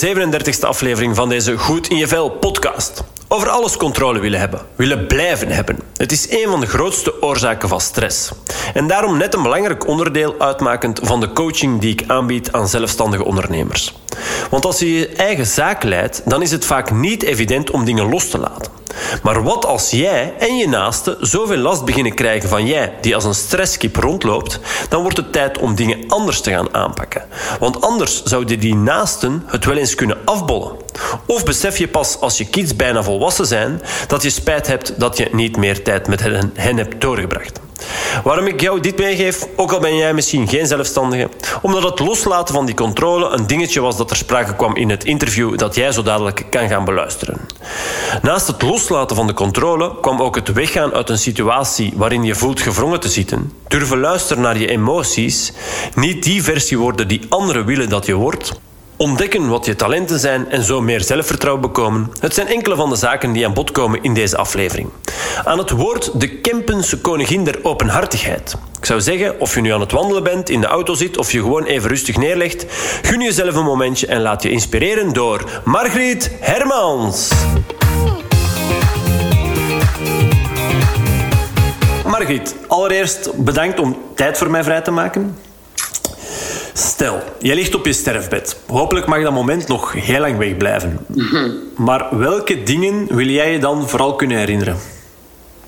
welkom 0.00 0.30
bij 0.30 0.38
de 0.38 0.52
37e 0.52 0.60
aflevering 0.60 1.16
van 1.16 1.28
deze 1.28 1.56
Goed 1.58 1.88
in 1.88 1.96
je 1.96 2.08
Vel 2.08 2.30
podcast. 2.30 3.04
Over 3.28 3.48
alles 3.48 3.76
controle 3.76 4.18
willen 4.18 4.40
hebben, 4.40 4.60
willen 4.74 5.06
blijven 5.06 5.48
hebben. 5.48 5.78
Het 5.96 6.12
is 6.12 6.30
een 6.30 6.46
van 6.48 6.60
de 6.60 6.66
grootste 6.66 7.22
oorzaken 7.22 7.68
van 7.68 7.80
stress. 7.80 8.30
En 8.74 8.86
daarom 8.86 9.16
net 9.16 9.34
een 9.34 9.42
belangrijk 9.42 9.86
onderdeel 9.86 10.34
uitmakend 10.38 11.00
van 11.02 11.20
de 11.20 11.32
coaching 11.32 11.80
die 11.80 11.92
ik 11.92 12.04
aanbied 12.06 12.52
aan 12.52 12.68
zelfstandige 12.68 13.24
ondernemers. 13.24 13.94
Want 14.50 14.64
als 14.64 14.78
je 14.78 14.92
je 14.92 15.08
eigen 15.08 15.46
zaak 15.46 15.82
leidt, 15.82 16.22
dan 16.24 16.42
is 16.42 16.50
het 16.50 16.64
vaak 16.64 16.90
niet 16.90 17.22
evident 17.22 17.70
om 17.70 17.84
dingen 17.84 18.08
los 18.08 18.28
te 18.28 18.38
laten. 18.38 18.75
Maar 19.22 19.42
wat 19.42 19.66
als 19.66 19.90
jij 19.90 20.34
en 20.38 20.56
je 20.56 20.68
naaste 20.68 21.16
zoveel 21.20 21.56
last 21.56 21.84
beginnen 21.84 22.14
krijgen 22.14 22.48
van 22.48 22.66
jij, 22.66 22.92
die 23.00 23.14
als 23.14 23.24
een 23.24 23.34
stresskip 23.34 23.96
rondloopt, 23.96 24.60
dan 24.88 25.02
wordt 25.02 25.16
het 25.16 25.32
tijd 25.32 25.58
om 25.58 25.74
dingen 25.74 26.04
anders 26.08 26.40
te 26.40 26.50
gaan 26.50 26.74
aanpakken. 26.74 27.24
Want 27.58 27.80
anders 27.80 28.22
zouden 28.22 28.60
die 28.60 28.74
naasten 28.74 29.42
het 29.46 29.64
wel 29.64 29.76
eens 29.76 29.94
kunnen 29.94 30.18
afbollen. 30.24 30.72
Of 31.26 31.44
besef 31.44 31.78
je 31.78 31.88
pas 31.88 32.20
als 32.20 32.38
je 32.38 32.46
kids 32.46 32.76
bijna 32.76 33.02
volwassen 33.02 33.46
zijn 33.46 33.82
dat 34.06 34.22
je 34.22 34.30
spijt 34.30 34.66
hebt 34.66 35.00
dat 35.00 35.16
je 35.16 35.28
niet 35.32 35.56
meer 35.56 35.82
tijd 35.82 36.08
met 36.08 36.20
hen 36.54 36.76
hebt 36.76 37.00
doorgebracht. 37.00 37.65
Waarom 38.24 38.46
ik 38.46 38.60
jou 38.60 38.80
dit 38.80 38.98
meegeef, 38.98 39.46
ook 39.56 39.72
al 39.72 39.80
ben 39.80 39.96
jij 39.96 40.14
misschien 40.14 40.48
geen 40.48 40.66
zelfstandige, 40.66 41.28
omdat 41.62 41.82
het 41.82 41.98
loslaten 41.98 42.54
van 42.54 42.66
die 42.66 42.74
controle 42.74 43.28
een 43.28 43.46
dingetje 43.46 43.80
was 43.80 43.96
dat 43.96 44.10
er 44.10 44.16
sprake 44.16 44.56
kwam 44.56 44.76
in 44.76 44.90
het 44.90 45.04
interview 45.04 45.58
dat 45.58 45.74
jij 45.74 45.92
zo 45.92 46.02
dadelijk 46.02 46.46
kan 46.50 46.68
gaan 46.68 46.84
beluisteren. 46.84 47.40
Naast 48.22 48.46
het 48.46 48.62
loslaten 48.62 49.16
van 49.16 49.26
de 49.26 49.34
controle 49.34 50.00
kwam 50.00 50.22
ook 50.22 50.34
het 50.34 50.52
weggaan 50.52 50.92
uit 50.92 51.08
een 51.08 51.18
situatie 51.18 51.92
waarin 51.96 52.24
je 52.24 52.34
voelt 52.34 52.60
gevrongen 52.60 53.00
te 53.00 53.08
zitten, 53.08 53.52
durven 53.68 54.00
luisteren 54.00 54.42
naar 54.42 54.58
je 54.58 54.68
emoties, 54.68 55.52
niet 55.94 56.22
die 56.22 56.42
versie 56.42 56.78
worden 56.78 57.08
die 57.08 57.26
anderen 57.28 57.64
willen 57.64 57.88
dat 57.88 58.06
je 58.06 58.14
wordt, 58.14 58.52
Ontdekken 58.98 59.48
wat 59.48 59.64
je 59.64 59.76
talenten 59.76 60.18
zijn 60.18 60.50
en 60.50 60.62
zo 60.62 60.80
meer 60.80 61.00
zelfvertrouwen 61.00 61.62
bekomen. 61.62 62.12
Het 62.20 62.34
zijn 62.34 62.46
enkele 62.46 62.76
van 62.76 62.90
de 62.90 62.96
zaken 62.96 63.32
die 63.32 63.46
aan 63.46 63.54
bod 63.54 63.70
komen 63.70 64.02
in 64.02 64.14
deze 64.14 64.36
aflevering. 64.36 64.88
Aan 65.44 65.58
het 65.58 65.70
woord 65.70 66.20
de 66.20 66.28
Kempense 66.28 67.00
koningin 67.00 67.44
der 67.44 67.58
openhartigheid. 67.62 68.56
Ik 68.78 68.84
zou 68.84 69.00
zeggen, 69.00 69.40
of 69.40 69.54
je 69.54 69.60
nu 69.60 69.72
aan 69.72 69.80
het 69.80 69.92
wandelen 69.92 70.22
bent, 70.22 70.48
in 70.50 70.60
de 70.60 70.66
auto 70.66 70.94
zit 70.94 71.18
of 71.18 71.32
je 71.32 71.40
gewoon 71.40 71.64
even 71.64 71.88
rustig 71.88 72.16
neerlegt, 72.16 72.66
gun 73.02 73.20
jezelf 73.20 73.54
een 73.54 73.64
momentje 73.64 74.06
en 74.06 74.20
laat 74.20 74.42
je 74.42 74.50
inspireren 74.50 75.12
door 75.12 75.60
Margriet 75.64 76.30
Hermans. 76.40 77.30
Margriet, 82.06 82.54
allereerst 82.66 83.36
bedankt 83.36 83.80
om 83.80 83.96
tijd 84.14 84.38
voor 84.38 84.50
mij 84.50 84.64
vrij 84.64 84.80
te 84.80 84.90
maken. 84.90 85.36
Stel, 86.76 87.22
je 87.38 87.54
ligt 87.54 87.74
op 87.74 87.86
je 87.86 87.92
sterfbed. 87.92 88.56
Hopelijk 88.66 89.06
mag 89.06 89.22
dat 89.22 89.32
moment 89.32 89.66
nog 89.68 89.92
heel 89.92 90.20
lang 90.20 90.38
wegblijven. 90.38 90.98
Mhm. 91.06 91.50
Maar 91.76 92.18
welke 92.18 92.62
dingen 92.62 93.06
wil 93.16 93.26
jij 93.26 93.52
je 93.52 93.58
dan 93.58 93.88
vooral 93.88 94.14
kunnen 94.14 94.36
herinneren? 94.38 94.76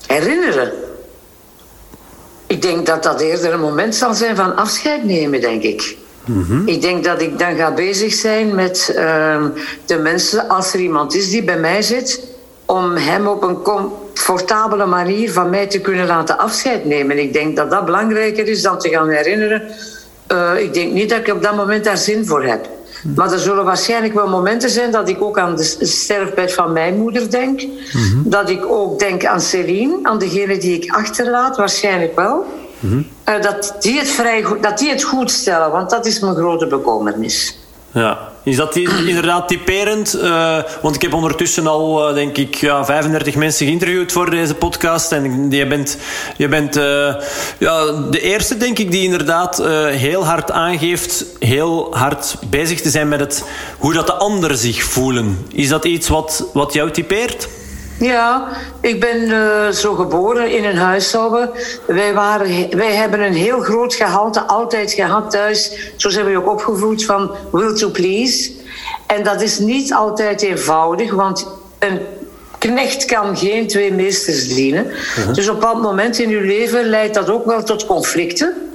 Herinneren? 0.07 0.71
Ik 2.47 2.61
denk 2.61 2.85
dat 2.85 3.03
dat 3.03 3.21
eerder 3.21 3.53
een 3.53 3.59
moment 3.59 3.95
zal 3.95 4.13
zijn 4.13 4.35
van 4.35 4.55
afscheid 4.55 5.03
nemen, 5.03 5.41
denk 5.41 5.63
ik. 5.63 5.97
Ik 6.65 6.81
denk 6.81 7.03
dat 7.03 7.21
ik 7.21 7.39
dan 7.39 7.55
ga 7.55 7.73
bezig 7.73 8.13
zijn 8.13 8.55
met 8.55 8.93
ehm, 8.95 9.49
de 9.85 9.97
mensen, 9.97 10.47
als 10.47 10.73
er 10.73 10.79
iemand 10.79 11.15
is 11.15 11.29
die 11.29 11.43
bij 11.43 11.59
mij 11.59 11.81
zit, 11.81 12.23
om 12.65 12.95
hem 12.95 13.27
op 13.27 13.43
een 13.43 13.61
comfortabele 13.61 14.85
manier 14.85 15.31
van 15.31 15.49
mij 15.49 15.67
te 15.67 15.79
kunnen 15.79 16.07
laten 16.07 16.37
afscheid 16.37 16.85
nemen. 16.85 17.19
Ik 17.19 17.33
denk 17.33 17.55
dat 17.55 17.71
dat 17.71 17.85
belangrijker 17.85 18.47
is 18.47 18.61
dan 18.61 18.79
te 18.79 18.89
gaan 18.89 19.09
herinneren. 19.09 19.61
Eh, 20.29 20.59
ik 20.59 20.73
denk 20.73 20.93
niet 20.93 21.09
dat 21.09 21.19
ik 21.19 21.33
op 21.33 21.43
dat 21.43 21.55
moment 21.55 21.83
daar 21.83 21.97
zin 21.97 22.25
voor 22.25 22.43
heb. 22.43 22.69
Maar 23.15 23.31
er 23.31 23.39
zullen 23.39 23.65
waarschijnlijk 23.65 24.13
wel 24.13 24.27
momenten 24.27 24.69
zijn 24.69 24.91
dat 24.91 25.09
ik 25.09 25.21
ook 25.21 25.39
aan 25.39 25.55
de 25.55 25.63
sterfbed 25.79 26.53
van 26.53 26.71
mijn 26.71 26.97
moeder 26.97 27.29
denk. 27.29 27.61
Dat 28.23 28.49
ik 28.49 28.65
ook 28.65 28.99
denk 28.99 29.25
aan 29.25 29.41
Celine, 29.41 29.99
aan 30.03 30.19
degene 30.19 30.57
die 30.57 30.81
ik 30.81 30.91
achterlaat, 30.91 31.57
waarschijnlijk 31.57 32.15
wel. 32.15 32.45
Eh, 33.23 33.41
dat, 33.41 33.75
die 33.79 33.99
het 33.99 34.09
vrij 34.09 34.43
goed, 34.43 34.63
dat 34.63 34.77
die 34.77 34.89
het 34.89 35.03
goed 35.03 35.31
stellen, 35.31 35.71
want 35.71 35.89
dat 35.89 36.05
is 36.05 36.19
mijn 36.19 36.35
grote 36.35 36.67
bekommernis. 36.67 37.59
Ja. 37.91 38.28
Is 38.49 38.55
dat 38.55 38.75
inderdaad 38.75 39.47
typerend? 39.47 40.13
Eh, 40.13 40.57
want 40.81 40.95
ik 40.95 41.01
heb 41.01 41.13
ondertussen 41.13 41.67
al, 41.67 42.07
eh, 42.07 42.13
denk 42.13 42.37
ik, 42.37 42.55
ja, 42.55 42.85
35 42.85 43.35
mensen 43.35 43.65
geïnterviewd 43.65 44.11
voor 44.11 44.29
deze 44.29 44.53
podcast. 44.53 45.11
En 45.11 45.51
je 45.51 45.67
bent, 45.67 45.97
bent 46.37 46.75
eh, 46.75 47.15
ja, 47.57 47.91
de 48.11 48.21
eerste, 48.21 48.57
denk 48.57 48.79
ik, 48.79 48.91
die 48.91 49.03
inderdaad 49.03 49.63
heel 49.91 50.25
hard 50.25 50.51
aangeeft... 50.51 51.25
heel 51.39 51.95
hard 51.95 52.35
bezig 52.49 52.81
te 52.81 52.89
zijn 52.89 53.07
met 53.07 53.19
het, 53.19 53.43
hoe 53.77 53.93
dat 53.93 54.07
de 54.07 54.13
anderen 54.13 54.57
zich 54.57 54.83
voelen. 54.83 55.45
Is 55.51 55.69
dat 55.69 55.85
iets 55.85 56.07
wat, 56.07 56.49
wat 56.53 56.73
jou 56.73 56.91
typeert? 56.91 57.47
Ja, 57.99 58.47
ik 58.81 58.99
ben 58.99 59.31
eh, 59.31 59.69
zo 59.69 59.93
geboren 59.93 60.51
in 60.51 60.65
een 60.65 60.77
huishouden. 60.77 61.49
Wij, 61.85 62.13
waren, 62.13 62.77
wij 62.77 62.95
hebben 62.95 63.21
een 63.21 63.33
heel 63.33 63.59
groot 63.59 63.93
gehalte 63.93 64.41
altijd 64.41 64.91
gehad 64.91 65.31
thuis. 65.31 65.91
Zo 65.95 66.09
zijn 66.09 66.25
we 66.25 66.37
ook 66.37 66.49
opgevoed 66.49 67.05
van 67.05 67.31
will 67.51 67.75
to 67.75 67.89
please. 67.89 68.51
En 69.07 69.23
dat 69.23 69.41
is 69.41 69.59
niet 69.59 69.93
altijd 69.93 70.41
eenvoudig, 70.41 71.11
want 71.13 71.47
een 71.79 71.99
knecht 72.57 73.05
kan 73.05 73.37
geen 73.37 73.67
twee 73.67 73.93
meesters 73.93 74.47
dienen. 74.47 74.91
Dus 75.33 75.49
op 75.49 75.53
een 75.53 75.59
bepaald 75.59 75.81
moment 75.81 76.19
in 76.19 76.29
uw 76.29 76.41
leven 76.41 76.89
leidt 76.89 77.13
dat 77.13 77.29
ook 77.29 77.45
wel 77.45 77.63
tot 77.63 77.85
conflicten. 77.85 78.68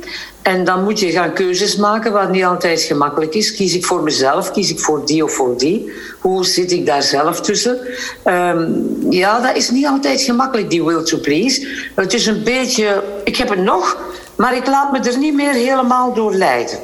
En 0.45 0.65
dan 0.65 0.85
moet 0.85 1.01
je 1.01 1.11
gaan 1.11 1.33
keuzes 1.33 1.77
maken, 1.77 2.13
wat 2.13 2.31
niet 2.31 2.45
altijd 2.45 2.83
gemakkelijk 2.83 3.35
is. 3.35 3.55
Kies 3.55 3.75
ik 3.75 3.85
voor 3.85 4.03
mezelf, 4.03 4.51
kies 4.51 4.71
ik 4.71 4.81
voor 4.81 5.07
die 5.07 5.25
of 5.25 5.33
voor 5.33 5.59
die? 5.59 5.93
Hoe 6.21 6.45
zit 6.45 6.73
ik 6.73 6.87
daar 6.87 7.03
zelf 7.03 7.41
tussen? 7.41 7.79
Ehm, 8.23 8.73
ja, 9.11 9.41
dat 9.41 9.57
is 9.57 9.71
niet 9.71 9.87
altijd 9.87 10.21
gemakkelijk, 10.21 10.71
die 10.71 10.85
will 10.85 11.03
to 11.03 11.19
please. 11.19 11.69
Het 11.95 12.15
is 12.15 12.27
een 12.27 12.43
beetje, 12.43 13.03
ik 13.25 13.37
heb 13.37 13.49
het 13.49 13.59
nog, 13.59 13.99
maar 14.37 14.57
ik 14.57 14.67
laat 14.67 14.93
me 14.93 14.99
er 14.99 15.19
niet 15.19 15.35
meer 15.35 15.53
helemaal 15.53 16.15
door 16.15 16.35
leiden. 16.35 16.79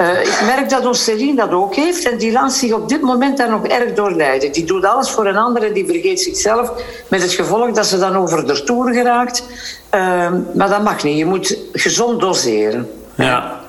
Eh, 0.00 0.20
ik 0.20 0.40
merk 0.46 0.68
dat 0.68 0.86
ons 0.86 1.10
dat 1.36 1.50
ook 1.50 1.74
heeft 1.74 2.10
en 2.10 2.18
die 2.18 2.32
laat 2.32 2.52
zich 2.52 2.72
op 2.72 2.88
dit 2.88 3.00
moment 3.00 3.36
daar 3.36 3.50
nog 3.50 3.66
erg 3.66 3.92
door 3.92 4.12
leiden. 4.12 4.52
Die 4.52 4.64
doet 4.64 4.84
alles 4.84 5.10
voor 5.10 5.26
een 5.26 5.36
ander 5.36 5.62
en 5.62 5.72
die 5.72 5.86
vergeet 5.86 6.20
zichzelf 6.20 6.72
met 7.08 7.22
het 7.22 7.32
gevolg 7.32 7.70
dat 7.70 7.86
ze 7.86 7.98
dan 7.98 8.16
over 8.16 8.46
de 8.46 8.62
toer 8.64 8.92
geraakt. 8.92 9.44
Ehm, 9.90 10.40
maar 10.54 10.68
dat 10.68 10.82
mag 10.82 11.02
niet, 11.02 11.18
je 11.18 11.24
moet 11.24 11.58
gezond 11.72 12.20
doseren. 12.20 12.90
Ja. 13.14 13.60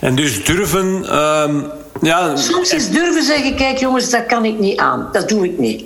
En 0.00 0.14
dus 0.14 0.44
durven... 0.44 1.04
ehm, 1.08 1.62
ja, 2.00 2.36
Soms 2.36 2.72
is 2.72 2.90
durven 2.90 3.22
zeggen, 3.22 3.56
kijk 3.56 3.78
jongens, 3.78 4.10
dat 4.10 4.26
kan 4.26 4.44
ik 4.44 4.58
niet 4.58 4.78
aan. 4.78 5.08
Dat 5.12 5.28
doe 5.28 5.44
ik 5.44 5.58
niet. 5.58 5.84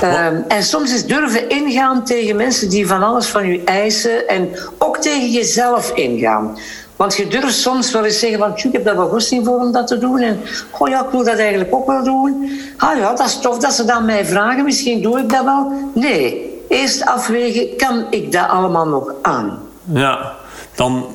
Ehm, 0.00 0.40
en 0.48 0.62
soms 0.62 0.94
is 0.94 1.06
durven 1.06 1.48
ingaan 1.48 2.04
tegen 2.04 2.36
mensen 2.36 2.68
die 2.68 2.86
van 2.86 3.02
alles 3.02 3.26
van 3.26 3.46
je 3.46 3.62
eisen 3.64 4.28
en 4.28 4.48
ook 4.78 4.98
tegen 4.98 5.30
jezelf 5.30 5.90
ingaan. 5.94 6.58
Want 6.96 7.16
je 7.16 7.28
durft 7.28 7.54
soms 7.54 7.92
wel 7.92 8.04
eens 8.04 8.18
zeggen 8.18 8.38
van, 8.38 8.54
"Tjoe, 8.54 8.70
ik 8.70 8.76
heb 8.76 8.84
daar 8.84 8.96
wel 8.96 9.08
goesting 9.08 9.44
voor 9.44 9.60
om 9.60 9.72
dat 9.72 9.86
te 9.86 9.98
doen. 9.98 10.20
En, 10.20 10.40
oh 10.78 10.88
ja, 10.88 11.04
ik 11.04 11.10
wil 11.10 11.24
dat 11.24 11.38
eigenlijk 11.38 11.74
ook 11.74 11.86
wel 11.86 12.04
doen. 12.04 12.60
Ah 12.76 12.98
ja, 12.98 13.14
dat 13.14 13.26
is 13.26 13.38
tof 13.38 13.58
dat 13.58 13.72
ze 13.72 13.84
dan 13.84 14.04
mij 14.04 14.24
vragen, 14.24 14.64
misschien 14.64 15.02
doe 15.02 15.18
ik 15.18 15.30
dat 15.30 15.44
wel. 15.44 15.72
Nee, 15.94 16.52
eerst 16.68 17.04
afwegen, 17.04 17.76
kan 17.76 18.06
ik 18.10 18.32
dat 18.32 18.48
allemaal 18.48 18.86
nog 18.86 19.12
aan? 19.22 19.58
Ja, 19.92 20.34
dan 20.74 21.06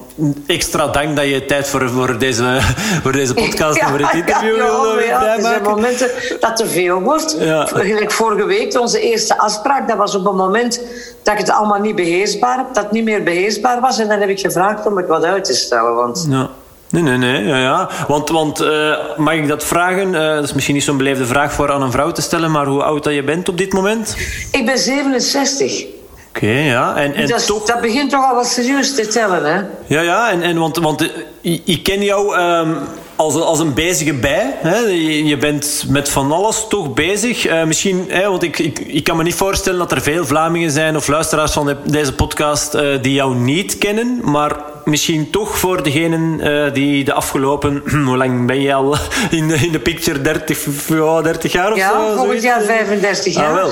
extra 0.47 0.87
dank 0.87 1.15
dat 1.15 1.25
je 1.25 1.45
tijd 1.45 1.67
voor, 1.67 1.89
voor, 1.89 2.17
deze, 2.17 2.57
voor 3.03 3.11
deze 3.11 3.33
podcast 3.33 3.79
en 3.79 3.87
voor 3.89 3.97
dit 3.97 4.13
interview 4.13 4.55
ja, 4.55 4.63
wilde 4.63 5.03
ja, 5.03 5.35
er 5.35 5.41
zijn 5.41 5.61
momenten 5.63 6.09
dat 6.39 6.55
te 6.55 6.67
veel 6.67 7.01
wordt. 7.01 7.35
Ja. 7.39 7.67
Vorige 8.07 8.45
week, 8.45 8.79
onze 8.79 8.99
eerste 8.99 9.37
afspraak, 9.37 9.87
dat 9.87 9.97
was 9.97 10.15
op 10.15 10.25
een 10.25 10.35
moment 10.35 10.81
dat 11.23 11.33
ik 11.33 11.39
het 11.39 11.49
allemaal 11.49 11.79
niet 11.79 11.95
beheersbaar 11.95 12.57
heb, 12.57 12.73
dat 12.73 12.83
het 12.83 12.91
niet 12.91 13.03
meer 13.03 13.23
beheersbaar 13.23 13.81
was. 13.81 13.99
En 13.99 14.07
dan 14.07 14.19
heb 14.19 14.29
ik 14.29 14.39
gevraagd 14.39 14.85
om 14.85 14.97
het 14.97 15.07
wat 15.07 15.23
uit 15.23 15.43
te 15.43 15.53
stellen. 15.53 15.95
Want 15.95 16.27
Ja. 16.29 16.49
Nee, 16.89 17.03
nee, 17.03 17.17
nee. 17.17 17.43
Ja, 17.43 17.57
ja. 17.57 17.89
Want, 18.07 18.29
want 18.29 18.59
eh, 18.59 18.95
mag 19.17 19.33
ik 19.33 19.47
dat 19.47 19.63
vragen? 19.63 20.15
Eh, 20.15 20.35
dat 20.35 20.43
is 20.43 20.53
misschien 20.53 20.75
niet 20.75 20.83
zo'n 20.83 20.97
beleefde 20.97 21.25
vraag 21.25 21.53
voor 21.53 21.71
aan 21.71 21.81
een 21.81 21.91
vrouw 21.91 22.11
te 22.11 22.21
stellen, 22.21 22.51
maar 22.51 22.65
hoe 22.65 22.83
oud 22.83 23.03
dat 23.03 23.13
je 23.13 23.23
bent 23.23 23.49
op 23.49 23.57
dit 23.57 23.73
moment? 23.73 24.15
ik 24.51 24.65
ben 24.65 24.77
67. 24.77 25.85
Oké, 26.29 26.47
ja. 26.47 26.95
En, 26.95 27.13
en 27.13 27.27
dat, 27.27 27.45
toch... 27.45 27.65
dat 27.65 27.81
begint 27.81 28.09
toch 28.09 28.29
al 28.29 28.35
wat 28.35 28.47
serieus 28.47 28.95
te 28.95 29.07
tellen, 29.07 29.45
hè? 29.45 29.61
Ja, 29.95 30.01
ja. 30.01 30.29
En, 30.29 30.41
en 30.41 30.57
want, 30.57 30.77
want 30.77 31.01
eh, 31.01 31.07
ik, 31.41 31.61
ik 31.65 31.83
ken 31.83 32.03
jou 32.03 32.35
ehm, 32.35 32.73
als, 33.19 33.35
een- 33.35 33.41
als 33.41 33.59
een 33.59 33.73
bezige 33.73 34.13
bij. 34.13 34.53
Hè? 34.57 34.77
Je, 34.77 35.25
je 35.25 35.37
bent 35.37 35.85
met 35.87 36.09
van 36.09 36.31
alles 36.31 36.65
toch 36.69 36.93
bezig. 36.93 37.45
Eh, 37.45 37.63
misschien, 37.63 38.05
hè, 38.09 38.29
want 38.29 38.43
ik, 38.43 38.59
ik, 38.59 38.79
ik 38.79 39.03
kan 39.03 39.17
me 39.17 39.23
niet 39.23 39.35
voorstellen 39.35 39.79
dat 39.79 39.91
er 39.91 40.01
veel 40.01 40.25
Vlamingen 40.25 40.71
zijn 40.71 40.95
of 40.95 41.07
luisteraars 41.07 41.51
van 41.51 41.65
de- 41.65 41.77
deze 41.85 42.13
podcast 42.13 42.73
eh, 42.73 42.87
die 43.01 43.13
jou 43.13 43.35
niet 43.35 43.77
kennen. 43.77 44.19
Maar 44.23 44.55
misschien 44.85 45.29
toch 45.29 45.57
voor 45.57 45.83
degenen 45.83 46.41
eh, 46.41 46.73
die 46.73 47.03
de 47.03 47.13
afgelopen... 47.13 47.81
hoe 48.05 48.17
lang 48.17 48.47
ben 48.47 48.61
je 48.61 48.73
al 48.73 48.95
in 49.39 49.47
de, 49.47 49.55
in 49.55 49.71
de 49.71 49.79
picture? 49.79 50.21
30, 50.21 50.65
ja, 50.87 51.21
30 51.21 51.51
jaar 51.51 51.71
of 51.71 51.77
Ja, 51.77 51.89
zo? 51.91 51.97
volgend 52.05 52.25
zoiets? 52.25 52.43
jaar 52.43 52.61
35 52.61 53.33
jaar. 53.33 53.61
Ah, 53.61 53.67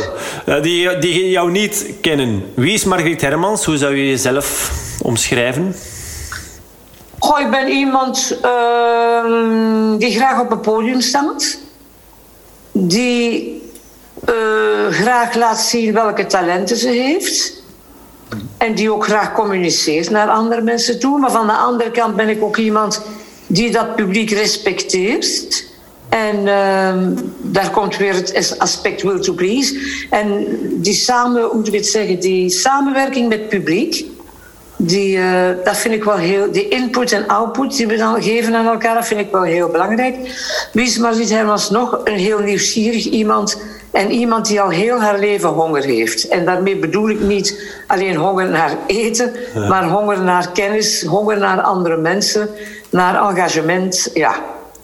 wel. 0.45 0.61
Die, 0.61 0.97
die 0.97 1.29
jou 1.29 1.51
niet 1.51 1.85
kennen. 2.01 2.43
Wie 2.53 2.73
is 2.73 2.83
Margriet 2.83 3.21
Hermans? 3.21 3.65
Hoe 3.65 3.77
zou 3.77 3.95
je 3.95 4.07
jezelf 4.07 4.71
omschrijven? 5.01 5.75
Goh, 7.19 7.39
ik 7.39 7.49
ben 7.49 7.67
iemand 7.67 8.37
ehm, 8.41 9.97
die 9.97 10.11
graag 10.11 10.41
op 10.41 10.49
het 10.49 10.61
podium 10.61 11.01
staat. 11.01 11.57
Die 12.71 13.61
eh, 14.25 14.87
graag 14.89 15.35
laat 15.35 15.59
zien 15.59 15.93
welke 15.93 16.25
talenten 16.25 16.77
ze 16.77 16.89
heeft. 16.89 17.63
En 18.57 18.75
die 18.75 18.91
ook 18.91 19.05
graag 19.05 19.33
communiceert 19.33 20.09
naar 20.09 20.29
andere 20.29 20.61
mensen 20.61 20.99
toe. 20.99 21.19
Maar 21.19 21.31
van 21.31 21.47
de 21.47 21.53
andere 21.53 21.91
kant 21.91 22.15
ben 22.15 22.29
ik 22.29 22.43
ook 22.43 22.57
iemand 22.57 23.01
die 23.47 23.71
dat 23.71 23.95
publiek 23.95 24.31
respecteert. 24.31 25.65
En 26.09 26.47
ehm, 26.47 27.13
daar 27.41 27.69
komt 27.71 27.97
weer 27.97 28.13
het 28.13 28.55
aspect 28.57 29.01
will 29.01 29.19
to 29.19 29.33
please. 29.33 29.79
En 30.09 30.45
die 30.81 30.93
samen, 30.93 31.43
hoe 31.43 31.55
moet 31.55 31.67
ik 31.67 31.73
het 31.73 31.87
zeggen, 31.87 32.19
die 32.19 32.49
samenwerking 32.49 33.29
met 33.29 33.49
publiek. 33.49 34.05
Die, 34.77 35.17
uh, 35.17 35.49
dat 35.63 35.77
vind 35.77 35.93
ik 35.93 36.03
wel 36.03 36.15
heel, 36.15 36.51
die 36.51 36.67
input 36.67 37.11
en 37.11 37.27
output 37.27 37.77
die 37.77 37.87
we 37.87 37.97
dan 37.97 38.23
geven 38.23 38.55
aan 38.55 38.67
elkaar, 38.67 38.93
dat 38.93 39.07
vind 39.07 39.19
ik 39.19 39.31
wel 39.31 39.43
heel 39.43 39.67
belangrijk. 39.67 40.15
Wies 40.73 40.97
Marit 40.97 41.29
Hermans 41.29 41.69
nog 41.69 41.99
een 42.03 42.17
heel 42.17 42.39
nieuwsgierig 42.39 43.05
iemand 43.05 43.61
en 43.91 44.11
iemand 44.11 44.47
die 44.47 44.61
al 44.61 44.69
heel 44.69 45.01
haar 45.01 45.19
leven 45.19 45.49
honger 45.49 45.83
heeft. 45.83 46.27
En 46.27 46.45
daarmee 46.45 46.77
bedoel 46.77 47.09
ik 47.09 47.19
niet 47.19 47.73
alleen 47.87 48.15
honger 48.15 48.49
naar 48.49 48.71
eten, 48.87 49.31
maar 49.69 49.83
honger 49.83 50.21
naar 50.21 50.51
kennis, 50.51 51.03
honger 51.03 51.37
naar 51.37 51.61
andere 51.61 51.97
mensen, 51.97 52.49
naar 52.89 53.29
engagement. 53.29 54.09
Ja, 54.13 54.35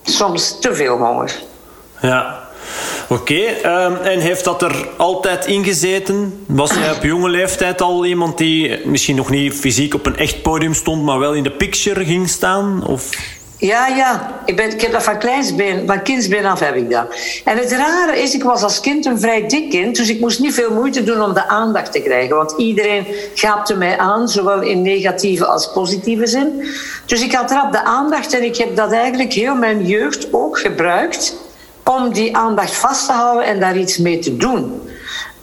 soms 0.03 0.59
te 0.59 0.75
veel 0.75 0.97
honger. 0.97 1.41
Ja, 2.01 2.39
Oké, 3.13 3.43
ehm, 3.43 3.95
en 3.95 4.19
heeft 4.19 4.43
dat 4.43 4.61
er 4.61 4.87
altijd 4.97 5.45
ingezeten? 5.45 6.45
Was 6.47 6.73
jij 6.73 6.91
op 6.91 7.03
jonge 7.03 7.29
leeftijd 7.29 7.81
al 7.81 8.05
iemand 8.05 8.37
die 8.37 8.79
misschien 8.85 9.15
nog 9.15 9.29
niet 9.29 9.53
fysiek 9.53 9.93
op 9.93 10.05
een 10.05 10.17
echt 10.17 10.41
podium 10.41 10.73
stond, 10.73 11.03
maar 11.03 11.19
wel 11.19 11.33
in 11.33 11.43
de 11.43 11.51
picture 11.51 12.05
ging 12.05 12.29
staan? 12.29 12.87
Of? 12.87 13.09
Ja, 13.57 13.87
ja. 13.87 14.41
Ik, 14.45 14.55
ben, 14.55 14.71
ik 14.71 14.81
heb 14.81 14.91
dat 14.91 15.03
van 15.03 15.17
kleinsbeen, 15.17 15.87
van 15.87 16.01
kindsbeen 16.01 16.45
af 16.45 16.59
heb 16.59 16.75
ik 16.75 16.89
dat. 16.89 17.15
En 17.45 17.57
het 17.57 17.71
rare 17.71 18.21
is, 18.21 18.33
ik 18.33 18.43
was 18.43 18.63
als 18.63 18.79
kind 18.79 19.05
een 19.05 19.19
vrij 19.19 19.47
dik 19.47 19.69
kind, 19.69 19.95
dus 19.95 20.09
ik 20.09 20.19
moest 20.19 20.39
niet 20.39 20.53
veel 20.53 20.73
moeite 20.73 21.03
doen 21.03 21.21
om 21.21 21.33
de 21.33 21.47
aandacht 21.47 21.91
te 21.91 22.01
krijgen. 22.01 22.35
Want 22.35 22.53
iedereen 22.57 23.05
gaapte 23.33 23.75
mij 23.75 23.97
aan, 23.97 24.29
zowel 24.29 24.61
in 24.61 24.81
negatieve 24.81 25.45
als 25.45 25.71
positieve 25.71 26.27
zin. 26.27 26.67
Dus 27.05 27.21
ik 27.21 27.33
had 27.33 27.51
rap 27.51 27.71
de 27.71 27.83
aandacht 27.83 28.33
en 28.33 28.43
ik 28.43 28.57
heb 28.57 28.75
dat 28.75 28.91
eigenlijk 28.91 29.33
heel 29.33 29.55
mijn 29.55 29.85
jeugd 29.85 30.27
ook 30.31 30.59
gebruikt 30.59 31.41
om 31.83 32.13
die 32.13 32.37
aandacht 32.37 32.75
vast 32.75 33.05
te 33.05 33.11
houden 33.11 33.45
en 33.45 33.59
daar 33.59 33.77
iets 33.77 33.97
mee 33.97 34.19
te 34.19 34.37
doen. 34.37 34.81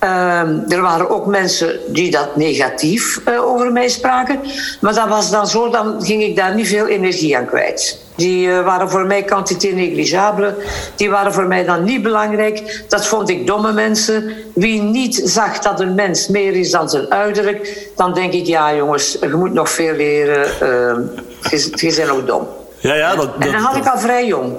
Ehm, 0.01 0.59
er 0.69 0.81
waren 0.81 1.11
ook 1.11 1.27
mensen 1.27 1.79
die 1.89 2.11
dat 2.11 2.37
negatief 2.37 3.21
uh, 3.29 3.45
over 3.45 3.73
mij 3.73 3.89
spraken. 3.89 4.41
Maar 4.81 4.95
dat 4.95 5.09
was 5.09 5.31
dan 5.31 5.47
zo, 5.47 5.71
dan 5.71 6.05
ging 6.05 6.23
ik 6.23 6.37
daar 6.37 6.55
niet 6.55 6.69
veel 6.69 6.87
energie 6.87 7.37
aan 7.37 7.47
kwijt. 7.47 7.99
Die 8.15 8.47
uh, 8.47 8.65
waren 8.65 8.91
voor 8.91 9.07
mij 9.07 9.23
quantité 9.23 9.67
negligible. 9.67 10.55
Die 10.97 11.11
waren 11.11 11.33
voor 11.33 11.47
mij 11.47 11.65
dan 11.65 11.85
niet 11.85 12.03
belangrijk. 12.03 12.85
Dat 12.89 13.07
vond 13.07 13.29
ik 13.29 13.47
domme 13.47 13.73
mensen. 13.73 14.33
Wie 14.55 14.83
niet 14.83 15.23
zag 15.25 15.59
dat 15.59 15.81
een 15.81 15.95
mens 15.95 16.29
meer 16.29 16.53
is 16.53 16.71
dan 16.71 16.89
zijn 16.89 17.11
uiterlijk, 17.11 17.91
dan 17.97 18.15
denk 18.15 18.33
ik, 18.33 18.47
ja 18.47 18.75
jongens, 18.75 19.17
je 19.21 19.29
moet 19.29 19.53
nog 19.53 19.71
veel 19.71 19.95
leren. 19.95 20.47
Uh, 20.47 21.51
je, 21.51 21.95
bent 21.97 22.09
nog 22.09 22.25
dom. 22.25 22.49
Ja, 22.79 22.95
ja, 22.95 23.15
dat, 23.15 23.29
en 23.39 23.53
dan 23.53 23.61
had 23.61 23.77
ik 23.77 23.87
al 23.87 23.99
vrij 23.99 24.27
jong. 24.27 24.53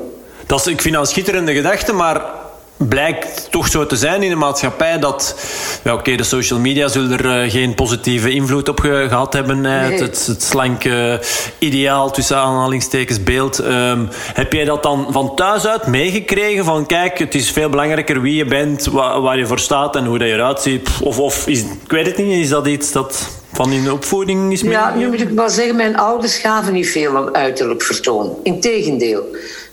Dat 0.51 0.59
is, 0.59 0.67
ik 0.67 0.81
vind 0.81 0.93
dat 0.93 1.03
een 1.03 1.09
schitterende 1.09 1.53
gedachte, 1.53 1.93
maar 1.93 2.21
blijkt 2.77 3.47
toch 3.51 3.67
zo 3.67 3.85
te 3.85 3.95
zijn 3.95 4.23
in 4.23 4.29
de 4.29 4.35
maatschappij 4.35 4.99
dat... 4.99 5.35
Ja, 5.83 5.93
oké, 5.93 6.15
de 6.15 6.23
social 6.23 6.59
media 6.59 6.87
zullen 6.87 7.19
er 7.19 7.43
uh, 7.43 7.51
geen 7.51 7.75
positieve 7.75 8.31
invloed 8.31 8.69
op 8.69 8.79
ge 8.79 9.05
gehad 9.09 9.33
hebben. 9.33 9.61
Nee. 9.61 9.91
Het, 9.91 9.99
het, 9.99 10.25
het, 10.25 10.43
slanke 10.43 11.21
ideaal, 11.59 12.11
tussen 12.11 12.37
aanhalingstekens, 12.37 13.23
beeld. 13.23 13.59
Um, 13.59 14.09
heb 14.33 14.53
jij 14.53 14.65
dat 14.65 14.83
dan 14.83 15.07
van 15.09 15.35
thuis 15.35 15.67
uit 15.67 15.87
meegekregen? 15.87 16.65
Van 16.65 16.85
kijk, 16.85 17.19
het 17.19 17.35
is 17.35 17.51
veel 17.51 17.69
belangrijker 17.69 18.21
wie 18.21 18.35
je 18.35 18.45
bent, 18.45 18.85
wa 18.85 19.21
waar 19.21 19.37
je 19.37 19.45
voor 19.45 19.59
staat 19.59 19.95
en 19.95 20.05
hoe 20.05 20.17
dat 20.17 20.27
je 20.27 20.33
eruit 20.33 20.61
ziet. 20.61 20.89
Of, 21.01 21.19
of 21.19 21.47
is, 21.47 21.59
ik 21.59 21.91
weet 21.91 22.05
het 22.05 22.17
niet, 22.17 22.43
is 22.43 22.49
dat 22.49 22.67
iets 22.67 22.91
dat 22.91 23.29
van 23.53 23.71
in 23.71 23.83
de 23.83 23.93
opvoeding 23.93 24.51
is 24.51 24.61
Ja, 24.61 24.95
nu 24.95 25.07
moet 25.07 25.21
ik 25.21 25.29
wel 25.29 25.49
zeggen, 25.49 25.75
mijn 25.75 25.97
ouders 25.97 26.37
gaven 26.37 26.73
niet 26.73 26.89
veel 26.89 27.15
om 27.15 27.29
uiterlijk 27.31 27.81
vertoon. 27.81 28.35
Integendeel. 28.43 29.23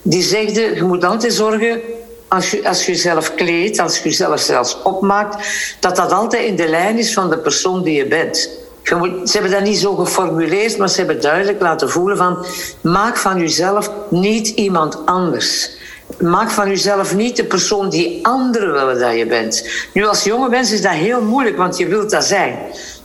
Die 0.03 0.23
zegden, 0.23 0.75
je 0.75 0.83
moet 0.83 1.05
altijd 1.05 1.33
zorgen 1.33 1.81
als 2.29 2.51
je, 2.51 2.69
als 2.69 2.87
je 2.87 2.93
jezelf 2.93 3.35
kleedt, 3.35 3.79
als 3.79 3.99
je 3.99 4.09
jezelf 4.09 4.41
zelfs 4.41 4.83
opmaakt, 4.83 5.47
dat 5.81 5.97
dat 5.97 6.13
altijd 6.13 6.45
in 6.45 6.57
de 6.57 6.69
lijn 6.69 6.99
is 6.99 7.13
van 7.13 7.31
de 7.31 7.39
persoon 7.39 7.83
die 7.83 7.95
je 7.95 8.07
bent. 8.07 8.51
Ze 8.83 9.31
hebben 9.33 9.51
dat 9.51 9.63
niet 9.63 9.79
zo 9.79 9.95
geformuleerd, 9.95 10.79
maar 10.79 10.89
ze 10.89 10.97
hebben 10.97 11.21
duidelijk 11.21 11.61
laten 11.61 11.91
voelen 11.91 12.17
van 12.17 12.47
maak 12.81 13.17
van 13.17 13.39
jezelf 13.39 13.91
niet 14.11 14.49
iemand 14.49 15.07
anders. 15.07 15.71
Maak 16.19 16.51
van 16.51 16.69
jezelf 16.69 17.15
niet 17.15 17.37
de 17.37 17.45
persoon 17.45 17.89
die 17.89 18.27
anderen 18.27 18.73
willen 18.73 18.99
dat 18.99 19.17
je 19.17 19.27
bent. 19.27 19.69
Nu, 19.93 20.07
als 20.07 20.25
jonge 20.25 20.49
mens 20.49 20.73
is 20.73 20.83
dat 20.83 20.93
heel 20.93 21.23
moeilijk, 21.23 21.57
want 21.57 21.77
je 21.77 21.87
wilt 21.87 22.11
dat 22.11 22.25
zijn. 22.25 22.59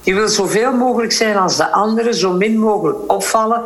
Je 0.04 0.14
wilt 0.14 0.32
zoveel 0.32 0.74
mogelijk 0.74 1.12
zijn 1.12 1.38
als 1.38 1.58
de 1.58 1.72
anderen, 1.72 2.14
zo 2.14 2.34
min 2.34 2.58
mogelijk 2.60 2.98
opvallen. 3.12 3.62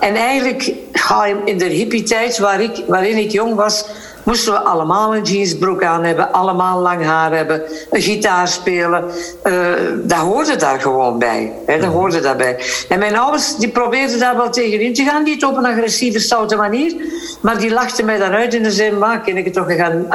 En 0.00 0.14
eigenlijk 0.14 0.72
ga 0.92 1.26
je 1.26 1.40
in 1.44 1.58
de 1.58 1.64
hippie-tijd 1.64 2.38
waar 2.38 2.62
ik, 2.62 2.84
waarin 2.86 3.16
ik 3.16 3.30
jong 3.30 3.54
was, 3.54 3.86
moesten 4.24 4.52
we 4.52 4.58
allemaal 4.58 5.16
een 5.16 5.22
jeansbroek 5.22 5.82
aan 5.82 6.04
hebben, 6.04 6.32
allemaal 6.32 6.80
lang 6.80 7.04
haar 7.04 7.32
hebben, 7.32 7.62
een 7.90 8.00
gitaar 8.00 8.48
spelen. 8.48 9.04
Uh, 9.44 9.72
dat 10.02 10.18
hoorde 10.18 10.56
daar 10.56 10.80
gewoon 10.80 11.18
bij. 11.18 11.52
Hè, 11.66 11.80
dat 11.80 11.92
hoorde 11.92 12.20
daarbij. 12.20 12.64
En 12.88 12.98
mijn 12.98 13.18
ouders 13.18 13.56
die 13.56 13.68
probeerden 13.68 14.18
daar 14.18 14.36
wel 14.36 14.50
tegenin 14.50 14.94
te 14.94 15.04
gaan, 15.04 15.22
niet 15.22 15.44
op 15.44 15.56
een 15.56 15.66
agressieve, 15.66 16.18
stoute 16.18 16.56
manier, 16.56 16.94
maar 17.40 17.58
die 17.58 17.72
lachten 17.72 18.04
mij 18.04 18.18
daaruit 18.18 18.54
in 18.54 18.62
de 18.62 18.70
zin, 18.70 18.98
maar 18.98 19.20
ken 19.20 19.36
ik 19.36 19.44
het 19.44 19.54
toch 19.54 19.76
gaan, 19.76 20.06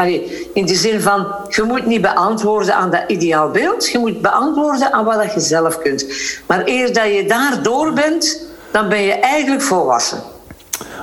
in 0.53 0.65
de 0.65 0.75
zin 0.75 1.01
van, 1.01 1.27
je 1.49 1.63
moet 1.63 1.85
niet 1.85 2.01
beantwoorden 2.01 2.75
aan 2.75 2.91
dat 2.91 3.03
ideaalbeeld, 3.07 3.89
je 3.89 3.99
moet 3.99 4.21
beantwoorden 4.21 4.93
aan 4.93 5.05
wat 5.05 5.33
je 5.33 5.39
zelf 5.39 5.79
kunt. 5.79 6.05
Maar 6.45 6.61
eer 6.65 6.93
dat 6.93 7.05
je 7.05 7.25
daar 7.27 7.63
door 7.63 7.93
bent, 7.93 8.47
dan 8.71 8.89
ben 8.89 9.01
je 9.01 9.13
eigenlijk 9.13 9.61
volwassen 9.61 10.37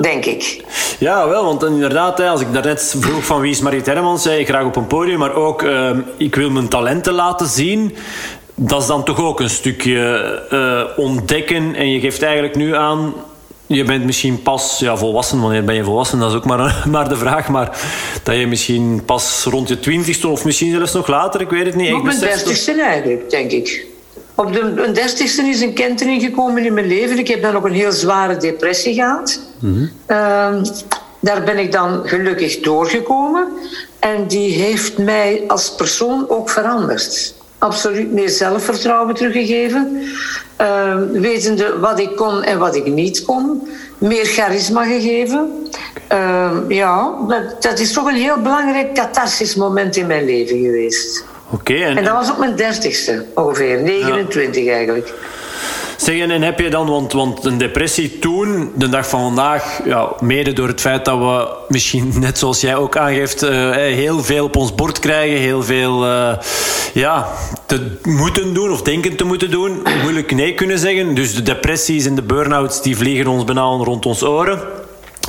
denk 0.01 0.25
ik. 0.25 0.65
Ja, 0.99 1.29
wel, 1.29 1.45
want 1.45 1.65
inderdaad, 1.65 2.21
als 2.21 2.41
ik 2.41 2.53
daarnet 2.53 2.95
vroeg 2.99 3.25
van 3.25 3.41
wie 3.41 3.51
is 3.51 3.61
Mariet 3.61 3.87
Hermans, 3.87 4.23
zei 4.23 4.41
ik 4.41 4.49
graag 4.49 4.65
op 4.65 4.77
een 4.77 4.87
podium, 4.87 5.19
maar 5.19 5.35
ook 5.35 5.63
uh, 5.63 5.91
ik 6.17 6.35
wil 6.35 6.51
mijn 6.51 6.69
talenten 6.69 7.13
laten 7.13 7.47
zien. 7.47 7.97
Dat 8.55 8.81
is 8.81 8.87
dan 8.87 9.05
toch 9.05 9.21
ook 9.21 9.41
een 9.41 9.51
stukje 9.51 10.43
uh, 10.53 11.05
ontdekken 11.05 11.75
en 11.75 11.91
je 11.91 12.01
geeft 12.01 12.23
eigenlijk 12.23 12.57
nu 12.57 12.75
aan 12.75 13.15
je 13.67 13.85
bent 13.85 14.05
misschien 14.05 14.43
pas 14.43 14.79
ja, 14.79 14.97
volwassen. 14.97 15.41
Wanneer 15.41 15.65
ben 15.65 15.75
je 15.75 15.85
volwassen? 15.85 16.19
Dat 16.19 16.31
is 16.31 16.37
ook 16.37 16.45
maar, 16.45 16.83
maar 16.91 17.09
de 17.09 17.17
vraag. 17.17 17.49
Maar 17.49 17.81
dat 18.23 18.37
je 18.37 18.47
misschien 18.47 19.03
pas 19.05 19.45
rond 19.45 19.69
je 19.69 19.81
twintigste 19.81 20.29
of 20.29 20.45
misschien 20.45 20.71
zelfs 20.71 20.93
nog 20.93 21.07
later, 21.07 21.41
ik 21.41 21.51
weet 21.51 21.67
het 21.67 21.75
niet. 21.75 21.93
Op 21.93 22.03
mijn 22.03 22.21
dertigste 22.21 22.83
eigenlijk, 22.83 23.31
denk 23.31 23.51
ik. 23.51 23.87
Op 24.37 24.53
de 24.53 24.91
dertigste 24.93 25.43
is 25.43 25.61
een 25.61 25.73
kentering 25.73 26.23
gekomen 26.23 26.65
in 26.65 26.75
mijn 26.75 26.87
leven. 26.87 27.19
Ik 27.19 27.29
heb 27.29 27.43
dan 27.43 27.57
ook 27.57 27.65
een 27.65 27.73
heel 27.73 27.93
zware 27.93 28.37
depressie 28.37 28.95
gehad. 28.95 29.41
Mm 29.59 29.91
daar 31.21 31.43
ben 31.45 31.59
ik 31.59 31.73
dan 31.73 32.09
gelukkig 32.09 32.61
doorgekomen. 32.61 33.49
En 33.99 34.27
die 34.27 34.53
heeft 34.53 34.99
mij 34.99 35.45
als 35.47 35.75
persoon 35.75 36.29
ook 36.29 36.51
veranderd. 36.51 37.35
Absoluut 37.59 38.13
meer 38.13 38.29
zelfvertrouwen 38.29 39.15
teruggegeven. 39.15 40.03
Uh, 40.61 40.97
wetende 41.13 41.79
wat 41.79 41.99
ik 41.99 42.17
kon 42.17 42.43
en 42.43 42.59
wat 42.59 42.77
ik 42.77 42.87
niet 42.87 43.25
kon. 43.25 43.69
Meer 43.99 44.25
charisma 44.25 44.85
gegeven. 44.85 45.69
Uh, 46.13 46.51
ja, 46.69 47.15
dat, 47.29 47.63
dat 47.63 47.79
is 47.79 47.93
toch 47.93 48.07
een 48.07 48.15
heel 48.15 48.41
belangrijk 48.41 48.95
catharsis 48.95 49.55
moment 49.55 49.97
in 49.97 50.07
mijn 50.07 50.25
leven 50.25 50.59
geweest. 50.59 51.25
Oké. 51.51 51.75
en, 51.75 51.97
en, 51.97 52.05
dat 52.05 52.15
was 52.15 52.31
op 52.31 52.39
mijn 52.39 52.57
dertigste 52.57 53.25
ongeveer, 53.35 53.83
29 53.83 54.69
eigenlijk. 54.69 55.15
Zeg, 55.97 56.19
en 56.19 56.43
heb 56.43 56.59
je 56.59 56.71
dan, 56.71 56.87
want, 56.87 57.13
want 57.13 57.45
een 57.45 57.59
depressie 57.59 58.19
toen, 58.19 58.73
de 58.75 58.89
dag 58.89 59.09
van 59.09 59.21
vandaag, 59.21 59.81
ja, 59.85 60.13
mede 60.21 60.53
door 60.53 60.69
het 60.69 60.81
feit 60.81 61.05
dat 61.05 61.19
we 61.19 61.49
misschien, 61.69 62.13
net 62.19 62.39
zoals 62.39 62.61
jij 62.61 62.77
ook 62.77 62.97
aangeeft, 62.97 63.43
uh, 63.43 63.71
heel 63.75 64.23
veel 64.23 64.45
op 64.45 64.57
ons 64.57 64.75
bord 64.75 64.99
krijgen, 64.99 65.39
heel 65.39 65.63
veel 65.63 66.05
uh, 66.05 66.33
ja, 66.93 67.29
te 67.67 67.97
moeten 68.03 68.55
doen 68.55 68.71
of 68.71 68.83
denken 68.83 69.17
te 69.17 69.25
moeten 69.25 69.51
doen, 69.51 69.83
moeilijk 70.03 70.35
nee 70.35 70.55
kunnen 70.55 70.79
zeggen. 70.79 71.15
Dus 71.15 71.35
de 71.35 71.43
depressies 71.43 72.07
en 72.07 72.15
de 72.15 72.23
burn-outs 72.23 72.83
die 72.83 72.97
vliegen 72.97 73.27
ons 73.27 73.45
bijna 73.45 73.63
rond 73.63 74.07
ons 74.07 74.23
oren. 74.23 74.61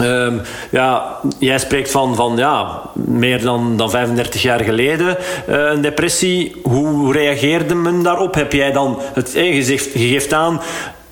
Um, 0.01 0.42
ja, 0.72 1.18
jij 1.39 1.60
spreekt 1.60 1.92
van, 1.92 2.16
van 2.16 2.38
ja, 2.38 2.82
meer 2.94 3.42
dan, 3.42 3.77
dan 3.77 3.89
35 3.89 4.42
jaar 4.42 4.60
geleden 4.60 5.08
uh, 5.08 5.16
een 5.48 5.82
depressie. 5.82 6.56
Hoe 6.63 7.13
reageerde 7.13 7.75
men 7.75 8.04
daarop? 8.04 8.34
Heb 8.34 8.54
jij 8.54 8.72
dan 8.72 9.00
het 9.13 9.36
eh, 9.36 9.66
geeft 9.94 10.34
aan 10.34 10.62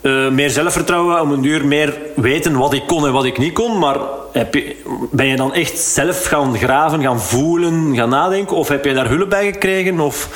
uh, 0.05 0.29
meer 0.29 0.49
zelfvertrouwen, 0.49 1.21
om 1.21 1.31
een 1.31 1.41
duur 1.41 1.65
meer 1.65 1.97
weten 2.15 2.57
wat 2.57 2.73
ik 2.73 2.83
kon 2.87 3.05
en 3.05 3.13
wat 3.13 3.25
ik 3.25 3.37
niet 3.37 3.53
kon. 3.53 3.79
Maar 3.79 3.97
heb 4.31 4.53
je, 4.53 4.75
ben 5.11 5.25
je 5.25 5.35
dan 5.35 5.53
echt 5.53 5.79
zelf 5.79 6.25
gaan 6.25 6.57
graven, 6.57 7.01
gaan 7.01 7.21
voelen, 7.21 7.95
gaan 7.95 8.09
nadenken? 8.09 8.57
Of 8.57 8.67
heb 8.67 8.85
je 8.85 8.93
daar 8.93 9.09
hulp 9.09 9.29
bij 9.29 9.45
gekregen? 9.51 9.99
Of... 9.99 10.29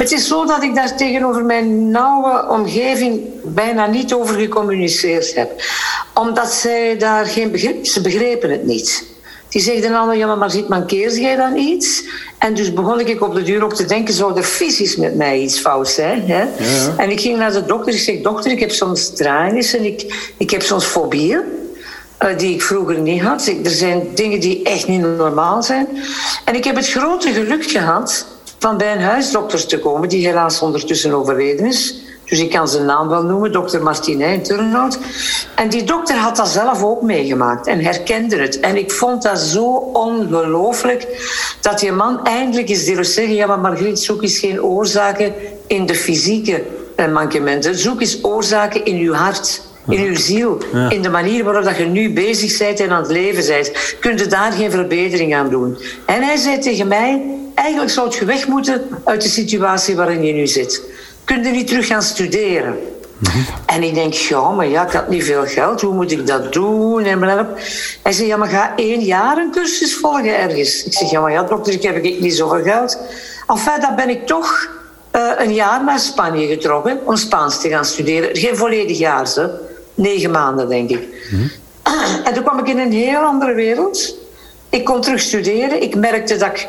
Het 0.00 0.12
is 0.12 0.28
zo 0.28 0.46
dat 0.46 0.62
ik 0.62 0.74
daar 0.74 0.96
tegenover 0.96 1.44
mijn 1.44 1.90
nauwe 1.90 2.48
omgeving 2.48 3.20
bijna 3.44 3.86
niet 3.86 4.14
over 4.14 4.34
gecommuniceerd 4.34 5.34
heb 5.34 5.62
Omdat 6.14 6.52
zij 6.52 6.96
daar 6.98 7.26
geen 7.26 7.50
begrip... 7.50 7.86
Ze 7.86 8.00
begrepen 8.00 8.50
het 8.50 8.64
niet. 8.64 9.04
Die 9.48 9.62
zeiden 9.62 9.94
allemaal, 9.94 10.14
ja, 10.14 10.34
maar 10.34 10.50
ziet 10.50 10.68
mankeert 10.68 11.16
jij 11.16 11.36
dan 11.36 11.56
iets? 11.56 12.04
En 12.38 12.54
dus 12.54 12.72
begon 12.72 13.00
ik 13.00 13.22
op 13.22 13.34
de 13.34 13.42
duur 13.42 13.64
op 13.64 13.72
te 13.72 13.84
denken, 13.84 14.14
zou 14.14 14.36
er 14.36 14.42
fysisch 14.42 14.96
met 14.96 15.14
mij 15.14 15.40
iets 15.40 15.58
fout 15.58 15.88
zijn? 15.88 16.22
Hè? 16.26 16.42
Ja, 16.42 16.94
En 16.96 17.10
ik 17.10 17.20
ging 17.20 17.38
naar 17.38 17.52
de 17.52 17.66
dokter, 17.66 17.92
ik 17.92 18.00
zeg, 18.00 18.20
dokter, 18.20 18.50
ik 18.50 18.60
heb 18.60 18.70
soms 18.70 19.14
traanissen, 19.14 19.84
ik, 19.84 20.32
ik 20.36 20.50
heb 20.50 20.62
soms 20.62 20.84
fobieën. 20.84 21.40
Uh, 22.24 22.38
die 22.38 22.54
ik 22.54 22.62
vroeger 22.62 22.98
niet 22.98 23.22
had. 23.22 23.46
er 23.64 23.70
zijn 23.70 24.08
dingen 24.14 24.40
die 24.40 24.62
echt 24.62 24.88
niet 24.88 25.00
normaal 25.00 25.62
zijn. 25.62 25.86
En 26.44 26.54
ik 26.54 26.64
heb 26.64 26.76
het 26.76 26.88
grote 26.88 27.32
geluk 27.32 27.64
gehad 27.64 28.26
van 28.60 28.76
bij 28.76 28.92
een 28.92 29.02
huisdokter 29.02 29.66
te 29.66 29.78
komen, 29.78 30.08
die 30.08 30.26
helaas 30.26 30.62
ondertussen 30.62 31.12
overleden 31.12 31.66
is. 31.66 31.94
Dus 32.24 32.40
ik 32.40 32.50
kan 32.50 32.68
zijn 32.68 32.84
naam 32.84 33.08
wel 33.08 33.22
noemen, 33.22 33.52
dokter 33.52 33.82
Martinijn 33.82 34.42
Turnhout. 34.42 34.98
En 35.54 35.68
die 35.68 35.84
dokter 35.84 36.16
had 36.16 36.36
dat 36.36 36.48
zelf 36.48 36.82
ook 36.82 37.02
meegemaakt 37.02 37.66
en 37.66 37.80
herkende 37.80 38.36
het. 38.36 38.60
En 38.60 38.76
ik 38.76 38.92
vond 38.92 39.22
dat 39.22 39.38
zo 39.38 39.64
ongelooflijk 39.92 41.06
dat 41.60 41.78
die 41.78 41.92
man 41.92 42.24
eindelijk 42.24 42.68
eens 42.68 42.84
durfde 42.84 43.04
zeggen... 43.04 43.34
ja, 43.34 43.46
maar 43.46 43.58
Margriet, 43.58 43.98
zoek 43.98 44.22
eens 44.22 44.38
geen 44.38 44.62
oorzaken 44.62 45.34
in 45.66 45.86
de 45.86 45.94
fysieke 45.94 46.64
eh, 46.96 47.12
mankementen. 47.12 47.78
Zoek 47.78 48.00
eens 48.00 48.24
oorzaken 48.24 48.84
in 48.84 48.96
uw 48.96 49.12
hart 49.12 49.68
in 49.88 50.04
uw 50.04 50.16
ziel, 50.16 50.58
in 50.88 51.02
de 51.02 51.08
manier 51.08 51.44
waarop 51.44 51.64
dat 51.64 51.76
je 51.76 51.84
nu 51.84 52.12
bezig 52.12 52.58
bent 52.58 52.80
en 52.80 52.90
aan 52.90 53.02
het 53.02 53.10
leven 53.10 53.46
bent. 53.46 53.96
Kun 54.00 54.16
je 54.16 54.26
daar 54.26 54.52
geen 54.52 54.70
verbetering 54.70 55.34
aan 55.34 55.50
doen? 55.50 55.78
En 56.06 56.22
hij 56.22 56.36
zei 56.36 56.58
tegen 56.58 56.88
mij, 56.88 57.22
eigenlijk 57.54 57.90
zou 57.90 58.14
je 58.18 58.24
weg 58.24 58.46
moeten 58.46 58.88
uit 59.04 59.22
de 59.22 59.28
situatie 59.28 59.96
waarin 59.96 60.24
je 60.24 60.32
nu 60.32 60.46
zit. 60.46 60.82
Kun 61.24 61.42
je 61.42 61.50
niet 61.50 61.66
terug 61.66 61.86
gaan 61.86 62.02
studeren? 62.02 62.78
Mhm. 63.18 63.38
En 63.66 63.82
ik 63.82 63.94
denk, 63.94 64.12
ja, 64.12 64.50
maar 64.50 64.66
ja, 64.66 64.86
ik 64.86 64.92
had 64.92 65.08
niet 65.08 65.24
veel 65.24 65.46
geld. 65.46 65.80
Hoe 65.80 65.94
moet 65.94 66.10
ik 66.10 66.26
dat 66.26 66.52
doen? 66.52 67.04
En 67.04 67.46
Hij 68.02 68.12
zei, 68.12 68.28
ja, 68.28 68.36
maar 68.36 68.48
ga 68.48 68.72
één 68.76 69.00
jaar 69.00 69.36
een 69.36 69.50
cursus 69.50 69.96
volgen 69.96 70.38
ergens. 70.38 70.84
Ik 70.84 70.92
zeg, 70.92 71.10
ja, 71.10 71.20
maar 71.20 71.32
ja, 71.32 71.42
dokter, 71.42 71.72
ik 71.72 71.82
heb 71.82 72.02
niet 72.02 72.34
zoveel 72.34 72.62
geld. 72.62 72.98
Enfin, 73.46 73.80
dan 73.80 73.96
ben 73.96 74.08
ik 74.08 74.26
toch 74.26 74.68
uh, 75.16 75.30
een 75.38 75.54
jaar 75.54 75.84
naar 75.84 75.98
Spanje 75.98 76.46
getrokken 76.46 77.00
om 77.04 77.16
Spaans 77.16 77.60
te 77.60 77.68
gaan 77.68 77.84
studeren. 77.84 78.36
Geen 78.36 78.56
volledig 78.56 78.98
jaar, 78.98 79.26
ze. 79.26 79.50
Negen 79.94 80.30
maanden, 80.30 80.68
denk 80.68 80.90
ik. 80.90 81.08
Mhm. 81.30 81.48
En 82.24 82.34
toen 82.34 82.42
kwam 82.42 82.58
ik 82.58 82.68
in 82.68 82.78
een 82.78 82.92
heel 82.92 83.20
andere 83.20 83.54
wereld. 83.54 84.14
Ik 84.68 84.84
kon 84.84 85.00
terug 85.00 85.20
studeren. 85.20 85.82
Ik 85.82 85.94
merkte 85.94 86.36
dat 86.36 86.48
ik 86.48 86.68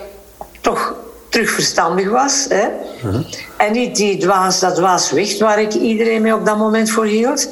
toch 0.62 0.96
terug 1.30 1.50
verstandig 1.50 2.10
was. 2.10 2.46
Hè? 2.50 2.68
Mhm. 3.03 3.22
En 3.58 3.72
niet 3.72 3.96
die 3.96 4.18
dwaas, 4.18 4.60
dat 4.60 4.75
dwaas 4.75 5.12
wicht 5.12 5.39
waar 5.39 5.62
ik 5.62 5.74
iedereen 5.74 6.22
mee 6.22 6.34
op 6.34 6.46
dat 6.46 6.58
moment 6.58 6.89
voor 6.89 7.06
hield. 7.06 7.48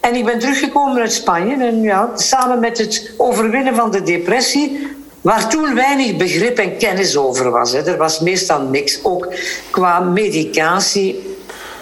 En 0.00 0.14
ik 0.14 0.24
ben 0.24 0.38
teruggekomen 0.38 1.00
uit 1.00 1.12
Spanje. 1.12 1.64
En 1.64 1.82
ja, 1.82 2.10
samen 2.14 2.60
met 2.60 2.78
het 2.78 3.10
overwinnen 3.16 3.74
van 3.74 3.90
de 3.90 4.02
depressie, 4.02 4.88
waar 5.20 5.48
toen 5.48 5.74
weinig 5.74 6.16
begrip 6.16 6.58
en 6.58 6.76
kennis 6.76 7.16
over 7.16 7.50
was. 7.50 7.72
Hè. 7.72 7.86
Er 7.86 7.96
was 7.96 8.20
meestal 8.20 8.60
niks. 8.60 8.98
Ook 9.02 9.34
qua 9.70 10.00
medicatie 10.00 11.36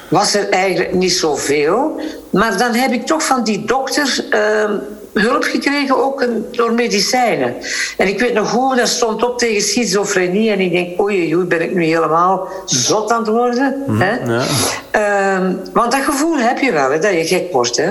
was 0.09 0.35
er 0.35 0.49
eigenlijk 0.49 0.93
niet 0.93 1.13
zoveel. 1.13 2.01
Maar 2.31 2.59
dan 2.59 2.75
heb 2.75 2.93
ik 2.93 3.07
toch 3.07 3.23
van 3.23 3.45
die 3.45 3.65
dokter. 3.65 4.27
Uh, 4.31 4.71
hulp 5.13 5.43
gekregen, 5.43 6.05
ook 6.05 6.25
door 6.51 6.73
medicijnen. 6.73 7.55
En 7.97 8.09
ik 8.09 8.21
weet 8.21 8.35
nog 8.35 8.51
goed, 8.51 8.77
dat 8.77 8.89
stond 8.89 9.25
op 9.25 9.39
tegen 9.39 9.63
schizofrenie. 9.63 10.51
En 10.51 10.61
ik 10.61 10.73
denk, 10.73 11.01
oei, 11.01 11.37
oei, 11.37 11.47
ben 11.47 11.61
ik 11.61 11.75
nu 11.75 11.85
helemaal 11.85 12.49
zot 12.65 13.13
aan 13.13 13.19
het 13.19 13.29
worden? 13.29 13.83
Mhm, 13.87 14.01
hè? 14.01 14.33
Ja. 14.33 14.45
Ehm, 14.91 15.53
want 15.73 15.93
dat 15.93 16.01
gevoel 16.01 16.39
heb 16.39 16.59
je 16.59 16.73
wel, 16.73 16.91
hè, 16.91 16.99
dat 16.99 17.13
je 17.13 17.27
gek 17.27 17.53
wordt. 17.53 17.77
Hè? 17.77 17.91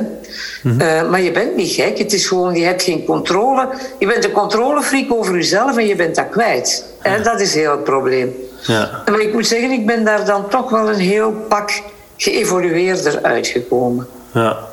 Mhm. 0.64 0.82
Eh, 0.82 1.10
maar 1.10 1.22
je 1.22 1.32
bent 1.32 1.56
niet 1.56 1.72
gek. 1.72 1.98
Het 1.98 2.14
is 2.14 2.28
gewoon, 2.28 2.56
je 2.56 2.66
hebt 2.66 2.84
geen 2.84 3.06
controle. 3.06 3.70
Je 4.00 4.08
bent 4.08 4.24
een 4.24 4.32
controlefreak 4.32 5.14
over 5.14 5.36
jezelf 5.36 5.78
en 5.78 5.88
je 5.88 5.96
bent 5.96 6.16
dat 6.16 6.30
kwijt. 6.30 6.86
En 7.02 7.24
dat 7.24 7.40
is 7.40 7.54
heel 7.54 7.72
het 7.72 7.84
probleem. 7.84 8.36
Ja. 8.62 9.04
Maar 9.06 9.20
ik 9.20 9.34
moet 9.34 9.48
zeggen, 9.48 9.72
ik 9.72 9.86
ben 9.86 10.06
daar 10.06 10.26
dan 10.26 10.50
toch 10.50 10.70
wel 10.70 10.90
een 10.90 11.00
heel 11.00 11.32
pak 11.32 11.82
geëvolueerder 12.18 13.20
uitgekomen. 13.22 14.08
Ja. 14.34 14.67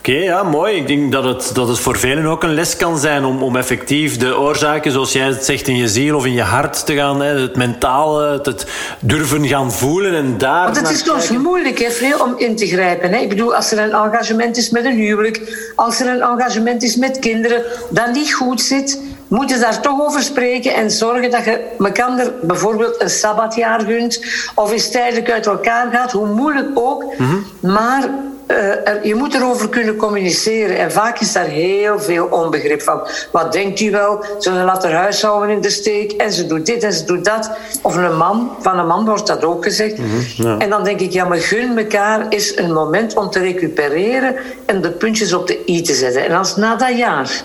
Oké, 0.00 0.12
ja, 0.12 0.42
mooi. 0.42 0.76
Ik 0.76 0.86
denk 0.86 1.12
dat 1.12 1.24
het, 1.24 1.50
dat 1.54 1.68
het 1.68 1.78
voor 1.78 1.98
velen 1.98 2.26
ook 2.26 2.42
een 2.42 2.54
les 2.54 2.76
kan 2.76 2.98
zijn 2.98 3.24
om, 3.24 3.42
om 3.42 3.56
effectief 3.56 4.16
de 4.16 4.38
oorzaken, 4.38 4.92
zoals 4.92 5.12
jij 5.12 5.26
het 5.26 5.44
zegt, 5.44 5.68
in 5.68 5.76
je 5.76 5.88
ziel 5.88 6.16
of 6.16 6.26
in 6.26 6.32
je 6.32 6.42
hart 6.42 6.86
te 6.86 6.94
gaan, 6.94 7.22
hè, 7.22 7.40
het 7.40 7.56
mentale, 7.56 8.40
het, 8.42 8.66
durven 9.00 9.48
gaan 9.48 9.72
voelen 9.72 10.14
en 10.14 10.38
daar. 10.38 10.64
Want 10.64 10.76
het 10.76 10.90
is 10.90 11.04
soms 11.04 11.30
moeilijk, 11.30 11.78
hè, 11.78 11.90
veel 11.90 12.18
om 12.18 12.34
in 12.36 12.56
te 12.56 12.66
grijpen. 12.66 13.12
Hè. 13.12 13.18
Ik 13.18 13.28
bedoel, 13.28 13.54
als 13.54 13.72
er 13.72 13.78
een 13.78 13.92
engagement 13.92 14.56
is 14.56 14.70
met 14.70 14.84
een 14.84 14.96
huwelijk, 14.96 15.72
als 15.76 16.00
er 16.00 16.06
een 16.06 16.20
engagement 16.20 16.82
is 16.82 16.96
met 16.96 17.18
kinderen, 17.18 17.62
dat 17.90 18.12
niet 18.12 18.34
goed 18.34 18.60
zit, 18.60 19.00
moet 19.30 19.50
je 19.50 19.58
daar 19.58 19.80
toch 19.80 20.00
over 20.00 20.22
spreken 20.22 20.74
en 20.74 20.90
zorgen 20.90 21.30
dat 21.30 21.44
je 21.44 21.60
elkaar 21.78 22.32
bijvoorbeeld 22.42 23.02
een 23.02 23.10
sabbatjaar 23.10 23.80
gunt 23.80 24.24
of 24.54 24.72
eens 24.72 24.90
tijdelijk 24.90 25.30
uit 25.30 25.46
elkaar 25.46 25.92
gaat, 25.92 26.12
hoe 26.12 26.26
moeilijk 26.26 26.70
ook. 26.74 27.04
Mhm. 27.18 27.72
Maar 27.72 28.08
uh, 28.50 29.04
je 29.04 29.14
moet 29.14 29.34
erover 29.34 29.68
kunnen 29.68 29.96
communiceren. 29.96 30.78
En 30.78 30.92
vaak 30.92 31.20
is 31.20 31.32
daar 31.32 31.44
heel 31.44 32.00
veel 32.00 32.26
onbegrip 32.26 32.82
van. 32.82 33.00
Wat 33.32 33.52
denkt 33.52 33.80
u 33.80 33.90
wel? 33.90 34.24
Ze 34.38 34.50
laat 34.50 34.82
haar 34.82 34.92
huishouden 34.92 35.50
in 35.56 35.60
de 35.60 35.70
steek 35.70 36.12
en 36.12 36.32
ze 36.32 36.46
doet 36.46 36.66
dit 36.66 36.82
en 36.82 36.92
ze 36.92 37.04
doet 37.04 37.24
dat. 37.24 37.50
Of 37.82 37.96
een 37.96 38.16
man, 38.16 38.50
van 38.60 38.78
een 38.78 38.86
man 38.86 39.04
wordt 39.04 39.26
dat 39.26 39.44
ook 39.44 39.64
gezegd. 39.64 39.98
Mhm, 39.98 40.60
en 40.60 40.70
dan 40.70 40.84
denk 40.84 41.00
ik, 41.00 41.12
ja, 41.12 41.24
maar 41.24 41.38
gun 41.38 41.78
elkaar 41.78 42.26
is 42.28 42.56
een 42.56 42.72
moment 42.72 43.16
om 43.16 43.30
te 43.30 43.38
recupereren 43.38 44.36
en 44.66 44.80
de 44.80 44.90
puntjes 44.90 45.32
op 45.32 45.46
de 45.46 45.58
i 45.66 45.82
te 45.82 45.94
zetten. 45.94 46.24
En 46.24 46.36
als 46.36 46.56
na 46.56 46.76
dat 46.76 46.96
jaar 46.98 47.42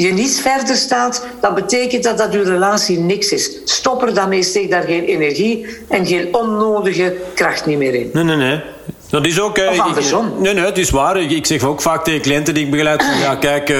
je 0.00 0.12
niet 0.12 0.40
verder 0.40 0.76
staat, 0.76 1.26
dan 1.40 1.54
betekent 1.54 2.02
dat 2.02 2.18
dat 2.18 2.34
uw 2.34 2.42
relatie 2.42 2.98
niks 2.98 3.32
is. 3.32 3.58
Stop 3.64 4.02
er 4.02 4.14
dan 4.14 4.42
steek 4.42 4.70
daar 4.70 4.82
geen 4.82 5.04
energie 5.04 5.66
en 5.88 6.06
geen 6.06 6.34
onnodige 6.34 7.16
kracht 7.34 7.66
niet 7.66 7.78
meer 7.78 7.94
in. 7.94 8.10
Nee, 8.12 8.24
nee, 8.24 8.36
nee. 8.36 8.60
Dat 9.10 9.26
is 9.26 9.40
ook... 9.40 9.58
Andersom. 9.78 10.32
nee, 10.38 10.54
nee, 10.54 10.64
het 10.64 10.78
is 10.78 10.90
waar. 10.90 11.16
Ik 11.16 11.46
zeg 11.46 11.62
ook 11.62 11.82
vaak 11.82 12.04
tegen 12.04 12.20
cliënten 12.20 12.54
die 12.54 12.64
ik 12.64 12.70
begeleid... 12.70 13.04
ja, 13.20 13.34
kijk, 13.34 13.70
uh, 13.70 13.76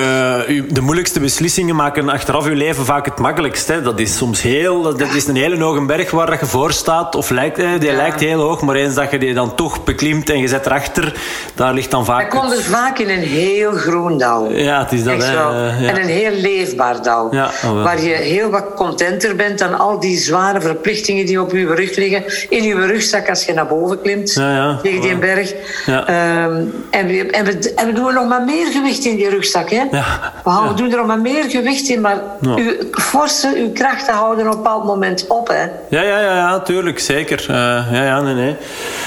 de 0.68 0.80
moeilijkste 0.80 1.20
beslissingen 1.20 1.76
maken 1.76 2.08
achteraf 2.08 2.46
uw 2.46 2.54
leven 2.54 2.84
vaak 2.84 3.04
het 3.04 3.18
makkelijkst. 3.18 3.68
Hè. 3.68 3.82
Dat 3.82 4.00
is 4.00 4.16
soms 4.16 4.42
heel... 4.42 4.82
Dat 4.82 5.14
is 5.14 5.26
een 5.26 5.36
hele 5.36 5.64
hoge 5.64 5.84
berg 5.84 6.10
waar 6.10 6.38
je 6.40 6.46
voor 6.46 6.72
staat. 6.72 7.14
Of 7.14 7.30
lijkt, 7.30 7.56
hè, 7.56 7.78
die 7.78 7.92
lijkt 7.92 8.20
heel 8.20 8.40
hoog. 8.40 8.60
Maar 8.60 8.74
eens 8.74 8.94
dat 8.94 9.10
je 9.10 9.18
die 9.18 9.34
dan 9.34 9.54
toch 9.54 9.84
beklimt 9.84 10.30
en 10.30 10.38
je 10.38 10.48
zet 10.48 10.66
erachter... 10.66 11.14
Daar 11.54 11.74
ligt 11.74 11.90
dan 11.90 12.04
vaak... 12.04 12.32
Hij 12.32 12.40
komt 12.40 12.50
dus 12.50 12.64
vaak 12.64 12.98
in 12.98 13.08
een 13.08 13.26
heel 13.28 13.72
groen 13.72 14.18
dal. 14.18 14.50
Ja, 14.50 14.78
het 14.82 14.92
is 14.92 15.04
dat. 15.04 15.24
Hè, 15.24 15.32
uh, 15.32 15.80
ja. 15.80 15.88
En 15.88 16.02
een 16.02 16.08
heel 16.08 16.32
leefbaar 16.32 17.02
dal. 17.02 17.34
Ja, 17.34 17.50
oh 17.64 17.82
waar 17.82 18.02
je 18.02 18.14
heel 18.14 18.50
wat 18.50 18.64
contenter 18.74 19.36
bent 19.36 19.58
dan 19.58 19.78
al 19.78 20.00
die 20.00 20.18
zware 20.18 20.60
verplichtingen 20.60 21.26
die 21.26 21.40
op 21.40 21.52
je 21.52 21.74
rug 21.74 21.96
liggen. 21.96 22.24
In 22.48 22.62
je 22.62 22.74
rugzak 22.74 23.28
als 23.28 23.44
je 23.44 23.52
naar 23.52 23.66
boven 23.66 24.00
klimt. 24.02 24.32
Ja, 24.32 24.78
tegen 24.82 25.00
die 25.00 25.17
berg. 25.18 25.54
Ja. 25.86 26.06
Ehm, 26.06 26.62
en, 26.90 27.06
we, 27.06 27.30
en, 27.30 27.44
we, 27.44 27.72
en 27.74 27.86
we 27.86 27.92
doen 27.92 28.06
er 28.06 28.12
nog 28.12 28.28
maar 28.28 28.44
meer 28.44 28.66
gewicht 28.66 29.04
in 29.04 29.16
die 29.16 29.28
rugzak. 29.28 29.70
Hè? 29.70 29.82
Ja. 29.90 30.32
We, 30.44 30.74
doen 30.74 30.90
er 30.90 30.96
nog 30.96 31.06
maar 31.06 31.20
meer 31.20 31.50
gewicht 31.50 31.88
in, 31.88 32.00
maar 32.00 32.22
uw 32.40 32.72
forsen, 32.90 33.56
uw 33.56 33.72
krachten 33.72 34.14
houden 34.14 34.46
op 34.46 34.52
een 34.52 34.56
bepaald 34.56 34.84
moment 34.84 35.26
op. 35.26 35.48
Hè? 35.48 35.62
Ja, 35.88 36.02
ja, 36.02 36.20
ja, 36.20 36.36
ja 36.36 36.60
tuurlijk, 36.60 36.98
zeker. 36.98 37.46
Uh, 37.50 37.56
ja, 37.92 38.04
ja, 38.04 38.20
nee, 38.20 38.34
nee. 38.34 38.56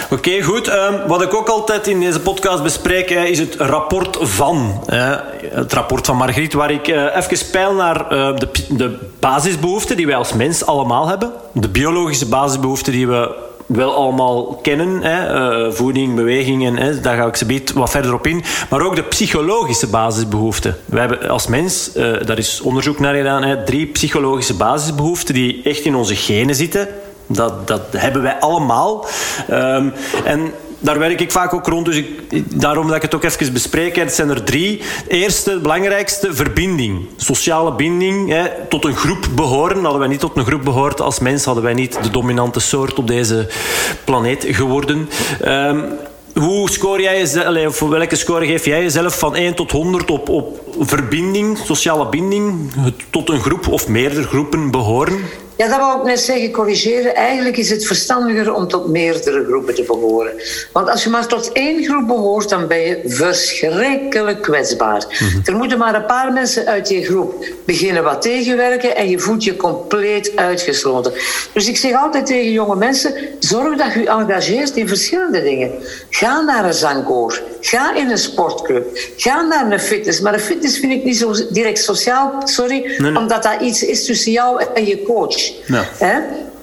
Oké, 0.10 0.42
goed. 0.42 0.68
Um, 0.68 1.08
wat 1.08 1.22
ik 1.22 1.34
ook 1.34 1.48
altijd 1.48 1.88
in 1.88 2.00
deze 2.00 2.20
podcast 2.20 2.64
bespreek, 2.64 3.10
is 3.10 3.40
het 3.40 3.56
rapport 3.56 4.18
van. 4.22 4.84
het 5.54 5.74
rapport 5.74 6.06
van 6.06 6.16
Margriet, 6.16 6.54
waar 6.54 6.72
ik 6.72 6.88
uh, 6.88 7.16
even 7.16 7.50
peil 7.52 7.74
naar 7.74 8.14
uh, 8.14 8.36
de, 8.36 8.48
de 8.70 8.98
basisbehoeften 9.20 9.98
die 9.98 10.06
wij 10.06 10.16
als 10.16 10.34
mens 10.34 10.66
allemaal 10.66 11.08
hebben. 11.08 11.32
De 11.52 11.70
biologische 11.70 12.28
basisbehoeften 12.28 12.94
die 12.94 13.08
we 13.08 13.50
wel 13.74 13.94
allemaal 13.94 14.60
kennen. 14.62 15.02
Hè? 15.02 15.36
Uh, 15.66 15.72
voeding, 15.72 16.16
beweging, 16.16 16.66
en, 16.66 16.78
hè? 16.78 17.00
daar 17.00 17.18
ga 17.18 17.26
ik 17.26 17.36
ze 17.36 17.64
wat 17.74 17.90
verder 17.90 18.14
op 18.14 18.28
in. 18.28 18.44
Maar 18.70 18.82
ook 18.82 18.96
de 18.96 19.04
psychologische 19.04 19.88
basisbehoeften. 19.88 20.78
We 20.86 21.00
hebben 21.00 21.30
als 21.30 21.48
mens, 21.48 21.92
uh, 21.96 22.16
daar 22.26 22.38
is 22.38 22.62
onderzoek 22.62 23.00
naar 23.00 23.16
gedaan, 23.16 23.44
hè? 23.44 23.64
drie 23.64 23.86
psychologische 23.86 24.56
basisbehoeften 24.56 25.34
die 25.34 25.62
echt 25.64 25.86
in 25.86 25.96
onze 25.96 26.16
genen 26.16 26.56
zitten. 26.56 26.88
Dat, 27.28 27.68
dat 27.68 27.82
hebben 27.98 28.22
wij 28.22 28.40
allemaal. 28.40 29.06
Um, 29.52 29.94
en 30.26 30.54
daar 30.82 31.00
werk 31.00 31.20
ik 31.22 31.32
vaak 31.32 31.54
ook 31.54 31.68
rond. 31.68 31.86
Dus 31.86 31.96
ik, 31.96 32.08
daarom 32.62 32.88
dat 32.88 32.96
ik 32.96 33.02
het 33.02 33.16
ook 33.16 33.24
even 33.24 33.54
bespreek. 33.54 33.96
Het 33.96 34.14
zijn 34.14 34.30
er 34.30 34.44
drie. 34.44 34.82
Eerste, 35.08 35.60
belangrijkste, 35.62 36.34
verbinding. 36.34 37.08
Sociale 37.18 37.74
binding. 37.74 38.30
Hè, 38.30 38.48
tot 38.70 38.86
een 38.86 38.96
groep 38.96 39.28
behoren. 39.36 39.82
Hadden 39.82 40.00
wij 40.00 40.10
niet 40.10 40.20
tot 40.20 40.38
een 40.38 40.46
groep 40.46 40.64
behoord 40.64 41.02
als 41.02 41.20
mens, 41.20 41.46
hadden 41.46 41.64
wij 41.64 41.74
niet 41.74 42.04
de 42.04 42.10
dominante 42.10 42.60
soort 42.60 43.00
op 43.00 43.08
deze 43.08 43.50
planeet 44.04 44.46
geworden. 44.50 45.10
Um, 45.46 45.84
hoe 46.34 46.70
score 46.70 47.02
jij 47.02 47.18
jezelf, 47.18 47.82
of 47.82 47.90
welke 47.90 48.16
score 48.16 48.46
geef 48.46 48.66
jij 48.66 48.82
jezelf 48.82 49.20
van 49.20 49.36
1 49.36 49.56
tot 49.56 49.72
100 49.72 50.12
op, 50.12 50.30
op 50.30 50.60
verbinding, 50.80 51.58
sociale 51.58 52.10
binding, 52.10 52.72
tot 53.10 53.30
een 53.30 53.40
groep 53.40 53.68
of 53.68 53.88
meerdere 53.88 54.24
groepen 54.24 54.72
behoren? 54.72 55.20
Ja, 55.62 55.68
dat 55.68 55.80
wou 55.80 56.00
ik 56.00 56.06
net 56.06 56.20
zeggen, 56.20 56.52
corrigeren. 56.52 57.16
Eigenlijk 57.16 57.58
is 57.58 57.70
het 57.70 57.86
verstandiger 57.86 58.54
om 58.54 58.68
tot 58.68 58.88
meerdere 58.88 59.46
groepen 59.46 59.76
te 59.76 59.84
behoren. 59.84 60.32
Want 60.72 60.90
als 60.90 61.04
je 61.04 61.10
maar 61.10 61.28
tot 61.28 61.52
één 61.52 61.84
groep 61.84 62.08
behoort, 62.08 62.50
dan 62.50 62.68
ben 62.68 62.80
je 62.80 63.02
verschrikkelijk 63.06 64.42
kwetsbaar. 64.42 65.06
Mhm. 65.08 65.40
Er 65.46 65.56
moeten 65.56 65.78
maar 65.78 65.96
een 65.96 66.06
paar 66.06 66.34
mensen 66.34 66.66
uit 66.66 66.88
die 66.88 67.06
groep 67.06 67.46
beginnen 67.66 68.04
wat 68.04 68.22
tegenwerken 68.22 68.96
en 68.96 69.10
je 69.10 69.20
voelt 69.20 69.44
je 69.44 69.56
compleet 69.56 70.32
uitgesloten. 70.36 71.14
Dus 71.54 71.68
ik 71.68 71.78
zeg 71.78 71.96
altijd 71.96 72.26
tegen 72.26 72.52
jonge 72.52 72.76
mensen, 72.76 73.14
zorg 73.40 73.78
dat 73.78 73.94
je 73.94 74.00
je 74.00 74.08
engageert 74.08 74.76
in 74.76 74.88
verschillende 74.88 75.44
dingen. 75.44 75.72
Ga 76.10 76.42
naar 76.42 76.66
een 76.66 76.74
zangkoor, 76.74 77.42
ga 77.60 77.96
in 77.96 78.10
een 78.10 78.18
sportclub, 78.18 79.00
ga 79.18 79.42
naar 79.42 79.72
een 79.72 79.80
fitness. 79.80 80.22
Maar 80.22 80.34
een 80.34 80.40
fitness 80.40 80.80
vind 80.80 80.92
ik 80.92 81.04
niet 81.04 81.18
zo 81.18 81.34
direct 81.50 81.80
sociaal, 81.80 82.42
sorry, 82.44 83.00
omdat 83.16 83.44
dat 83.44 83.62
iets 83.62 83.84
is 83.84 84.06
tussen 84.06 84.32
jou 84.32 84.64
en 84.74 84.86
je 84.86 85.04
coach. 85.04 85.51
Ja. 85.66 85.86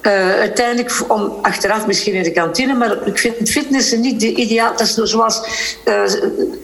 Uh, 0.01 0.39
uiteindelijk 0.39 0.91
om 1.07 1.33
achteraf 1.41 1.87
misschien 1.87 2.13
in 2.13 2.23
de 2.23 2.31
kantine, 2.31 2.73
maar 2.73 3.07
ik 3.07 3.19
vind 3.19 3.49
fitness 3.49 3.91
niet 3.91 4.19
de 4.19 4.33
ideaal. 4.33 4.71
Dat 4.71 4.81
is 4.81 4.93
zoals, 4.93 5.41
uh, 5.85 5.93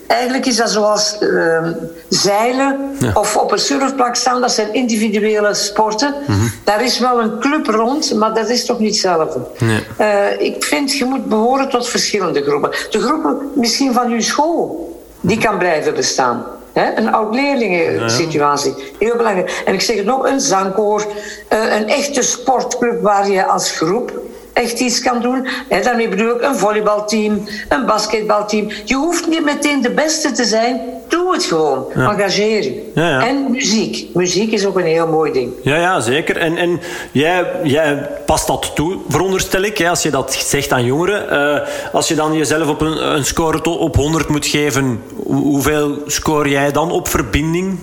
eigenlijk 0.07 0.45
is 0.45 0.55
dat 0.55 0.69
zoals 0.69 1.17
uh, 1.19 1.67
zeilen 2.09 2.97
of 3.13 3.37
op 3.37 3.51
een 3.51 3.59
surfplak 3.59 4.15
staan. 4.15 4.41
Dat 4.41 4.51
zijn 4.51 4.73
individuele 4.73 5.53
sporten. 5.53 6.13
Mm 6.27 6.51
Daar 6.63 6.83
is 6.83 6.99
wel 6.99 7.21
een 7.21 7.39
club 7.39 7.67
rond, 7.67 8.13
maar 8.13 8.33
dat 8.33 8.49
is 8.49 8.65
toch 8.65 8.79
niet 8.79 8.89
hetzelfde. 8.89 9.39
Nee. 9.59 10.37
ik 10.37 10.63
vind 10.63 10.93
je 10.93 11.05
moet 11.05 11.25
behoren 11.25 11.69
tot 11.69 11.87
verschillende 11.87 12.43
groepen. 12.43 12.69
De 12.89 12.99
groepen 12.99 13.51
misschien 13.55 13.93
van 13.93 14.11
uw 14.11 14.21
school, 14.21 14.93
die 15.21 15.37
kan 15.37 15.57
blijven 15.57 15.93
bestaan. 15.93 16.45
Een 16.75 17.13
oud-leerlingen-situatie. 17.13 18.73
Heel 18.99 19.15
belangrijk. 19.15 19.61
En 19.65 19.73
ik 19.73 19.81
zeg 19.81 19.95
het 19.95 20.05
nog, 20.05 20.27
een 20.27 20.39
zangkoor, 20.39 21.05
eh, 21.47 21.75
een 21.75 21.87
echte 21.87 22.21
sportclub 22.21 23.01
waar 23.01 23.29
je 23.29 23.45
als 23.45 23.71
groep 23.71 24.21
echt 24.55 24.79
iets 24.79 25.01
kan 25.01 25.21
doen. 25.21 25.47
En 25.69 25.83
daarmee 25.83 26.09
bedoel 26.09 26.35
ik 26.35 26.41
een 26.41 26.55
volleybalteam, 26.55 27.47
een 27.69 27.85
basketbalteam. 27.85 28.71
Je 28.85 28.95
hoeft 28.95 29.27
niet 29.27 29.43
meteen 29.43 29.81
de 29.81 29.91
beste 29.91 30.31
te 30.31 30.43
zijn. 30.43 30.81
Doe 31.07 31.33
het 31.33 31.43
gewoon. 31.43 31.91
Engageer 31.93 32.63
je. 32.63 32.91
Ja, 32.95 33.09
ja. 33.09 33.27
En 33.27 33.51
muziek. 33.51 34.07
Muziek 34.13 34.51
is 34.51 34.65
ook 34.65 34.77
een 34.77 34.85
heel 34.85 35.07
mooi 35.07 35.31
ding. 35.31 35.53
Ja, 35.61 35.75
ja 35.75 35.99
zeker. 35.99 36.37
En, 36.37 36.57
en 36.57 36.79
jij, 37.11 37.45
jij 37.63 38.09
past 38.25 38.47
dat 38.47 38.71
toe, 38.75 38.97
veronderstel 39.09 39.61
ik, 39.61 39.77
hè, 39.77 39.89
als 39.89 40.01
je 40.01 40.09
dat 40.09 40.33
zegt 40.33 40.71
aan 40.71 40.85
jongeren. 40.85 41.33
Uh, 41.33 41.93
als 41.93 42.07
je 42.07 42.15
dan 42.15 42.33
jezelf 42.33 42.67
op 42.67 42.81
een, 42.81 43.15
een 43.15 43.25
score 43.25 43.63
op 43.63 43.95
100 43.95 44.27
moet 44.27 44.45
geven, 44.45 45.01
hoeveel 45.25 45.97
score 46.05 46.49
jij 46.49 46.71
dan 46.71 46.91
op 46.91 47.07
verbinding? 47.07 47.79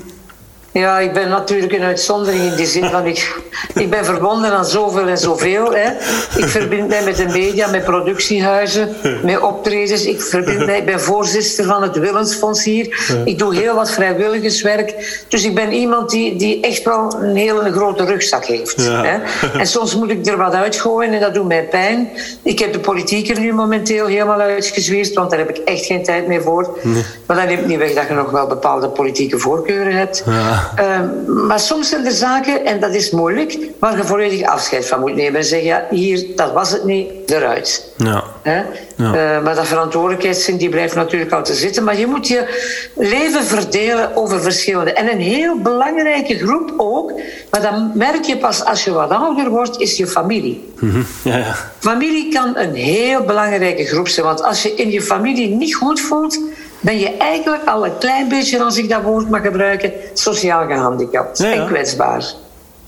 Ja, 0.73 0.99
ik 0.99 1.12
ben 1.12 1.29
natuurlijk 1.29 1.73
een 1.73 1.83
uitzondering 1.83 2.43
in 2.43 2.57
die 2.57 2.67
zin 2.67 2.91
van 2.91 3.07
ik, 3.07 3.37
ik 3.75 3.91
ben 3.91 4.05
verbonden 4.05 4.52
aan 4.52 4.64
zoveel 4.64 5.07
en 5.09 5.19
zoveel. 5.19 5.75
Hè. 5.75 5.91
Ik 6.37 6.49
verbind 6.49 6.88
mij 6.88 7.05
met 7.05 7.17
de 7.17 7.26
media, 7.26 7.71
met 7.71 7.85
productiehuizen, 7.85 8.97
met 9.23 9.41
optredens. 9.41 10.05
Ik 10.05 10.23
verbind 10.23 10.67
mij, 10.67 10.79
ik 10.79 10.87
ben 10.87 11.00
voorzitter 11.00 11.64
van 11.64 11.83
het 11.83 11.99
Willensfonds 11.99 12.64
hier. 12.64 13.12
Ik 13.25 13.38
doe 13.38 13.55
heel 13.55 13.75
wat 13.75 13.91
vrijwilligerswerk. 13.91 15.25
Dus 15.29 15.45
ik 15.45 15.55
ben 15.55 15.73
iemand 15.73 16.11
die, 16.11 16.37
die 16.37 16.61
echt 16.61 16.83
wel 16.83 17.14
een 17.21 17.37
hele 17.37 17.73
grote 17.73 18.05
rugzak 18.05 18.45
heeft. 18.45 18.76
Hè. 18.76 19.19
En 19.59 19.67
soms 19.67 19.97
moet 19.97 20.11
ik 20.11 20.26
er 20.26 20.37
wat 20.37 20.52
uitgooien 20.52 21.13
en 21.13 21.21
dat 21.21 21.35
doet 21.35 21.47
mij 21.47 21.65
pijn. 21.65 22.11
Ik 22.43 22.58
heb 22.58 22.73
de 22.73 22.80
politiek 22.80 23.28
er 23.28 23.41
nu 23.41 23.52
momenteel 23.52 24.06
helemaal 24.06 24.41
uitgezweerd, 24.41 25.13
want 25.13 25.30
daar 25.30 25.39
heb 25.39 25.50
ik 25.50 25.56
echt 25.56 25.85
geen 25.85 26.02
tijd 26.02 26.26
meer 26.26 26.43
voor. 26.43 26.78
Maar 27.26 27.37
dat 27.37 27.47
neemt 27.47 27.67
niet 27.67 27.78
weg 27.78 27.93
dat 27.93 28.08
je 28.08 28.15
nog 28.15 28.30
wel 28.30 28.47
bepaalde 28.47 28.89
politieke 28.89 29.39
voorkeuren 29.39 29.93
hebt. 29.93 30.23
Ja. 30.26 30.61
Ehm, 30.76 31.46
maar 31.46 31.60
soms 31.60 31.88
zijn 31.88 32.06
er 32.06 32.12
zaken, 32.12 32.64
en 32.64 32.80
dat 32.80 32.94
is 32.94 33.10
moeilijk, 33.10 33.58
waar 33.78 33.96
je 33.96 34.04
volledig 34.04 34.42
afscheid 34.46 34.88
van 34.88 35.00
moet 35.00 35.14
nemen. 35.14 35.40
En 35.40 35.44
zeggen, 35.44 35.68
ja, 35.68 35.86
hier, 35.90 36.26
dat 36.36 36.52
was 36.52 36.70
het 36.70 36.84
niet, 36.84 37.10
eruit. 37.26 37.92
Ja. 37.96 38.25
ja. 38.44 38.64
Uh, 38.96 39.42
maar 39.42 39.54
dat 39.54 39.66
verantwoordelijkheidszin 39.66 40.56
die 40.56 40.68
blijft 40.68 40.94
natuurlijk 40.94 41.32
altijd 41.32 41.58
zitten. 41.58 41.84
Maar 41.84 41.98
je 41.98 42.06
moet 42.06 42.28
je 42.28 42.70
leven 42.96 43.44
verdelen 43.44 44.16
over 44.16 44.40
verschillende. 44.42 44.92
En 44.92 45.10
een 45.12 45.20
heel 45.20 45.58
belangrijke 45.58 46.38
groep 46.38 46.75
ook, 46.76 47.12
maar 47.50 47.62
dat 47.62 47.94
merk 47.94 48.25
je 48.25 48.36
pas 48.36 48.64
als 48.64 48.84
je 48.84 48.92
wat 48.92 49.10
ouder 49.10 49.48
wordt, 49.48 49.80
is 49.80 49.96
je 49.96 50.06
familie. 50.06 50.70
Mm 50.78 51.06
ja, 51.22 51.36
ja. 51.36 51.54
Familie 51.78 52.32
kan 52.32 52.56
een 52.56 52.75
heel 52.75 53.22
belangrijke 53.22 53.84
groep 53.84 54.08
zijn. 54.08 54.26
Want 54.26 54.42
als 54.42 54.62
je 54.62 54.75
in 54.75 54.90
je 54.90 55.02
familie 55.02 55.48
niet 55.48 55.75
goed 55.75 56.00
voelt, 56.00 56.38
ben 56.82 56.99
je 56.99 57.16
eigenlijk 57.16 57.68
al 57.68 57.84
een 57.84 57.99
klein 57.99 58.28
beetje, 58.28 58.62
als 58.62 58.76
ik 58.76 58.88
dat 58.88 59.02
woord 59.02 59.30
mag 59.30 59.42
gebruiken, 59.42 59.92
sociaal 60.12 60.66
gehandicapt 60.66 61.40
en 61.40 61.66
kwetsbaar. 61.66 62.25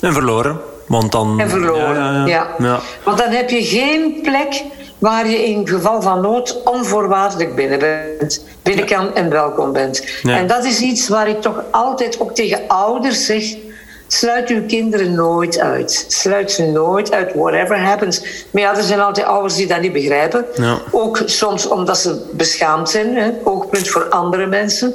En 0.00 0.12
verloren. 0.12 0.60
Want 0.86 1.12
dan... 1.12 1.40
En 1.40 1.50
verloren, 1.50 2.26
ja, 2.26 2.48
ja, 2.58 2.80
Want 3.04 3.18
dan 3.18 3.30
heb 3.30 3.50
je 3.50 3.64
geen 3.64 4.18
plek 4.22 4.62
waar 4.98 5.28
je 5.28 5.44
in 5.44 5.68
geval 5.68 6.02
van 6.02 6.20
nood 6.20 6.62
onvoorwaardelijk 6.64 7.54
binnen 7.54 7.78
bent, 7.78 8.44
binnen 8.62 8.86
kan 8.86 9.14
en 9.14 9.30
welkom 9.30 9.72
bent. 9.72 10.20
En 10.22 10.46
dat 10.46 10.64
is 10.64 10.80
iets 10.80 11.08
waar 11.08 11.28
ik 11.28 11.40
toch 11.40 11.62
altijd 11.70 12.20
ook 12.20 12.34
tegen 12.34 12.60
ouders 12.66 13.26
zeg 13.26 13.56
Sluit 14.14 14.48
uw 14.48 14.66
kinderen 14.66 15.14
nooit 15.14 15.58
uit. 15.58 16.04
Sluit 16.08 16.52
ze 16.52 16.62
nooit 16.62 17.12
uit, 17.12 17.34
whatever 17.34 17.78
happens. 17.80 18.22
Maar 18.50 18.62
ja, 18.62 18.76
er 18.76 18.82
zijn 18.82 19.00
altijd 19.00 19.26
ouders 19.26 19.54
die 19.54 19.66
dat 19.66 19.80
niet 19.80 19.92
begrijpen. 19.92 20.44
Ja. 20.54 20.78
Ook 20.90 21.22
soms 21.24 21.68
omdat 21.68 21.98
ze 21.98 22.22
beschaamd 22.32 22.90
zijn, 22.90 23.16
hè, 23.16 23.30
oogpunt 23.44 23.88
voor 23.88 24.08
andere 24.08 24.46
mensen. 24.46 24.94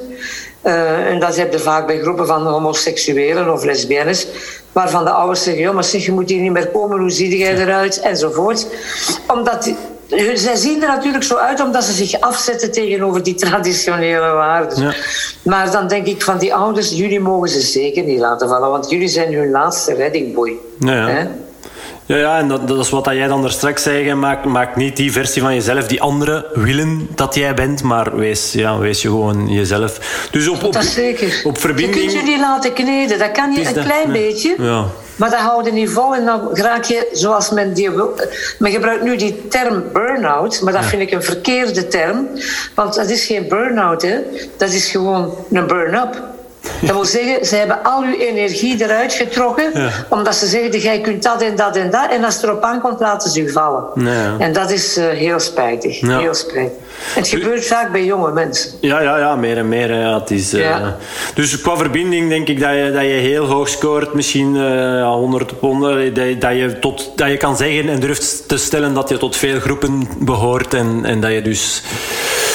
Uh, 0.63 1.05
en 1.05 1.19
dat 1.19 1.35
heb 1.35 1.51
je 1.51 1.59
vaak 1.59 1.87
bij 1.87 1.99
groepen 1.99 2.27
van 2.27 2.47
homoseksuelen 2.47 3.53
of 3.53 3.63
lesbiennes, 3.63 4.27
waarvan 4.71 5.03
de 5.03 5.11
ouders 5.11 5.43
zeggen: 5.43 5.63
ja, 5.63 5.71
maar 5.71 5.83
zeg, 5.83 6.05
je 6.05 6.11
moet 6.11 6.29
hier 6.29 6.41
niet 6.41 6.51
meer 6.51 6.67
komen, 6.67 6.99
hoe 6.99 7.09
zie 7.09 7.37
jij 7.37 7.57
eruit? 7.57 7.99
Enzovoort. 7.99 8.67
Omdat 9.27 9.73
zij 10.33 10.55
zien 10.55 10.81
er 10.81 10.87
natuurlijk 10.87 11.23
zo 11.23 11.35
uit 11.35 11.61
omdat 11.61 11.83
ze 11.83 11.91
zich 11.91 12.19
afzetten 12.19 12.71
tegenover 12.71 13.23
die 13.23 13.35
traditionele 13.35 14.31
waarden. 14.31 14.81
Ja. 14.83 14.93
Maar 15.41 15.71
dan 15.71 15.87
denk 15.87 16.05
ik 16.05 16.21
van 16.21 16.37
die 16.37 16.53
ouders, 16.53 16.89
jullie 16.89 17.19
mogen 17.19 17.49
ze 17.49 17.61
zeker 17.61 18.03
niet 18.03 18.19
laten 18.19 18.47
vallen, 18.47 18.69
want 18.69 18.89
jullie 18.89 19.07
zijn 19.07 19.33
hun 19.33 19.51
laatste 19.51 19.93
reddingboei. 19.93 20.59
Ja, 20.79 21.27
ja, 22.05 22.15
ja, 22.17 22.37
en 22.37 22.47
dat, 22.47 22.67
dat 22.67 22.79
is 22.79 22.89
wat 22.89 23.05
jij 23.05 23.27
dan 23.27 23.43
er 23.43 23.51
straks 23.51 23.83
zei. 23.83 24.13
Maak, 24.13 24.45
maak 24.45 24.75
niet 24.75 24.97
die 24.97 25.11
versie 25.11 25.41
van 25.41 25.53
jezelf 25.53 25.87
die 25.87 26.01
anderen 26.01 26.45
willen 26.53 27.07
dat 27.15 27.35
jij 27.35 27.53
bent, 27.53 27.83
maar 27.83 28.17
wees, 28.17 28.51
ja, 28.53 28.77
wees 28.77 29.01
je 29.01 29.07
gewoon 29.07 29.47
jezelf. 29.47 30.27
Dus 30.31 30.47
op, 30.47 30.63
op, 30.63 30.73
dat 30.73 30.85
zeker. 30.85 31.41
op 31.43 31.57
verbinding... 31.57 31.95
Je 31.95 32.01
kunt 32.01 32.19
je 32.19 32.25
die 32.25 32.39
laten 32.39 32.73
kneden, 32.73 33.19
dat 33.19 33.31
kan 33.31 33.51
je 33.51 33.67
een 33.67 33.83
klein 33.83 34.11
beetje. 34.11 34.55
Ja. 34.57 34.85
Maar 35.19 35.29
dat 35.29 35.39
houdt 35.39 35.71
niet 35.71 35.89
vol 35.89 36.15
en 36.15 36.25
dan 36.25 36.49
raak 36.53 36.83
je, 36.83 37.09
zoals 37.11 37.49
men 37.49 37.73
die 37.73 37.89
Men 38.57 38.71
gebruikt 38.71 39.03
nu 39.03 39.15
die 39.15 39.47
term 39.47 39.83
burn-out, 39.93 40.61
maar 40.61 40.73
dat 40.73 40.85
vind 40.85 41.01
ik 41.01 41.11
een 41.11 41.23
verkeerde 41.23 41.87
term. 41.87 42.27
Want 42.75 42.95
dat 42.95 43.09
is 43.09 43.25
geen 43.25 43.47
burn-out, 43.47 44.01
hè. 44.01 44.19
Dat 44.57 44.69
is 44.69 44.91
gewoon 44.91 45.35
een 45.51 45.67
burn-up. 45.67 46.37
Dat 46.81 46.95
wil 46.95 47.05
zeggen, 47.05 47.45
ze 47.45 47.55
hebben 47.55 47.83
al 47.83 48.03
uw 48.03 48.17
energie 48.17 48.83
eruit 48.83 49.13
getrokken, 49.13 49.71
omdat 50.09 50.35
ze 50.35 50.47
zeggen, 50.47 50.79
jij 50.79 51.01
kunt 51.01 51.23
dat 51.23 51.41
en 51.41 51.55
dat 51.55 51.75
en 51.75 51.91
dat. 51.91 52.11
En 52.11 52.23
als 52.23 52.35
het 52.35 52.43
erop 52.43 52.63
aankomt, 52.63 52.99
laten 52.99 53.31
ze 53.31 53.41
u 53.41 53.51
vallen. 53.51 53.83
Ja. 53.95 54.35
En 54.37 54.53
dat 54.53 54.71
is 54.71 54.97
uh, 54.97 55.07
heel 55.07 55.39
spijtig. 55.39 55.99
Heel 55.99 56.33
spijtig. 56.33 56.77
Het 57.13 57.27
gebeurt 57.27 57.65
vaak 57.65 57.91
bij 57.91 58.05
jonge 58.05 58.31
mensen. 58.31 58.71
Ja, 58.81 59.01
ja, 59.01 59.17
ja 59.17 59.35
meer 59.35 59.57
en 59.57 59.67
meer. 59.67 59.93
Ja, 59.93 60.19
het 60.19 60.31
is, 60.31 60.53
uh, 60.53 60.87
dus 61.33 61.61
qua 61.61 61.77
verbinding 61.77 62.29
denk 62.29 62.47
ik 62.47 62.59
dat 62.59 62.73
je, 62.73 62.91
dat 62.93 63.01
je 63.01 63.07
heel 63.07 63.45
hoog 63.45 63.69
scoort. 63.69 64.13
Misschien 64.13 64.55
uh, 64.55 65.03
100 65.03 65.51
op 65.51 65.59
100. 65.59 66.15
Dat, 66.15 66.41
dat, 66.41 66.51
je 66.51 66.77
tot, 66.79 67.11
dat 67.15 67.29
je 67.29 67.37
kan 67.37 67.57
zeggen 67.57 67.89
en 67.89 67.99
durft 67.99 68.47
te 68.47 68.57
stellen 68.57 68.93
dat 68.93 69.09
je 69.09 69.17
tot 69.17 69.35
veel 69.35 69.59
groepen 69.59 70.07
behoort. 70.19 70.73
En, 70.73 71.05
en 71.05 71.19
dat 71.19 71.31
je 71.31 71.41
dus... 71.41 71.83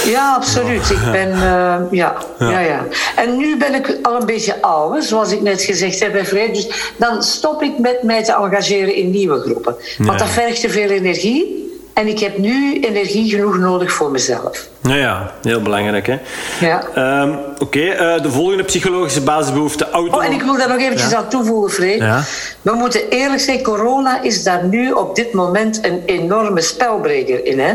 Ja, 0.05 0.35
absoluut. 0.35 0.91
Ik 0.91 1.13
ben... 1.13 1.29
Uh, 1.29 1.75
ja, 1.91 2.17
ja. 2.39 2.61
Ja, 2.61 2.85
En 3.17 3.37
nu 3.37 3.57
ben 3.57 3.75
ik 3.75 3.99
al 4.03 4.21
een 4.21 4.27
beetje 4.27 4.63
ouder, 4.63 5.03
zoals 5.03 5.33
ik 5.33 5.43
net 5.43 5.63
gezegd 5.63 6.01
heb 6.01 6.13
bij 6.13 6.25
Fred. 6.25 6.55
Dus 6.55 6.93
dan 6.97 7.23
stop 7.23 7.63
ik 7.63 7.79
met 7.79 8.03
mij 8.03 8.25
te 8.25 8.33
engageren 8.33 8.95
in 8.95 9.11
nieuwe 9.11 9.41
groepen. 9.41 9.77
Want 9.99 10.19
dat 10.19 10.29
vergt 10.29 10.61
te 10.61 10.69
veel 10.69 10.89
energie. 10.89 11.63
En 11.95 12.07
ik 12.07 12.19
heb 12.19 12.39
nu 12.39 12.81
energie 12.81 13.31
genoeg 13.31 13.59
nodig 13.59 13.93
voor 13.93 14.11
mezelf. 14.11 14.69
Ja, 14.81 14.95
ja 14.95 15.33
heel 15.43 15.61
belangrijk. 15.61 16.07
Hè? 16.07 16.19
Ja. 16.61 17.23
Um, 17.23 17.39
Oké, 17.59 17.63
okay, 17.63 18.17
uh, 18.17 18.23
de 18.23 18.31
volgende 18.31 18.63
psychologische 18.63 19.21
basisbehoefte. 19.21 19.91
Auto... 19.91 20.17
Oh, 20.17 20.25
en 20.25 20.33
ik 20.33 20.43
wil 20.43 20.57
daar 20.57 20.69
nog 20.69 20.79
eventjes 20.79 21.11
ja. 21.11 21.17
aan 21.17 21.29
toevoegen, 21.29 21.71
Freek. 21.71 22.01
Ja. 22.01 22.23
We 22.63 22.73
moeten 22.73 23.09
eerlijk 23.09 23.41
zijn, 23.41 23.63
corona 23.63 24.23
is 24.23 24.43
daar 24.43 24.65
nu 24.65 24.93
op 24.93 25.17
dit 25.17 25.33
moment 25.33 25.85
een 25.85 26.03
enorme 26.07 26.61
spelbreker 26.61 27.47
in. 27.47 27.59
Hè? 27.59 27.75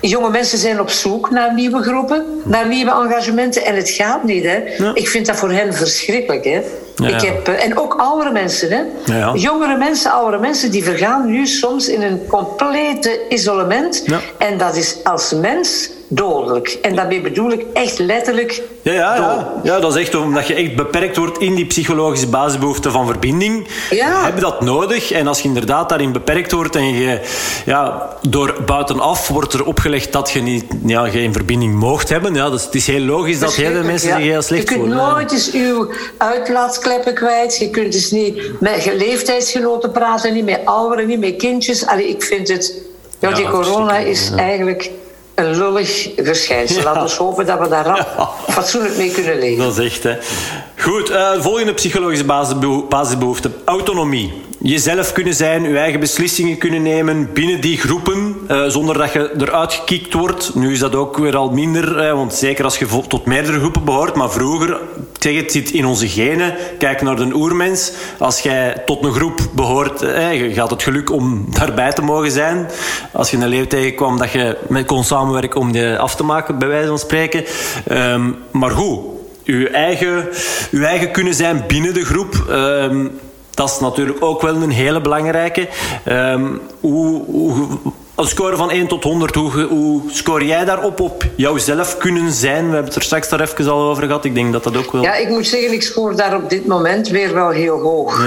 Jonge 0.00 0.30
mensen 0.30 0.58
zijn 0.58 0.80
op 0.80 0.90
zoek 0.90 1.30
naar 1.30 1.54
nieuwe 1.54 1.82
groepen, 1.82 2.24
naar 2.44 2.68
nieuwe 2.68 2.90
engagementen. 2.90 3.64
En 3.64 3.76
het 3.76 3.90
gaat 3.90 4.24
niet. 4.24 4.44
Hè? 4.44 4.90
Ik 4.94 5.08
vind 5.08 5.26
dat 5.26 5.36
voor 5.36 5.50
hen 5.50 5.74
verschrikkelijk. 5.74 6.44
Hè? 6.44 6.60
Ik 7.06 7.20
heb, 7.20 7.48
eh, 7.48 7.64
en 7.64 7.78
ook 7.78 7.94
oudere 7.94 8.32
mensen. 8.32 8.70
Hè? 8.70 9.24
Jongere 9.34 9.76
mensen, 9.76 10.10
oudere 10.10 10.42
mensen, 10.42 10.70
die 10.70 10.84
vergaan 10.84 11.26
nu 11.26 11.46
soms 11.46 11.88
in 11.88 12.02
een 12.02 12.26
complete 12.26 13.20
isolement. 13.28 14.04
En 14.38 14.58
dat 14.58 14.76
is 14.76 14.96
als 15.04 15.32
mens 15.32 15.90
dodelijk. 16.08 16.78
En 16.82 16.94
daarmee 16.94 17.20
bedoel 17.20 17.50
ik 17.50 17.64
echt 17.72 17.98
letterlijk 17.98 18.62
ja, 18.82 18.92
ja, 18.92 19.14
ja. 19.16 19.52
ja, 19.62 19.80
dat 19.80 19.96
is 19.96 20.00
echt 20.02 20.14
omdat 20.14 20.46
je 20.46 20.54
echt 20.54 20.76
beperkt 20.76 21.16
wordt 21.16 21.38
in 21.38 21.54
die 21.54 21.66
psychologische 21.66 22.26
basisbehoefte 22.26 22.90
van 22.90 23.06
verbinding. 23.06 23.66
Ja. 23.90 24.24
Heb 24.24 24.34
je 24.34 24.40
dat 24.40 24.60
nodig? 24.60 25.12
En 25.12 25.26
als 25.26 25.40
je 25.40 25.48
inderdaad 25.48 25.88
daarin 25.88 26.12
beperkt 26.12 26.52
wordt 26.52 26.76
en 26.76 26.94
je, 26.94 27.20
ja, 27.66 28.08
door 28.28 28.54
buitenaf 28.66 29.28
wordt 29.28 29.52
er 29.52 29.64
opgelegd 29.64 30.12
dat 30.12 30.30
je 30.30 30.40
niet, 30.40 30.64
ja, 30.86 31.08
geen 31.08 31.32
verbinding 31.32 31.74
moogt 31.74 32.08
hebben. 32.08 32.34
Ja, 32.34 32.50
dus 32.50 32.64
het 32.64 32.74
is 32.74 32.86
heel 32.86 33.00
logisch 33.04 33.38
dat 33.38 33.54
heel 33.54 33.70
veel 33.72 33.84
mensen 33.84 34.08
Ja. 34.08 34.16
zich 34.16 34.24
heel 34.24 34.42
slecht 34.42 34.62
Je 34.62 34.68
kunt 34.68 34.80
voelen. 34.80 35.12
nooit 35.12 35.32
eens 35.32 35.52
uw 35.52 35.90
uitlaatskleppen 36.18 37.14
kwijt. 37.14 37.58
Je 37.58 37.70
kunt 37.70 37.92
dus 37.92 38.10
niet 38.10 38.60
met 38.60 38.84
je 38.84 38.96
leeftijdsgenoten 38.96 39.90
praten, 39.90 40.34
niet 40.34 40.44
met 40.44 40.60
ouderen, 40.64 41.06
niet 41.06 41.20
met 41.20 41.36
kindjes. 41.36 41.86
Allee, 41.86 42.08
ik 42.08 42.22
vind 42.22 42.48
het... 42.48 42.74
Ja, 43.20 43.32
die 43.32 43.48
corona 43.48 43.96
is 43.96 44.30
eigenlijk 44.36 44.90
een 45.38 45.56
lullig 45.58 46.08
verschijnsel. 46.16 46.82
Laten 46.82 47.02
we 47.16 47.22
hopen 47.24 47.46
dat 47.46 47.58
we 47.58 47.68
daar 47.68 47.84
rap 47.86 48.32
fatsoenlijk 48.48 48.96
mee 48.96 49.10
kunnen 49.10 49.38
leven. 49.38 49.64
Dat 49.64 49.78
is 49.78 49.84
echt, 49.92 50.02
hè. 50.02 50.16
Goed, 50.78 51.10
eh, 51.10 51.30
volgende 51.38 51.74
psychologische 51.74 52.24
basisbeho- 52.24 52.86
basisbehoefte. 52.88 53.50
Autonomie. 53.64 54.32
Jezelf 54.60 55.12
kunnen 55.12 55.34
zijn, 55.34 55.62
je 55.62 55.78
eigen 55.78 56.00
beslissingen 56.00 56.58
kunnen 56.58 56.82
nemen 56.82 57.32
binnen 57.32 57.60
die 57.60 57.78
groepen, 57.78 58.36
eh, 58.48 58.64
zonder 58.66 58.98
dat 58.98 59.12
je 59.12 59.34
eruit 59.38 59.72
gekikt 59.72 60.12
wordt. 60.14 60.54
Nu 60.54 60.72
is 60.72 60.78
dat 60.78 60.94
ook 60.94 61.18
weer 61.18 61.36
al 61.36 61.50
minder, 61.50 62.14
want 62.14 62.34
zeker 62.34 62.64
als 62.64 62.78
je 62.78 62.86
tot 63.08 63.26
meerdere 63.26 63.58
groepen 63.58 63.84
behoort. 63.84 64.14
Maar 64.14 64.30
vroeger, 64.30 64.78
zeg 65.18 65.36
het, 65.36 65.52
zit 65.52 65.70
in 65.70 65.86
onze 65.86 66.08
genen. 66.08 66.54
Kijk 66.78 67.02
naar 67.02 67.16
de 67.16 67.34
oermens. 67.34 67.92
Als 68.18 68.40
jij 68.40 68.82
tot 68.86 69.04
een 69.04 69.12
groep 69.12 69.40
behoort, 69.52 70.02
eh, 70.02 70.54
je 70.54 70.60
had 70.60 70.70
het 70.70 70.82
geluk 70.82 71.12
om 71.12 71.46
daarbij 71.58 71.92
te 71.92 72.02
mogen 72.02 72.30
zijn. 72.30 72.68
Als 73.12 73.30
je 73.30 73.36
een 73.36 73.48
leeuw 73.48 73.66
tegenkwam, 73.66 74.18
dat 74.18 74.30
je 74.30 74.56
met 74.68 74.86
kon 74.86 75.04
samenwerken 75.04 75.60
om 75.60 75.72
die 75.72 75.96
af 75.96 76.16
te 76.16 76.24
maken, 76.24 76.58
bij 76.58 76.68
wijze 76.68 76.88
van 76.88 76.98
spreken. 76.98 77.44
Ehm, 77.86 78.30
maar 78.50 78.70
goed, 78.70 79.00
uw 79.44 79.66
eigen, 79.66 80.28
eigen 80.72 81.10
kunnen 81.10 81.34
zijn 81.34 81.64
binnen 81.66 81.94
de 81.94 82.04
groep. 82.04 82.46
ehm, 82.48 83.06
dat 83.58 83.70
is 83.70 83.78
natuurlijk 83.78 84.24
ook 84.24 84.42
wel 84.42 84.54
een 84.54 84.70
hele 84.70 85.00
belangrijke. 85.00 85.68
Ehm, 86.04 86.46
hoe, 86.80 87.24
hoe, 87.24 87.68
een 88.14 88.26
score 88.26 88.56
van 88.56 88.70
1 88.70 88.86
tot 88.86 89.04
100, 89.04 89.34
hoe, 89.34 89.62
hoe 89.62 90.02
score 90.10 90.46
jij 90.46 90.64
daarop 90.64 91.00
op 91.00 91.24
jouzelf 91.36 91.96
kunnen 91.96 92.32
zijn? 92.32 92.68
We 92.68 92.74
hebben 92.74 92.84
het 92.84 92.94
er 92.94 93.02
straks 93.02 93.28
daar 93.28 93.40
even 93.40 93.68
al 93.68 93.88
over 93.88 94.02
gehad. 94.02 94.24
Ik 94.24 94.34
denk 94.34 94.52
dat 94.52 94.64
dat 94.64 94.76
ook 94.76 94.92
wel... 94.92 95.02
Ja, 95.02 95.14
ik 95.14 95.28
moet 95.28 95.46
zeggen, 95.46 95.72
ik 95.72 95.82
scoor 95.82 96.16
daar 96.16 96.36
op 96.36 96.50
dit 96.50 96.66
moment 96.66 97.08
weer 97.08 97.34
wel 97.34 97.50
heel 97.50 97.80
hoog. 97.80 98.24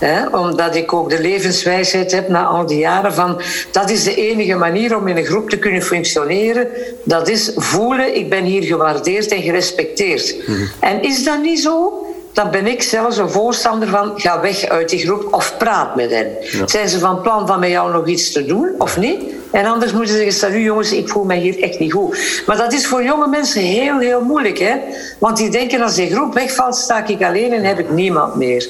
Ja. 0.00 0.28
Omdat 0.32 0.74
ik 0.74 0.92
ook 0.92 1.10
de 1.10 1.20
levenswijsheid 1.20 2.12
heb 2.12 2.28
na 2.28 2.44
al 2.44 2.66
die 2.66 2.78
jaren 2.78 3.14
van... 3.14 3.40
dat 3.70 3.90
is 3.90 4.04
de 4.04 4.14
enige 4.14 4.54
manier 4.54 4.96
om 4.96 5.08
in 5.08 5.16
een 5.16 5.24
groep 5.24 5.50
te 5.50 5.58
kunnen 5.58 5.82
functioneren. 5.82 6.68
Dat 7.04 7.28
is 7.28 7.52
voelen, 7.56 8.16
ik 8.16 8.28
ben 8.28 8.44
hier 8.44 8.62
gewaardeerd 8.62 9.32
en 9.32 9.42
gerespecteerd. 9.42 10.36
En 10.80 11.02
is 11.02 11.24
dat 11.24 11.42
niet 11.42 11.60
zo... 11.60 12.04
Dan 12.32 12.50
ben 12.50 12.66
ik 12.66 12.82
zelfs 12.82 13.16
een 13.16 13.30
voorstander 13.30 13.88
van 13.88 14.12
ga 14.20 14.40
weg 14.40 14.64
uit 14.64 14.88
die 14.88 14.98
groep 14.98 15.34
of 15.34 15.54
praat 15.58 15.96
met 15.96 16.10
hen. 16.10 16.36
Zijn 16.64 16.88
ze 16.88 16.98
van 16.98 17.20
plan 17.20 17.46
van 17.46 17.60
met 17.60 17.70
jou 17.70 17.92
nog 17.92 18.06
iets 18.06 18.32
te 18.32 18.44
doen 18.44 18.74
of 18.78 18.96
niet? 18.96 19.22
En 19.50 19.66
anders 19.66 19.92
moeten 19.92 20.10
ze 20.10 20.16
zeggen, 20.16 20.34
stel 20.34 20.50
u 20.50 20.62
jongens, 20.62 20.92
ik 20.92 21.08
voel 21.08 21.24
mij 21.24 21.38
hier 21.38 21.62
echt 21.62 21.78
niet 21.78 21.92
goed. 21.92 22.42
Maar 22.46 22.56
dat 22.56 22.72
is 22.72 22.86
voor 22.86 23.02
jonge 23.02 23.28
mensen 23.28 23.62
heel, 23.62 23.98
heel 23.98 24.20
moeilijk. 24.20 24.58
Hè? 24.58 24.76
Want 25.18 25.36
die 25.36 25.50
denken 25.50 25.82
als 25.82 25.94
die 25.94 26.10
groep 26.10 26.34
wegvalt, 26.34 26.76
sta 26.76 27.06
ik 27.06 27.22
alleen 27.22 27.52
en 27.52 27.64
heb 27.64 27.78
ik 27.78 27.90
niemand 27.90 28.34
meer. 28.34 28.68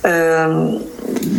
Ehm, 0.00 0.78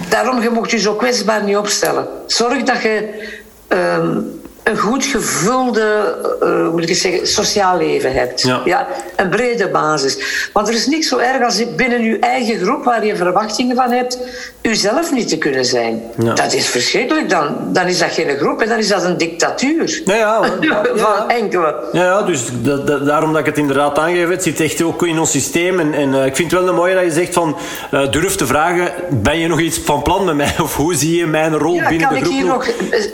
daarom, 0.09 0.41
je 0.41 0.49
mocht 0.49 0.71
je 0.71 0.79
zo 0.79 0.93
kwetsbaar 0.93 1.43
niet 1.43 1.57
opstellen. 1.57 2.07
Zorg 2.27 2.63
dat 2.63 2.81
je 2.81 3.25
ehm, 3.67 4.19
een 4.63 4.77
goed 4.77 5.05
gevulde, 5.05 6.15
hoe 6.39 6.69
moet 6.71 6.83
ik 6.83 6.89
het 6.89 6.97
zeggen, 6.97 7.27
sociaal 7.27 7.77
leven 7.77 8.13
hebt. 8.13 8.41
Ja. 8.65 8.87
een 9.15 9.29
brede 9.29 9.69
basis. 9.69 10.17
Want 10.53 10.67
er 10.67 10.73
is 10.73 10.87
niks 10.87 11.07
zo 11.07 11.17
erg 11.17 11.43
als 11.43 11.75
binnen 11.75 12.03
je 12.03 12.19
eigen 12.19 12.59
groep, 12.59 12.83
waar 12.83 13.05
je 13.05 13.15
verwachtingen 13.15 13.75
van 13.75 13.91
hebt, 13.91 14.17
uzelf 14.61 15.11
niet 15.11 15.27
te 15.29 15.37
kunnen 15.37 15.65
zijn. 15.65 16.01
Ja. 16.23 16.33
Dat 16.33 16.53
is 16.53 16.67
verschrikkelijk. 16.67 17.29
Dan, 17.29 17.55
dan 17.73 17.85
is 17.87 17.99
dat 17.99 18.11
geen 18.11 18.37
groep 18.37 18.61
en 18.61 18.69
dan 18.69 18.77
is 18.77 18.87
dat 18.87 19.03
een 19.03 19.17
dictatuur. 19.17 20.01
Ja, 20.05 20.15
ja, 20.15 20.41
ja. 20.59 20.81
van 20.95 21.29
enkele. 21.29 21.75
Ja, 21.91 22.03
ja, 22.03 22.21
dus 22.21 22.41
dat, 22.61 22.87
dat- 22.87 23.05
daarom 23.05 23.31
dat 23.31 23.39
ik 23.39 23.45
het 23.45 23.57
inderdaad 23.57 23.97
aangeef, 23.97 24.29
het 24.29 24.43
zit 24.43 24.59
echt 24.59 24.81
ook 24.81 25.03
in 25.07 25.19
ons 25.19 25.31
systeem. 25.31 25.79
En, 25.79 25.93
en 25.93 26.13
eh, 26.13 26.25
ik 26.25 26.35
vind 26.35 26.51
het 26.51 26.59
wel 26.59 26.69
een 26.69 26.75
mooie 26.75 26.95
dat 26.95 27.03
je 27.03 27.11
zegt 27.11 27.33
van, 27.33 27.57
eh, 27.91 28.11
durf 28.11 28.35
te 28.35 28.45
vragen, 28.45 28.91
ben 29.11 29.39
je 29.39 29.47
nog 29.47 29.59
iets 29.59 29.79
van 29.85 30.01
plan 30.01 30.25
met 30.25 30.35
mij? 30.35 30.55
Of 30.63 30.75
hoe 30.75 30.95
zie 30.95 31.17
je 31.17 31.25
mijn 31.27 31.57
rol 31.57 31.75
Ja, 31.75 31.87
binnen 31.89 32.07
kan 32.07 32.17
de 32.17 32.19
ik 32.19 32.25
groep 32.25 32.37
hier 32.37 32.45
nog, 32.45 32.67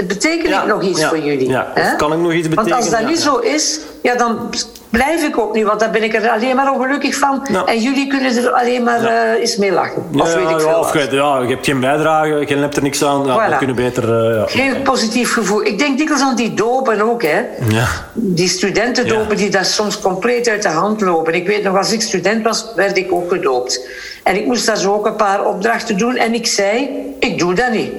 beteken 0.08 0.50
Ja, 0.50 0.62
ik 0.62 0.68
nog 0.68 0.84
iets 0.84 1.00
ja, 1.00 1.08
voor 1.10 1.18
jullie? 1.20 1.39
Ja. 1.48 1.68
Of 1.76 1.96
kan 1.96 2.14
ik 2.14 2.20
nog 2.20 2.34
iets 2.34 2.48
Want 2.48 2.72
als 2.72 2.90
dat 2.90 3.00
betekenen? 3.00 3.12
niet 3.12 3.24
Ja. 3.24 3.30
zo 3.32 3.38
is, 3.38 3.80
ja, 4.02 4.16
dan 4.16 4.50
blijf 4.90 5.24
ik 5.24 5.38
ook 5.38 5.54
niet. 5.56 5.66
Want 5.66 5.80
dan 5.80 5.92
ben 5.92 6.04
ik 6.04 6.14
er 6.14 6.30
alleen 6.30 6.56
maar 6.56 6.72
ongelukkig 6.74 7.16
van. 7.16 7.48
Ja. 7.52 7.66
En 7.66 7.80
jullie 7.80 8.08
kunnen 8.08 8.38
er 8.38 8.50
alleen 8.52 8.84
maar 8.84 9.04
eh, 9.04 9.40
eens 9.42 9.56
mee 9.58 9.72
lachen. 9.72 10.04
Of 10.18 10.28
ja, 10.34 10.36
weet 10.40 10.44
ik 10.50 10.50
ja, 10.50 10.60
veel 10.60 10.80
of 10.80 10.94
je, 10.94 11.08
ja, 11.12 11.40
je 11.42 11.48
hebt 11.48 11.66
geen 11.66 11.80
bijdrage, 11.80 12.44
je 12.48 12.56
hebt 12.56 12.76
er 12.76 12.84
niks 12.84 13.04
aan. 13.04 13.26
Ja, 13.26 13.50
Voilà. 13.54 13.58
Kunnen 13.58 13.76
beter... 13.76 14.04
eh, 14.30 14.36
ja. 14.36 14.46
Geen 14.48 14.82
positief 14.82 15.34
gevoel. 15.34 15.66
Ik 15.66 15.80
denk 15.80 15.98
dikwijls 15.98 16.24
aan 16.24 16.36
die 16.36 16.54
dopen 16.54 17.02
ook, 17.02 17.22
hè. 17.24 17.40
Ja. 17.70 17.86
Die 18.14 18.48
studentendopen 18.50 19.30
Ja. 19.30 19.36
die 19.36 19.50
daar 19.50 19.66
soms 19.66 20.00
compleet 20.00 20.50
uit 20.50 20.62
de 20.62 20.70
hand 20.70 21.02
lopen. 21.02 21.34
Ik 21.34 21.48
weet 21.48 21.64
nog, 21.64 21.78
als 21.78 21.92
ik 21.92 22.02
student 22.02 22.44
was, 22.44 22.66
werd 22.76 22.98
ik 22.98 23.12
ook 23.12 23.30
gedoopt. 23.32 23.88
En 24.24 24.36
ik 24.36 24.46
moest 24.46 24.66
daar 24.66 24.78
zo 24.78 24.94
ook 24.94 25.06
een 25.06 25.16
paar 25.16 25.46
opdrachten 25.46 25.98
doen. 25.98 26.16
En 26.16 26.34
ik 26.34 26.48
zei, 26.48 26.90
ik 27.20 27.40
doe 27.40 27.54
dat 27.54 27.72
niet. 27.72 27.92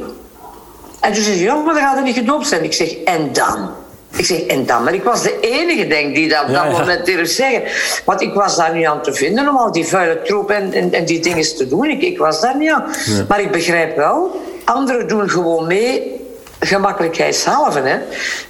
En 1.01 1.13
toen 1.13 1.23
zei 1.23 1.37
ze, 1.37 1.43
ja, 1.43 1.55
maar 1.55 1.75
dan 1.75 1.83
gaat 1.83 1.97
er 1.97 2.03
niet 2.03 2.17
gedoopt 2.17 2.47
zijn. 2.47 2.65
Ik 2.65 2.73
zeg, 2.73 2.95
en 3.05 3.33
dan? 3.33 3.71
Ik 4.17 4.25
zeg, 4.25 4.41
en 4.41 4.67
dan? 4.67 4.85
Maar 4.85 4.95
ik 4.95 5.03
was 5.03 5.23
de 5.23 5.39
enige, 5.41 5.87
denk 5.87 6.15
die 6.15 6.29
dat 6.29 6.43
op 6.43 6.49
Ja, 6.49 6.63
dat 6.63 6.73
ja. 6.73 6.79
moment 6.79 7.07
durfde 7.07 7.27
zeggen. 7.27 7.63
Want 8.05 8.21
ik 8.21 8.35
was 8.35 8.57
daar 8.57 8.75
niet 8.75 8.87
aan 8.87 9.03
te 9.03 9.13
vinden 9.13 9.49
om 9.49 9.57
al 9.57 9.73
die 9.73 9.87
vuile 9.87 10.23
troep 10.23 10.51
en, 10.51 10.73
en, 10.73 10.93
en 10.93 11.05
die 11.05 11.21
dingen 11.21 11.57
te 11.57 11.69
doen. 11.69 11.85
Ik, 11.85 12.03
ik 12.03 12.19
was 12.19 12.41
daar 12.41 12.57
niet 12.57 12.71
aan. 12.71 12.85
Maar 13.29 13.41
ik 13.41 13.51
begrijp 13.51 13.97
wel, 13.97 14.41
anderen 14.65 15.09
doen 15.09 15.31
gewoon 15.31 15.67
mee, 15.67 16.21
gemakkelijkheidshalve. 16.61 17.81
Hè? 17.81 17.97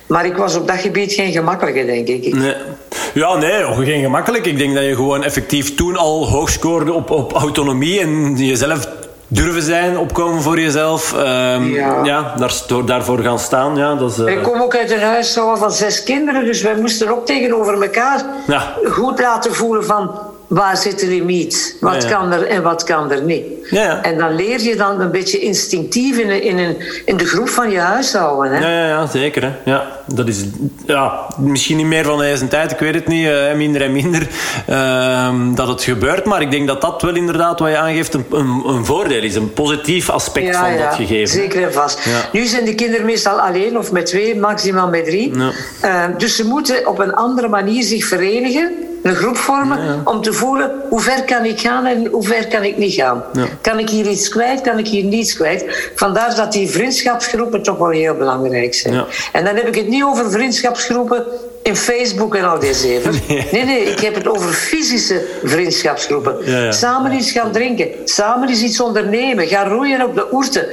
Maar 0.07 0.27
ik 0.27 0.37
was 0.37 0.55
op 0.57 0.69
dat 0.69 0.79
gebied 0.81 1.13
geen 1.13 1.33
gemakkelijke, 1.33 1.85
denk 1.85 2.09
ik. 2.09 2.35
Nee. 2.35 2.55
Ja, 3.15 3.37
nee, 3.37 3.85
geen 3.85 4.03
gemakkelijk. 4.03 4.47
Ik 4.47 4.59
denk 4.59 4.75
dat 4.75 4.85
je 4.85 4.95
gewoon 4.95 5.25
effectief 5.25 5.75
toen 5.75 5.97
al 5.97 6.29
hoog 6.29 6.51
scoorde 6.51 6.93
op, 6.93 7.11
op 7.11 7.33
autonomie 7.33 8.01
en 8.01 8.37
jezelf 8.37 8.89
durven 9.33 9.63
zijn, 9.63 9.99
opkomen 9.99 10.43
voor 10.43 10.61
jezelf. 10.61 11.13
Ehm, 11.13 11.65
Ja. 11.65 12.05
ja, 12.05 12.35
daar, 12.39 12.53
daarvoor 12.85 13.19
gaan 13.19 13.39
staan. 13.39 13.77
Ja, 13.77 13.95
dat 13.95 14.11
is, 14.11 14.19
eh, 14.19 14.33
Ik 14.33 14.43
kom 14.43 14.61
ook 14.63 14.77
uit 14.77 14.91
een 14.91 15.01
huishouden 15.03 15.59
van 15.59 15.73
zes 15.73 16.03
kinderen, 16.03 16.45
dus 16.45 16.63
wij 16.63 16.77
moesten 16.77 17.09
ook 17.11 17.27
tegenover 17.27 17.83
elkaar 17.83 18.25
Ja. 18.47 18.75
goed 18.91 19.21
laten 19.21 19.55
voelen 19.55 19.85
van 19.85 20.11
waar 20.51 20.77
zit 20.77 20.99
de 21.01 21.07
limiet? 21.07 21.77
Wat 21.81 22.03
Ja, 22.03 22.09
ja. 22.09 22.15
kan 22.17 22.33
er 22.33 22.47
en 22.47 22.63
wat 22.63 22.85
kan 22.85 23.11
er 23.13 23.23
niet? 23.23 23.43
Ja. 23.71 24.03
En 24.03 24.19
dan 24.19 24.35
leer 24.35 24.61
je 24.61 24.77
dan 24.77 25.01
een 25.01 25.11
beetje 25.11 25.39
instinctief 25.39 26.19
in, 26.19 26.31
een- 26.31 26.43
in, 26.43 26.59
een, 26.59 26.77
in 27.05 27.17
de 27.17 27.25
groep 27.27 27.49
van 27.49 27.71
je 27.71 27.79
huishouden. 27.79 28.53
Hè? 28.53 28.59
Ja, 28.59 28.81
ja, 28.83 28.89
ja, 28.89 29.07
zeker. 29.07 29.43
Hè. 29.43 29.71
Ja, 29.71 29.87
dat 30.15 30.29
is 30.29 30.45
ja, 30.87 31.27
misschien 31.39 31.77
niet 31.77 31.87
meer 31.87 32.05
van 32.05 32.19
deze 32.19 32.49
tijd, 32.49 32.71
ik 32.71 32.79
weet 32.79 32.95
het 32.95 33.07
niet, 33.07 33.27
eh, 33.27 33.55
minder 33.55 33.83
en 33.83 33.93
minder 33.93 34.29
ehm, 34.67 35.55
dat 35.55 35.69
het 35.69 35.83
gebeurt. 35.83 36.25
Maar 36.25 36.41
ik 36.41 36.51
denk 36.51 36.67
dat 36.67 36.81
dat 36.81 37.03
wel 37.03 37.15
inderdaad, 37.15 37.59
wat 37.61 37.71
je 37.71 37.77
aangeeft, 37.77 38.15
een, 38.15 38.25
een, 38.31 38.63
een 38.67 38.85
voordeel 38.85 39.23
is. 39.23 39.35
Een 39.35 39.53
positief 39.53 40.11
aspect 40.11 40.57
van 40.57 40.77
dat 40.77 40.95
gegeven. 40.95 41.29
Zeker 41.29 41.63
en 41.63 41.73
vast. 41.73 41.99
Nu 42.33 42.47
zijn 42.47 42.65
de 42.65 42.75
kinderen 42.75 43.07
meestal 43.07 43.41
alleen 43.41 43.79
of 43.79 43.93
met 43.93 44.07
twee, 44.07 44.39
maximaal 44.39 44.89
met 44.89 45.05
drie. 45.05 45.39
Ja. 45.39 45.51
Eh, 45.81 46.05
dus 46.19 46.37
ze 46.37 46.47
moeten 46.47 46.87
op 46.89 46.99
een 46.99 47.15
andere 47.15 47.49
manier 47.49 47.83
zich 47.83 48.05
verenigen, 48.07 48.73
een 49.03 49.15
groep 49.15 49.37
vormen, 49.37 50.01
om 50.05 50.23
te 50.23 50.33
voelen 50.33 50.71
hoe 50.89 51.01
ver 51.01 51.25
kan 51.25 51.45
ik 51.45 51.61
gaan 51.61 51.87
en 51.87 52.07
hoe 52.07 52.25
ver 52.25 52.49
kan 52.49 52.63
ik 52.63 52.77
niet 52.77 52.95
gaan. 52.95 53.25
Ja. 53.33 53.47
Kan 53.61 53.79
ik 53.79 53.89
hier 53.89 54.07
iets 54.07 54.29
kwijt, 54.29 54.61
kan 54.61 54.79
ik 54.79 54.89
hier 54.89 55.05
niets 55.05 55.35
kwijt. 55.35 55.91
Vandaar 55.95 56.35
dat 56.35 56.53
die 56.53 56.69
vriendschapsgroepen 56.69 57.63
toch 57.63 57.79
wel 57.79 57.91
heel 57.91 58.15
belangrijk 58.15 58.75
zijn. 58.75 58.95
Ja. 58.95 59.07
En 59.33 59.45
dan 59.45 59.57
heb 59.57 59.67
ik 59.67 59.75
het 59.75 59.89
niet 59.89 60.05
over 60.05 60.31
vriendschapsgroepen 60.31 61.25
in 61.63 61.77
Facebook 61.77 62.35
en 62.35 62.45
al 62.45 62.59
die 62.59 62.75
zeven. 62.75 63.15
Nee. 63.29 63.49
Nee, 63.53 63.65
nee, 63.65 63.83
ik 63.83 64.01
heb 64.01 64.15
het 64.15 64.29
over 64.29 64.53
fysische 64.53 65.27
vriendschapsgroepen. 65.45 66.75
Samen 66.75 67.13
iets 67.13 67.31
gaan 67.31 67.53
drinken, 67.53 67.89
samen 68.05 68.49
eens 68.49 68.63
iets 68.63 68.81
ondernemen, 68.81 69.47
gaan 69.47 69.69
roeien 69.69 70.03
op 70.03 70.15
de 70.15 70.27
oerten, 70.33 70.67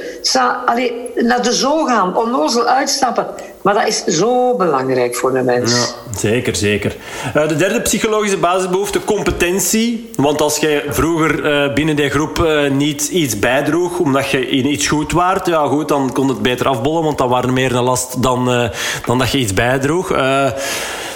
allee, 0.66 0.92
naar 1.14 1.42
de 1.42 1.52
zoo 1.52 1.84
gaan, 1.84 2.16
onnozel 2.16 2.66
uitstappen. 2.66 3.26
Maar 3.68 3.76
dat 3.76 3.86
is 3.86 4.04
zo 4.04 4.56
belangrijk 4.56 5.16
voor 5.16 5.32
de 5.32 5.42
mens. 5.42 5.72
Ja, 5.72 6.18
zeker, 6.18 6.56
zeker. 6.56 6.96
Eh, 7.34 7.48
de 7.48 7.56
derde 7.56 7.80
psychologische 7.80 8.36
basisbehoefte, 8.36 9.04
competentie. 9.04 10.10
Want 10.16 10.40
als 10.40 10.56
jij 10.56 10.84
vroeger 10.88 11.44
eh, 11.44 11.74
binnen 11.74 11.96
die 11.96 12.10
groep 12.10 12.44
eh, 12.44 12.70
niet 12.70 13.08
iets 13.08 13.38
bijdroeg, 13.38 13.98
omdat 13.98 14.30
je 14.30 14.48
in 14.48 14.66
iets 14.66 14.86
goed 14.86 15.12
waart, 15.12 15.46
ja 15.46 15.66
goed, 15.66 15.88
dan 15.88 16.12
kon 16.12 16.28
het 16.28 16.42
beter 16.42 16.68
afbollen, 16.68 17.02
want 17.02 17.18
dat 17.18 17.28
waren 17.28 17.52
meer 17.52 17.74
een 17.74 17.82
last 17.82 18.22
dan, 18.22 18.70
dan 19.06 19.18
dat 19.18 19.30
je 19.30 19.38
iets 19.38 19.54
bijdroeg. 19.54 20.12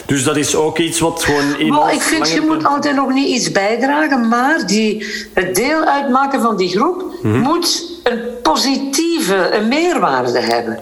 Dus 0.07 0.25
dat 0.25 0.37
is 0.37 0.55
ook 0.55 0.79
iets 0.79 1.01
wat 1.01 1.25
gewoon... 1.25 1.59
in 1.59 1.69
Maar 1.69 1.95
ik 1.95 2.01
vind, 2.01 2.31
je 2.31 2.41
moet 2.41 2.65
altijd 2.65 2.95
nog 2.95 3.13
niet 3.13 3.29
iets 3.29 3.53
bijdragen, 3.53 4.29
maar 4.29 4.67
die, 4.67 5.07
het 5.33 5.55
deel 5.55 5.85
uitmaken 5.85 6.41
van 6.41 6.57
die 6.57 6.69
groep 6.69 7.13
Mhm. 7.23 7.39
moet 7.39 7.92
een 8.03 8.21
positieve, 8.43 9.51
een 9.53 9.69
meerwaarde 9.69 10.41
hebben. 10.41 10.79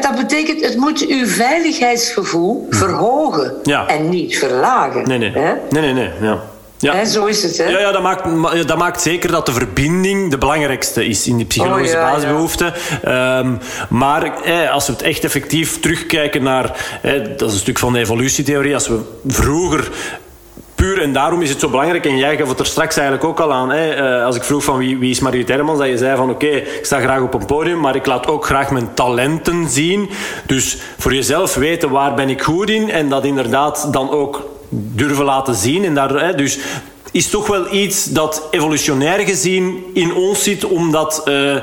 Dat 0.00 0.16
betekent, 0.16 0.60
het 0.64 0.76
moet 0.76 1.06
uw 1.06 1.26
veiligheidsgevoel 1.26 2.66
verhogen 2.70 3.54
Ja. 3.62 3.86
en 3.86 4.08
niet 4.08 4.38
verlagen. 4.38 5.08
Nee, 5.08 5.18
nee. 5.18 5.30
Nee, 5.30 5.82
nee, 5.82 5.92
nee. 5.92 6.10
Ja. 6.20 6.42
Ja. 6.82 7.04
Zo 7.04 7.24
is 7.24 7.42
het, 7.42 7.58
hè? 7.58 7.64
Ja, 7.64 7.78
ja 7.78 7.92
dat, 7.92 8.02
maakt, 8.02 8.24
dat 8.66 9.02
zeker 9.02 9.30
dat 9.30 9.46
de 9.46 9.52
verbinding 9.52 10.30
de 10.30 10.38
belangrijkste 10.38 11.06
is 11.06 11.26
in 11.26 11.36
die 11.36 11.46
psychologische 11.46 11.96
Oh, 11.96 12.02
ja, 12.02 12.10
basisbehoeften. 12.10 12.74
Ehm, 13.02 13.54
maar 13.88 14.42
eh, 14.42 14.72
als 14.72 14.86
we 14.86 14.92
het 14.92 15.02
echt 15.02 15.24
effectief 15.24 15.80
terugkijken 15.80 16.42
naar... 16.42 16.98
Eh, 17.02 17.12
dat 17.36 17.48
is 17.48 17.54
een 17.54 17.60
stuk 17.60 17.78
van 17.78 17.92
de 17.92 17.98
evolutietheorie. 17.98 18.74
Als 18.74 18.88
we 18.88 19.00
vroeger... 19.26 19.90
Puur 20.82 21.02
en 21.02 21.12
daarom 21.12 21.42
is 21.42 21.50
het 21.50 21.60
zo 21.60 21.68
belangrijk. 21.68 22.06
En 22.06 22.16
jij 22.16 22.36
gaf 22.36 22.48
het 22.48 22.58
er 22.58 22.66
straks 22.66 22.96
eigenlijk 22.96 23.26
ook 23.26 23.40
al 23.40 23.52
aan. 23.52 23.70
Hè? 23.70 23.90
Eh, 23.90 24.24
als 24.24 24.36
ik 24.36 24.42
vroeg 24.42 24.64
van 24.64 24.78
wie, 24.78 24.98
wie 24.98 25.10
is 25.10 25.20
Mariet 25.20 25.48
Hermans, 25.48 25.78
dat 25.78 25.88
je 25.88 25.98
zei 25.98 26.16
van 26.16 26.30
oké, 26.30 26.46
ik 26.46 26.84
sta 26.84 27.00
graag 27.00 27.20
op 27.20 27.34
een 27.34 27.46
podium, 27.46 27.80
maar 27.80 27.96
ik 27.96 28.06
laat 28.06 28.26
ook 28.26 28.44
graag 28.44 28.70
mijn 28.70 28.94
talenten 28.94 29.68
zien. 29.68 30.10
Dus 30.46 30.78
voor 30.98 31.14
jezelf 31.14 31.54
weten 31.54 31.90
waar 31.90 32.14
ben 32.14 32.28
ik 32.28 32.42
goed 32.42 32.70
in 32.70 32.90
en 32.90 33.08
dat 33.08 33.24
inderdaad 33.24 33.92
dan 33.92 34.10
ook 34.10 34.48
durven 34.68 35.24
laten 35.24 35.54
zien. 35.54 35.84
En 35.84 35.94
daar, 35.94 36.10
hè, 36.10 36.34
dus 36.34 36.58
is 37.10 37.30
toch 37.30 37.46
wel 37.46 37.72
iets 37.72 38.04
dat 38.04 38.48
evolutionair 38.50 39.18
gezien 39.26 39.84
in 39.94 40.14
ons 40.14 40.42
zit, 40.42 40.64
omdat. 40.64 41.22
eh, 41.24 41.56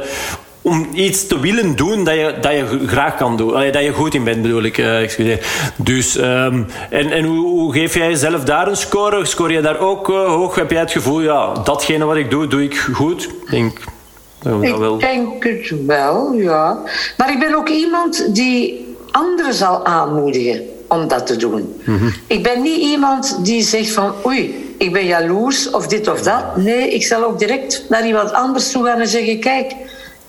om 0.61 0.89
iets 0.93 1.27
te 1.27 1.39
willen 1.39 1.75
doen 1.75 2.03
dat 2.03 2.13
je, 2.13 2.33
dat 2.41 2.51
je 2.51 2.79
graag 2.87 3.15
kan 3.15 3.37
doen. 3.37 3.53
Allee, 3.53 3.71
dat 3.71 3.83
je 3.83 3.91
goed 3.93 4.13
in 4.13 4.23
bent, 4.23 4.41
bedoel 4.41 4.63
ik. 4.63 4.77
eh, 4.77 5.01
excuseer. 5.01 5.47
Dus, 5.75 6.17
ehm, 6.17 6.63
en 6.89 7.11
en 7.11 7.23
hoe, 7.25 7.47
hoe 7.47 7.73
geef 7.73 7.93
jij 7.95 8.07
jezelf 8.09 8.43
daar 8.43 8.67
een 8.67 8.75
score? 8.77 9.25
Scoor 9.25 9.51
je 9.51 9.61
daar 9.61 9.79
ook 9.79 10.09
eh, 10.09 10.25
hoog? 10.25 10.55
Heb 10.55 10.71
jij 10.71 10.79
het 10.79 10.91
gevoel, 10.91 11.21
ja, 11.21 11.53
datgene 11.63 12.05
wat 12.05 12.15
ik 12.15 12.29
doe, 12.29 12.47
doe 12.47 12.63
ik 12.63 12.77
goed? 12.77 13.23
Ik 13.23 13.49
denk 13.49 13.79
dat 14.43 14.77
wel... 14.77 14.93
Ik 14.93 14.99
denk 14.99 15.43
het 15.43 15.85
wel, 15.85 16.33
ja. 16.33 16.77
Maar 17.17 17.31
ik 17.31 17.39
ben 17.39 17.55
ook 17.55 17.69
iemand 17.69 18.35
die 18.35 18.87
anderen 19.11 19.53
zal 19.53 19.85
aanmoedigen 19.85 20.61
om 20.87 21.07
dat 21.07 21.27
te 21.27 21.35
doen. 21.35 21.81
Ik 22.27 22.43
ben 22.43 22.61
niet 22.61 22.81
iemand 22.81 23.45
die 23.45 23.61
zegt 23.61 23.91
van 23.91 24.13
oei, 24.25 24.73
ik 24.77 24.93
ben 24.93 25.05
jaloers 25.05 25.69
of 25.69 25.87
dit 25.87 26.07
of 26.07 26.21
dat. 26.21 26.55
Nee, 26.55 26.89
ik 26.89 27.03
zal 27.05 27.23
ook 27.23 27.39
direct 27.39 27.85
naar 27.89 28.05
iemand 28.07 28.31
anders 28.33 28.71
toe 28.71 28.85
gaan 28.85 28.99
en 28.99 29.07
zeggen: 29.07 29.39
kijk, 29.39 29.73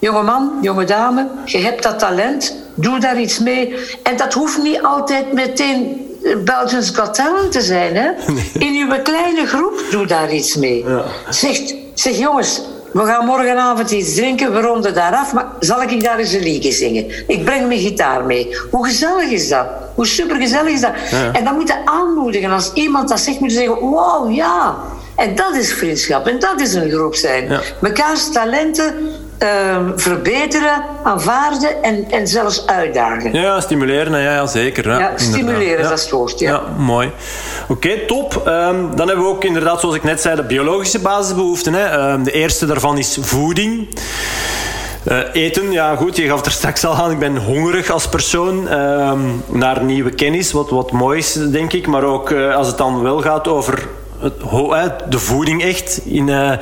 jonge 0.00 0.22
man, 0.22 0.58
jonge 0.60 0.84
dame, 0.84 1.26
je 1.44 1.58
hebt 1.58 1.82
dat 1.82 1.98
talent, 1.98 2.54
doe 2.74 3.00
daar 3.00 3.20
iets 3.20 3.38
mee. 3.38 3.74
En 4.02 4.16
dat 4.16 4.32
hoeft 4.32 4.62
niet 4.62 4.82
altijd 4.82 5.32
meteen 5.32 6.06
eh, 6.24 6.36
Belgians 6.44 6.90
Got 6.90 7.14
Talent 7.14 7.52
te 7.52 7.60
zijn. 7.60 7.96
Hè? 7.96 8.10
In 8.66 8.88
uw 8.88 9.02
kleine 9.02 9.46
groep, 9.46 9.84
doe 9.90 10.06
daar 10.06 10.32
iets 10.32 10.56
mee. 10.56 10.84
Zeg, 11.28 11.58
zeg 11.94 12.16
jongens, 12.16 12.62
we 12.92 13.04
gaan 13.04 13.26
morgenavond 13.26 13.90
iets 13.90 14.14
drinken, 14.14 14.52
we 14.52 14.60
ronden 14.60 14.94
daar 14.94 15.14
af, 15.14 15.32
maar 15.32 15.46
zal 15.60 15.82
ik 15.82 16.02
daar 16.02 16.18
eens 16.18 16.32
een 16.32 16.42
liedje 16.42 16.72
zingen? 16.72 17.06
Ik 17.26 17.44
breng 17.44 17.66
mijn 17.66 17.80
gitaar 17.80 18.24
mee. 18.24 18.56
Hoe 18.70 18.86
gezellig 18.86 19.30
is 19.30 19.48
dat? 19.48 19.66
Hoe 19.94 20.06
supergezellig 20.06 20.72
is 20.72 20.80
dat? 20.80 20.92
En 21.32 21.44
dan 21.44 21.54
moet 21.54 21.68
je 21.68 21.84
aanmoedigen. 21.84 22.50
Als 22.50 22.72
iemand 22.72 23.08
dat 23.08 23.20
zegt, 23.20 23.40
moet 23.40 23.50
je 23.50 23.56
zeggen, 23.56 23.78
wow, 23.78 24.32
ja. 24.34 24.76
En 25.16 25.34
dat 25.34 25.54
is 25.54 25.72
vriendschap 25.72 26.26
en 26.26 26.38
dat 26.38 26.60
is 26.60 26.74
een 26.74 26.90
groep 26.90 27.14
zijn. 27.14 27.48
Ja. 27.48 27.60
Mekaars 27.80 28.32
talenten 28.32 28.94
ehm, 29.40 29.90
verbeteren, 29.96 30.82
aanvaarden 31.02 31.82
en, 31.82 32.10
en 32.10 32.28
zelfs 32.28 32.66
uitdagen. 32.66 33.32
Ja, 33.32 33.60
stimuleren, 33.60 34.12
ja, 34.22 34.32
ja 34.32 34.46
zeker. 34.46 34.88
Ja, 34.88 34.98
Ja, 34.98 35.12
stimuleren, 35.16 35.82
dat 35.82 35.92
is 35.92 36.02
het 36.02 36.10
woord, 36.10 36.38
ja. 36.38 36.62
mooi. 36.78 37.10
Oké, 37.68 38.06
top. 38.06 38.42
Ehm, 38.46 38.76
dan 38.94 39.06
hebben 39.06 39.24
we 39.24 39.30
ook 39.30 39.44
inderdaad, 39.44 39.80
zoals 39.80 39.94
ik 39.94 40.02
net 40.02 40.20
zei, 40.20 40.36
de 40.36 40.42
biologische 40.42 40.98
basisbehoeften. 40.98 41.74
Hè. 41.74 41.84
Ehm, 41.84 42.22
de 42.22 42.32
eerste 42.32 42.66
daarvan 42.66 42.98
is 42.98 43.18
voeding. 43.20 43.88
Eh, 45.04 45.18
eten, 45.32 45.72
ja 45.72 45.96
goed, 45.96 46.16
je 46.16 46.26
gaf 46.26 46.36
het 46.36 46.46
er 46.46 46.52
straks 46.52 46.84
al 46.84 46.94
aan. 46.94 47.10
Ik 47.10 47.18
ben 47.18 47.36
hongerig 47.36 47.90
als 47.90 48.08
persoon 48.08 48.64
naar 49.46 49.82
nieuwe 49.84 50.10
kennis, 50.10 50.52
wat, 50.52 50.70
wat 50.70 50.92
mooi 50.92 51.18
is, 51.18 51.32
denk 51.32 51.72
ik. 51.72 51.86
Maar 51.86 52.02
ook 52.02 52.30
eh, 52.30 52.56
als 52.56 52.66
het 52.66 52.78
dan 52.78 53.02
wel 53.02 53.20
gaat 53.20 53.48
over 53.48 53.88
de 55.08 55.18
voeding 55.18 55.62
echt. 55.62 56.00
In, 56.04 56.28
eh, 56.28 56.56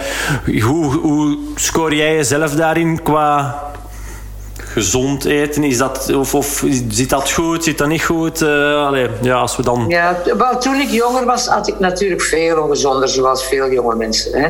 hoe, 0.63 0.85
hoe 0.85 1.39
scoor 1.55 1.95
jij 1.95 2.15
jezelf 2.15 2.55
daarin 2.55 3.03
qua 3.03 3.63
gezond 4.57 5.25
eten? 5.25 5.65
Is 5.65 5.79
dat, 5.79 6.15
of, 6.15 6.35
of 6.35 6.65
zit 6.89 7.11
dat 7.11 7.31
goed, 7.31 7.65
zit 7.65 7.79
dat 7.79 7.89
niet 7.89 8.05
goed? 8.05 8.43
Eh, 8.43 9.05
ja, 9.23 9.35
als 9.35 9.57
we 9.57 9.63
dan... 9.63 9.85
Ja, 9.89 10.17
toen 10.61 10.81
ik 10.81 10.89
jonger 10.89 11.25
was, 11.25 11.47
had 11.47 11.69
ik 11.69 11.79
natuurlijk 11.79 12.23
veel 12.23 12.63
ongezonder, 12.63 13.09
zoals 13.09 13.45
veel 13.47 13.71
jonge 13.71 13.95
mensen. 13.95 14.41
Hè. 14.43 14.49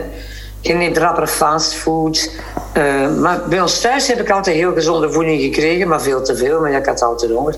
Je 0.61 0.75
neemt 0.75 0.99
rapper 0.99 1.27
fastfood. 1.27 2.31
eh, 2.73 3.09
maar 3.17 3.41
bij 3.49 3.61
ons 3.61 3.81
thuis 3.81 4.09
heb 4.09 4.21
ik 4.21 4.31
altijd 4.31 4.57
heel 4.57 4.73
gezonde 4.75 5.13
voeding 5.13 5.43
gekregen, 5.43 5.89
maar 5.89 6.03
veel 6.03 6.23
te 6.23 6.37
veel, 6.37 6.61
maar 6.61 6.73
ik 6.73 6.87
had 6.87 7.03
altijd 7.03 7.33
honger. 7.33 7.57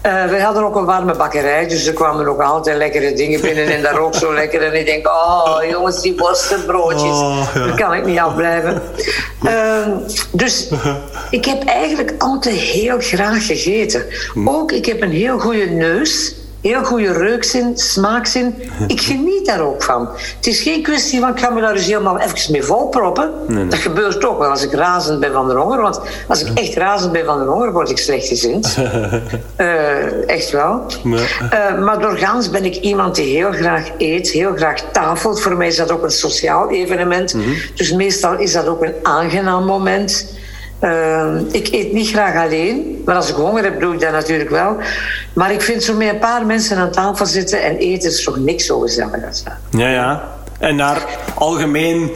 Eh, 0.00 0.24
we 0.24 0.40
hadden 0.42 0.64
ook 0.64 0.76
een 0.76 0.84
warme 0.84 1.14
bakkerij, 1.16 1.68
dus 1.68 1.86
er 1.86 1.92
kwamen 1.92 2.26
ook 2.28 2.40
altijd 2.42 2.76
lekkere 2.76 3.12
dingen 3.12 3.40
binnen 3.40 3.66
en 3.66 3.82
dat 3.82 3.92
rook 3.92 4.14
zo 4.14 4.32
lekker. 4.42 4.62
En 4.62 4.78
ik 4.78 4.86
denk, 4.86 5.06
oh 5.06 5.56
jongens, 5.70 6.00
die 6.02 6.16
worstenbroodjes, 6.16 7.02
Oh, 7.02 7.48
ja. 7.54 7.66
daar 7.66 7.76
kan 7.76 7.94
ik 7.94 8.04
niet 8.06 8.18
afblijven. 8.18 8.82
Ehm, 9.44 9.90
dus 10.32 10.68
ik 11.30 11.44
heb 11.44 11.64
eigenlijk 11.64 12.14
altijd 12.18 12.56
heel 12.56 12.96
graag 13.00 13.46
gegeten. 13.46 14.04
Ook, 14.44 14.72
ik 14.72 14.86
heb 14.86 15.02
een 15.02 15.10
heel 15.12 15.38
goede 15.38 15.66
neus. 15.66 16.34
Heel 16.66 16.84
goede 16.84 17.12
reukzin, 17.12 17.78
smaakzin. 17.78 18.54
Ik 18.86 19.00
geniet 19.00 19.46
daar 19.46 19.60
ook 19.60 19.82
van. 19.82 20.08
Het 20.36 20.46
is 20.46 20.60
geen 20.60 20.82
kwestie 20.82 21.20
van 21.20 21.28
ik 21.28 21.38
ga 21.38 21.50
me 21.50 21.60
daar 21.60 21.72
dus 21.72 21.86
helemaal 21.86 22.18
even 22.18 22.52
mee 22.52 22.62
volproppen. 22.62 23.32
Dat 23.68 23.78
gebeurt 23.78 24.26
ook 24.26 24.38
wel 24.38 24.50
als 24.50 24.62
ik 24.62 24.72
razend 24.72 25.20
ben 25.20 25.32
van 25.32 25.48
de 25.48 25.54
honger. 25.54 25.80
Want 25.80 26.00
als 26.28 26.42
ik 26.44 26.58
echt 26.58 26.74
razend 26.74 27.12
ben 27.12 27.24
van 27.24 27.38
de 27.38 27.44
honger, 27.44 27.72
word 27.72 27.90
ik 27.90 27.98
slechtgezind. 27.98 28.74
Eh 29.56 30.28
echt 30.28 30.50
wel. 30.50 30.86
Eh, 31.50 31.78
maar 31.78 32.00
doorgaans 32.00 32.50
ben 32.50 32.64
ik 32.64 32.76
iemand 32.76 33.14
die 33.14 33.36
heel 33.36 33.52
graag 33.52 33.90
eet, 33.98 34.30
heel 34.30 34.56
graag 34.56 34.80
tafelt. 34.92 35.40
Voor 35.40 35.56
mij 35.56 35.66
is 35.66 35.76
dat 35.76 35.90
ook 35.90 36.02
een 36.02 36.10
sociaal 36.10 36.70
evenement. 36.70 37.36
Dus 37.74 37.92
meestal 37.92 38.38
is 38.38 38.52
dat 38.52 38.66
ook 38.66 38.82
een 38.82 38.94
aangenaam 39.02 39.64
moment. 39.64 40.35
Eh, 40.78 41.34
ik 41.50 41.68
eet 41.72 41.92
niet 41.92 42.08
graag 42.08 42.44
alleen, 42.44 43.02
maar 43.04 43.14
als 43.14 43.28
ik 43.28 43.34
honger 43.34 43.64
heb, 43.64 43.80
doe 43.80 43.94
ik 43.94 44.00
dat 44.00 44.12
natuurlijk 44.12 44.50
wel. 44.50 44.76
Maar 45.32 45.52
ik 45.52 45.62
vind 45.62 45.82
zo 45.82 45.94
met 45.94 46.08
een 46.08 46.18
paar 46.18 46.46
mensen 46.46 46.76
aan 46.76 46.90
tafel 46.90 47.26
zitten 47.26 47.62
en 47.62 47.76
eten 47.76 48.10
is 48.10 48.24
toch 48.24 48.38
niks 48.38 48.66
zo 48.66 48.78
gezellig 48.78 49.26
als 49.26 49.44
dat. 49.44 49.54
Ja, 49.70 49.88
ja. 49.88 50.34
En 50.58 50.76
naar 50.76 51.06
algemeen 51.34 52.10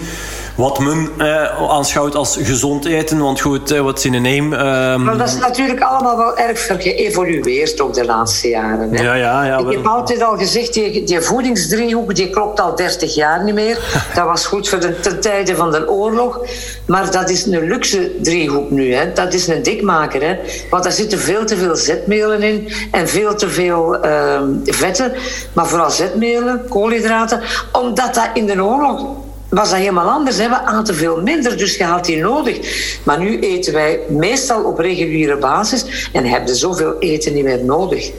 wat 0.56 0.78
men 0.78 1.10
eh, 1.18 1.70
aanschouwt 1.70 2.14
als 2.14 2.38
gezond 2.42 2.84
eten. 2.84 3.18
Want 3.18 3.40
goed, 3.40 3.70
eh, 3.70 3.80
what's 3.80 4.04
in 4.04 4.14
a 4.14 4.18
name? 4.18 4.56
ehm, 4.56 5.04
Maar 5.04 5.16
dat 5.18 5.28
is 5.28 5.38
natuurlijk 5.38 5.80
allemaal 5.80 6.16
wel 6.16 6.36
erg 6.36 6.66
geëvolueerd 6.78 7.80
ook 7.80 7.94
de 7.94 8.04
laatste 8.04 8.48
jaren. 8.48 8.92
Hè? 8.92 9.02
Ja, 9.02 9.14
ja, 9.14 9.44
ja, 9.44 9.58
Ik 9.58 9.70
heb 9.70 9.86
altijd 9.86 10.22
al 10.22 10.36
gezegd, 10.36 10.74
die, 10.74 11.04
die 11.04 11.20
voedingsdriehoek 11.20 12.14
die 12.14 12.30
klopt 12.30 12.60
al 12.60 12.74
30 12.74 13.14
jaar 13.14 13.44
niet 13.44 13.54
meer. 13.54 13.78
Dat 14.14 14.24
was 14.24 14.46
goed 14.46 14.68
voor 14.68 14.80
de 14.80 15.00
ten 15.00 15.20
tijde 15.20 15.56
van 15.56 15.70
de 15.70 15.88
oorlog. 15.90 16.40
Maar 16.86 17.10
dat 17.10 17.30
is 17.30 17.46
een 17.46 17.68
luxe 17.68 18.10
driehoek 18.22 18.70
nu. 18.70 18.94
Hè? 18.94 19.12
Dat 19.12 19.34
is 19.34 19.46
een 19.46 19.62
dikmaker. 19.62 20.22
Hè? 20.22 20.36
Want 20.70 20.82
daar 20.82 20.92
zitten 20.92 21.18
veel 21.18 21.44
te 21.44 21.56
veel 21.56 21.76
zetmelen 21.76 22.42
in 22.42 22.72
en 22.90 23.08
veel 23.08 23.34
te 23.34 23.48
veel 23.48 24.02
ehm, 24.02 24.48
vetten. 24.64 25.12
Maar 25.52 25.66
vooral 25.66 25.90
zetmelen, 25.90 26.64
koolhydraten. 26.68 27.40
Omdat 27.72 28.14
dat 28.14 28.28
in 28.34 28.46
de 28.46 28.64
oorlog 28.64 29.06
was 29.50 29.70
dat 29.70 29.78
helemaal 29.78 30.10
anders. 30.10 30.36
Hè? 30.36 30.48
We 30.48 30.60
aten 30.60 30.94
veel 30.94 31.22
minder, 31.22 31.56
dus 31.56 31.76
je 31.76 31.84
had 31.84 32.04
die 32.04 32.16
nodig. 32.16 32.58
Maar 33.04 33.18
nu 33.18 33.38
eten 33.38 33.72
wij 33.72 34.00
meestal 34.08 34.64
op 34.64 34.78
reguliere 34.78 35.36
basis 35.36 36.08
en 36.12 36.24
hebben 36.24 36.56
zoveel 36.56 36.98
eten 36.98 37.34
niet 37.34 37.44
meer 37.44 37.64
nodig. 37.64 38.12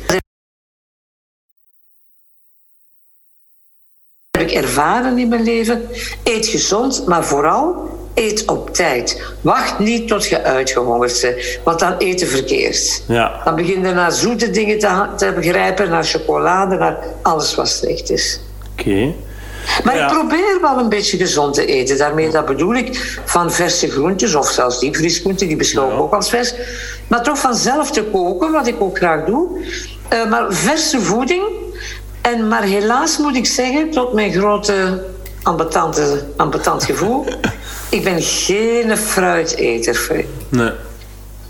heb 4.31 4.49
ik 4.49 4.51
ervaren 4.51 5.17
in 5.17 5.27
mijn 5.27 5.43
leven. 5.43 5.89
Eet 6.23 6.47
gezond, 6.47 7.07
maar 7.07 7.25
vooral 7.25 7.89
eet 8.13 8.45
op 8.45 8.73
tijd. 8.73 9.21
Wacht 9.41 9.79
niet 9.79 10.07
tot 10.07 10.25
je 10.25 10.43
uitgehongerd 10.43 11.21
bent, 11.21 11.59
want 11.63 11.79
dan 11.79 11.95
eet 11.97 12.19
je 12.19 12.25
verkeerd. 12.25 13.03
Ja. 13.07 13.41
Dan 13.43 13.55
begin 13.55 13.85
je 13.85 13.93
naar 13.93 14.11
zoete 14.11 14.49
dingen 14.49 14.79
te, 14.79 15.07
te 15.17 15.31
begrijpen, 15.35 15.89
naar 15.89 16.03
chocolade, 16.03 16.75
naar 16.77 16.97
alles 17.21 17.55
wat 17.55 17.69
slecht 17.69 18.09
is. 18.09 18.39
Oké. 18.71 19.13
Maar 19.83 19.95
Ja. 19.95 20.05
ik 20.05 20.13
probeer 20.13 20.57
wel 20.61 20.77
een 20.77 20.89
beetje 20.89 21.17
gezond 21.17 21.53
te 21.53 21.65
eten. 21.65 21.97
Daarmee 21.97 22.29
dat 22.29 22.45
bedoel 22.45 22.75
ik 22.75 23.19
van 23.25 23.51
verse 23.51 23.89
groentes 23.89 24.35
of 24.35 24.49
zelfs 24.49 24.79
diepvriesgroenten, 24.79 25.47
die 25.47 25.55
beschouw 25.57 25.91
ik 25.91 25.99
ook 25.99 26.13
als 26.13 26.29
vers. 26.29 26.53
Maar 27.07 27.23
toch 27.23 27.39
van 27.39 27.55
zelf 27.55 27.91
te 27.91 28.03
koken, 28.03 28.51
wat 28.51 28.67
ik 28.67 28.75
ook 28.81 28.97
graag 28.97 29.25
doe. 29.25 29.65
Eh, 30.09 30.29
maar 30.29 30.45
verse 30.53 31.01
voeding. 31.01 31.43
En, 32.21 32.47
maar 32.47 32.63
helaas 32.63 33.17
moet 33.17 33.35
ik 33.35 33.45
zeggen, 33.45 33.89
tot 33.91 34.13
mijn 34.13 34.31
grote 34.33 35.05
ambetante, 35.43 36.23
ambetant 36.37 36.83
gevoel, 36.83 37.25
ik 37.89 38.03
ben 38.03 38.21
geen 38.21 38.97
fruiteter. 38.97 40.25
Nee. 40.49 40.71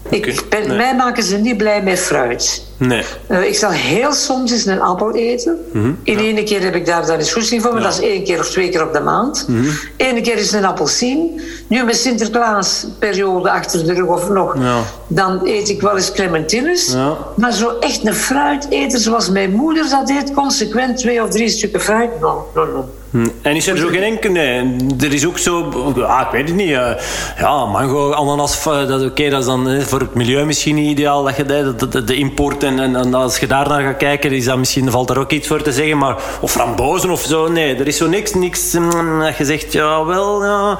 Ik 0.09 0.43
ben, 0.49 0.67
nee. 0.67 0.77
Mij 0.77 0.95
maken 0.95 1.23
ze 1.23 1.37
niet 1.37 1.57
blij 1.57 1.83
met 1.83 1.99
fruit. 1.99 2.63
Nee. 2.87 3.03
Uh, 3.29 3.43
ik 3.47 3.55
zal 3.55 3.69
heel 3.69 4.13
soms 4.13 4.51
eens 4.51 4.65
een 4.65 4.81
appel 4.81 5.15
eten. 5.15 5.57
Mhm. 5.73 5.91
In 6.03 6.17
één 6.19 6.45
keer 6.45 6.61
heb 6.61 6.75
ik 6.75 6.85
daar 6.85 7.05
dan 7.05 7.17
eens 7.17 7.33
goesting 7.33 7.61
voor, 7.61 7.73
maar 7.73 7.81
dat 7.81 7.93
is 7.93 7.99
één 7.99 8.23
keer 8.23 8.39
of 8.39 8.49
twee 8.49 8.69
keer 8.69 8.83
op 8.83 8.93
de 8.93 8.99
maand. 8.99 9.45
Mhm. 9.47 9.65
Eén 9.97 10.21
keer 10.23 10.37
is 10.37 10.51
een 10.51 10.65
appelsien. 10.65 11.41
Nu 11.67 11.83
met 11.83 11.95
Sinterklaasperiode 11.95 13.51
achter 13.51 13.85
de 13.85 13.93
rug 13.93 14.05
of 14.07 14.29
nog, 14.29 14.55
Ja. 14.59 14.77
dan 15.07 15.39
eet 15.43 15.69
ik 15.69 15.81
wel 15.81 15.95
eens 15.95 16.11
clementines. 16.11 16.91
Ja. 16.91 17.17
Maar 17.35 17.51
zo 17.51 17.69
echt 17.79 18.07
een 18.07 18.13
fruiteter 18.13 18.99
zoals 18.99 19.29
mijn 19.29 19.51
moeder 19.51 19.89
dat 19.89 20.07
deed, 20.07 20.33
consequent 20.33 20.97
twee 20.97 21.23
of 21.23 21.29
drie 21.29 21.49
stukken 21.49 21.81
fruit. 21.81 22.09
No, 22.19 22.47
no, 22.55 22.65
no. 22.65 22.89
Hm. 23.11 23.27
En 23.41 23.55
is 23.55 23.67
er 23.67 23.77
zo 23.77 23.87
geen 23.87 24.01
enkele... 24.03 24.33
Nee. 24.33 24.75
Er 24.99 25.13
is 25.13 25.25
ook 25.25 25.37
zo... 25.37 25.63
Ah, 26.01 26.21
ik 26.21 26.27
weet 26.31 26.47
het 26.47 26.55
niet. 26.57 26.71
eh, 26.71 26.91
ja, 27.39 27.65
mango, 27.65 28.11
ananas, 28.11 28.65
eh, 28.65 28.87
dat, 28.87 29.03
oké, 29.05 29.29
dat 29.29 29.39
is 29.39 29.45
dan 29.45 29.69
eh, 29.69 29.81
voor 29.81 29.99
het 29.99 30.13
milieu 30.15 30.45
misschien 30.45 30.75
niet 30.75 30.89
ideaal. 30.89 31.23
Dat 31.23 31.35
je 31.35 31.45
de, 31.45 31.73
de, 31.77 31.87
de- 31.87 32.03
de 32.03 32.15
import 32.15 32.63
en, 32.63 32.70
en, 32.79 33.13
als 33.13 33.37
je 33.37 33.47
daar 33.47 33.67
naar 33.67 33.81
gaat 33.81 33.97
kijken, 33.97 34.31
is 34.31 34.45
dat 34.45 34.57
misschien, 34.57 34.91
valt 34.91 35.07
daar 35.07 35.17
ook 35.17 35.31
iets 35.31 35.47
voor 35.47 35.61
te 35.61 35.71
zeggen. 35.71 35.97
Maar, 35.97 36.15
of 36.41 36.51
frambozen 36.51 37.09
of 37.09 37.21
zo. 37.21 37.47
Nee, 37.47 37.75
er 37.75 37.87
is 37.87 37.97
zo 37.97 38.07
niks, 38.07 38.33
niks 38.33 38.73
mm, 38.73 39.19
dat 39.19 39.37
je 39.37 39.45
zegt, 39.45 39.73
ja, 39.73 40.05
wel, 40.05 40.43
ja... 40.43 40.77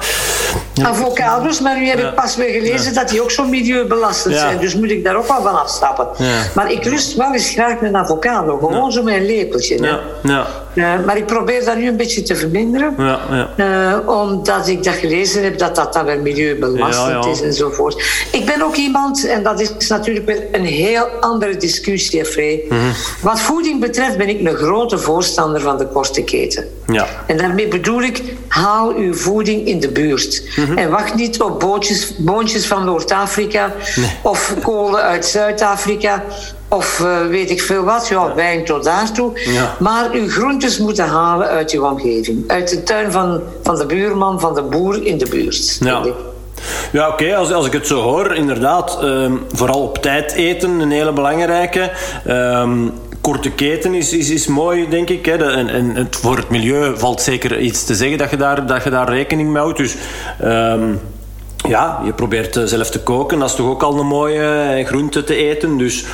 ja. 0.74 0.86
Avocados, 0.88 1.60
maar 1.60 1.78
nu 1.78 1.86
heb 1.86 1.98
ik 1.98 2.14
pas 2.14 2.36
weer 2.36 2.48
gelezen 2.60 2.94
dat 2.94 3.08
die 3.08 3.22
ook 3.22 3.30
zo 3.30 3.44
milieubelastend 3.44 4.34
zijn. 4.34 4.58
Dus 4.58 4.74
moet 4.74 4.90
ik 4.90 5.04
daar 5.04 5.16
ook 5.16 5.28
wel 5.28 5.42
van 5.42 5.60
afstappen. 5.60 6.08
Maar 6.54 6.72
ik 6.72 6.84
lust 6.84 7.14
wel 7.14 7.32
eens 7.32 7.48
graag 7.50 7.80
een 7.80 7.96
avocado. 7.96 8.58
Gewoon 8.58 8.92
zo 8.92 9.02
met 9.02 9.14
een 9.14 9.26
lepeltje. 9.26 9.76
hè. 9.76 9.86
Ja, 9.86 10.00
ja, 10.22 10.46
Eh, 10.74 11.04
maar 11.06 11.16
ik 11.16 11.26
probeer 11.26 11.64
dat 11.64 11.76
nu 11.76 11.88
een 11.88 11.96
beetje 11.96 12.22
te 12.22 12.34
verminderen. 12.36 12.94
ja, 12.98 13.20
ja. 13.30 13.48
Eh, 13.56 14.08
omdat 14.08 14.68
ik 14.68 14.84
dat 14.84 14.94
gelezen 14.94 15.42
heb 15.42 15.58
dat 15.58 15.74
dat 15.76 15.92
dan 15.92 16.04
weer 16.04 16.20
milieubelastend 16.20 17.24
Ja, 17.24 17.30
is 17.30 17.40
enzovoort. 17.42 18.02
Ik 18.32 18.44
ben 18.46 18.62
ook 18.62 18.76
iemand, 18.76 19.26
en 19.26 19.42
dat 19.42 19.60
is 19.60 19.88
natuurlijk 19.88 20.26
weer 20.26 20.42
een 20.52 20.64
heel 20.64 21.06
andere 21.20 21.56
discussie, 21.56 22.24
Frey. 22.24 22.62
Mhm. 22.68 22.78
Wat 23.20 23.40
voeding 23.40 23.80
betreft 23.80 24.16
ben 24.16 24.28
ik 24.28 24.40
een 24.40 24.54
grote 24.56 24.98
voorstander 24.98 25.60
van 25.60 25.78
de 25.78 25.86
korte 25.86 26.22
keten. 26.24 26.68
Ja. 26.92 27.06
En 27.26 27.36
daarmee 27.36 27.68
bedoel 27.68 28.02
ik, 28.02 28.22
haal 28.48 28.94
uw 28.94 29.14
voeding 29.14 29.66
in 29.66 29.80
de 29.80 29.88
buurt. 29.88 30.42
Mhm. 30.56 30.78
En 30.78 30.90
wacht 30.90 31.14
niet 31.14 31.42
op 31.42 31.60
bootjes, 31.60 32.16
boontjes 32.16 32.66
van 32.66 32.84
Noord-Afrika 32.84 33.72
of 34.22 34.54
kolen 34.62 35.02
uit 35.02 35.26
Zuid-Afrika. 35.26 36.24
Of 36.68 37.00
eh, 37.00 37.26
weet 37.26 37.50
ik 37.50 37.62
veel 37.62 37.84
wat, 37.84 38.08
ja, 38.08 38.34
wijn 38.34 38.64
tot 38.64 38.84
daartoe. 38.84 39.40
Ja. 39.44 39.76
Maar 39.78 40.10
uw 40.10 40.28
groentes 40.28 40.78
moeten 40.78 41.06
halen 41.06 41.46
uit 41.46 41.70
uw 41.70 41.84
omgeving. 41.84 42.44
Uit 42.46 42.68
de 42.68 42.82
tuin 42.82 43.12
van, 43.12 43.40
van 43.62 43.78
de 43.78 43.86
buurman, 43.86 44.40
van 44.40 44.54
de 44.54 44.62
boer 44.62 45.06
in 45.06 45.18
de 45.18 45.28
buurt. 45.28 45.78
Ja. 45.80 46.02
Ja, 46.92 47.08
oké, 47.08 47.36
als, 47.36 47.52
als 47.52 47.66
ik 47.66 47.72
het 47.72 47.86
zo 47.86 48.00
hoor, 48.00 48.34
inderdaad, 48.34 48.98
ehm, 49.02 49.32
vooral 49.52 49.82
op 49.82 49.98
tijd 49.98 50.32
eten, 50.32 50.80
een 50.80 50.90
hele 50.90 51.12
belangrijke. 51.12 51.92
Ehm, 52.26 52.88
korte 53.22 53.50
keten 53.50 53.94
is, 53.94 54.12
is, 54.12 54.30
is 54.30 54.46
mooi, 54.46 54.88
denk 54.88 55.08
ik. 55.08 55.26
Hè. 55.26 55.52
En, 55.52 55.68
en 55.68 55.96
het, 55.96 56.16
voor 56.16 56.36
het 56.36 56.50
milieu 56.50 56.98
valt 56.98 57.20
zeker 57.20 57.58
iets 57.58 57.84
te 57.84 57.94
zeggen 57.94 58.18
dat 58.18 58.30
je 58.30 58.36
daar, 58.36 58.66
dat 58.66 58.84
je 58.84 58.90
daar 58.90 59.08
rekening 59.08 59.50
mee 59.50 59.62
houdt. 59.62 59.78
Dus 59.78 59.96
ehm, 60.40 60.94
ja, 61.68 62.00
je 62.04 62.12
probeert 62.12 62.56
eh, 62.56 62.64
zelf 62.64 62.90
te 62.90 63.00
koken, 63.00 63.38
dat 63.38 63.48
is 63.48 63.54
toch 63.54 63.68
ook 63.68 63.82
al 63.82 63.98
een 63.98 64.06
mooie 64.06 64.42
eh, 64.42 64.86
groente 64.86 65.24
te 65.24 65.34
eten. 65.34 65.78
Dus 65.78 66.04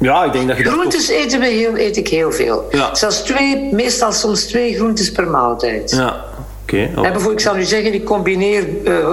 ja, 0.00 0.24
ik 0.24 0.32
denk 0.32 0.48
dat 0.48 0.56
je 0.56 0.62
dat 0.62 0.72
Groentes 0.72 1.08
eten 1.08 1.40
we 1.40 1.46
heel, 1.46 1.76
eet 1.76 1.96
ik 1.96 2.08
heel 2.08 2.32
veel. 2.32 2.68
Ja. 2.70 2.94
Zelfs 2.94 3.22
twee, 3.22 3.68
meestal 3.72 4.12
soms 4.12 4.44
twee 4.44 4.74
groentes 4.74 5.12
per 5.12 5.26
maaltijd. 5.26 5.90
Ja, 5.90 6.24
oké. 6.62 6.76
En 6.76 6.92
bijvoorbeeld, 6.94 7.32
ik 7.32 7.40
zal 7.40 7.56
u 7.56 7.64
zeggen, 7.64 7.94
ik 7.94 8.04
combineer 8.04 8.66
eh, 8.84 9.08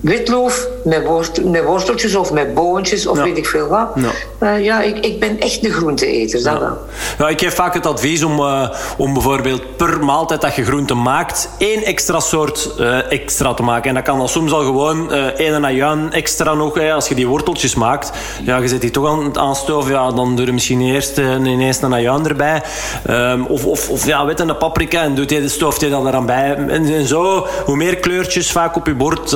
witloof 0.00 0.68
met, 0.84 1.04
worst, 1.04 1.44
met 1.44 1.64
worsteltjes 1.64 2.14
of 2.14 2.32
met 2.32 2.54
boontjes 2.54 3.06
of 3.06 3.16
Ja. 3.16 3.22
weet 3.22 3.36
ik 3.36 3.46
veel 3.46 3.68
wat. 3.68 3.88
Ja. 3.94 4.10
Eh, 4.38 4.64
ja, 4.64 4.80
ik, 4.80 4.98
ik 4.98 5.20
ben 5.20 5.40
echt 5.40 5.64
een 5.64 5.70
groenteeter, 5.70 6.42
dat 6.42 6.58
wel. 6.58 6.78
Ja, 7.18 7.28
ik 7.28 7.40
geef 7.40 7.54
vaak 7.54 7.74
het 7.74 7.86
advies 7.86 8.24
om, 8.24 8.38
eh, 8.38 8.68
om 8.96 9.12
bijvoorbeeld 9.12 9.76
per 9.76 10.04
maaltijd 10.04 10.40
dat 10.40 10.54
je 10.54 10.64
groente 10.64 10.94
maakt, 10.94 11.48
één 11.58 11.84
extra 11.84 12.20
soort 12.20 12.70
eh, 12.78 13.12
extra 13.12 13.54
te 13.54 13.62
maken. 13.62 13.88
En 13.88 13.94
dat 13.94 14.04
kan 14.04 14.18
dan 14.18 14.28
soms 14.28 14.52
al 14.52 14.60
gewoon 14.60 15.12
één 15.12 15.64
ajuin 15.64 16.12
extra 16.12 16.54
nog. 16.54 16.74
Hè, 16.74 16.92
als 16.92 17.08
je 17.08 17.14
die 17.14 17.26
worteltjes 17.26 17.74
maakt, 17.74 18.10
ja, 18.44 18.56
je 18.56 18.68
zet 18.68 18.80
die 18.80 18.90
toch 18.90 19.08
aan 19.08 19.24
het 19.24 19.38
aanstoven, 19.38 19.92
ja, 19.92 20.10
dan 20.10 20.36
doe 20.36 20.46
je 20.46 20.52
misschien 20.52 20.80
eerst 20.80 21.18
ineens 21.18 21.82
een 21.82 21.94
ajuin 21.94 22.26
erbij. 22.26 22.62
Ehm, 23.06 23.42
of, 23.42 23.66
of, 23.66 23.88
of 23.88 24.06
ja, 24.06 24.24
weet 24.24 24.40
een 24.40 24.56
paprika 24.56 25.02
en 25.02 25.14
doet 25.14 25.30
je, 25.30 25.48
stooft 25.48 25.80
je 25.80 25.90
dat 25.90 26.06
eraan 26.06 26.26
bij. 26.26 26.54
En, 26.54 26.70
en 26.70 27.06
zo, 27.06 27.46
hoe 27.64 27.76
meer 27.76 27.96
kleurtjes 27.96 28.52
vaak 28.52 28.76
op 28.76 28.86
je 28.86 28.94
bord, 28.94 29.30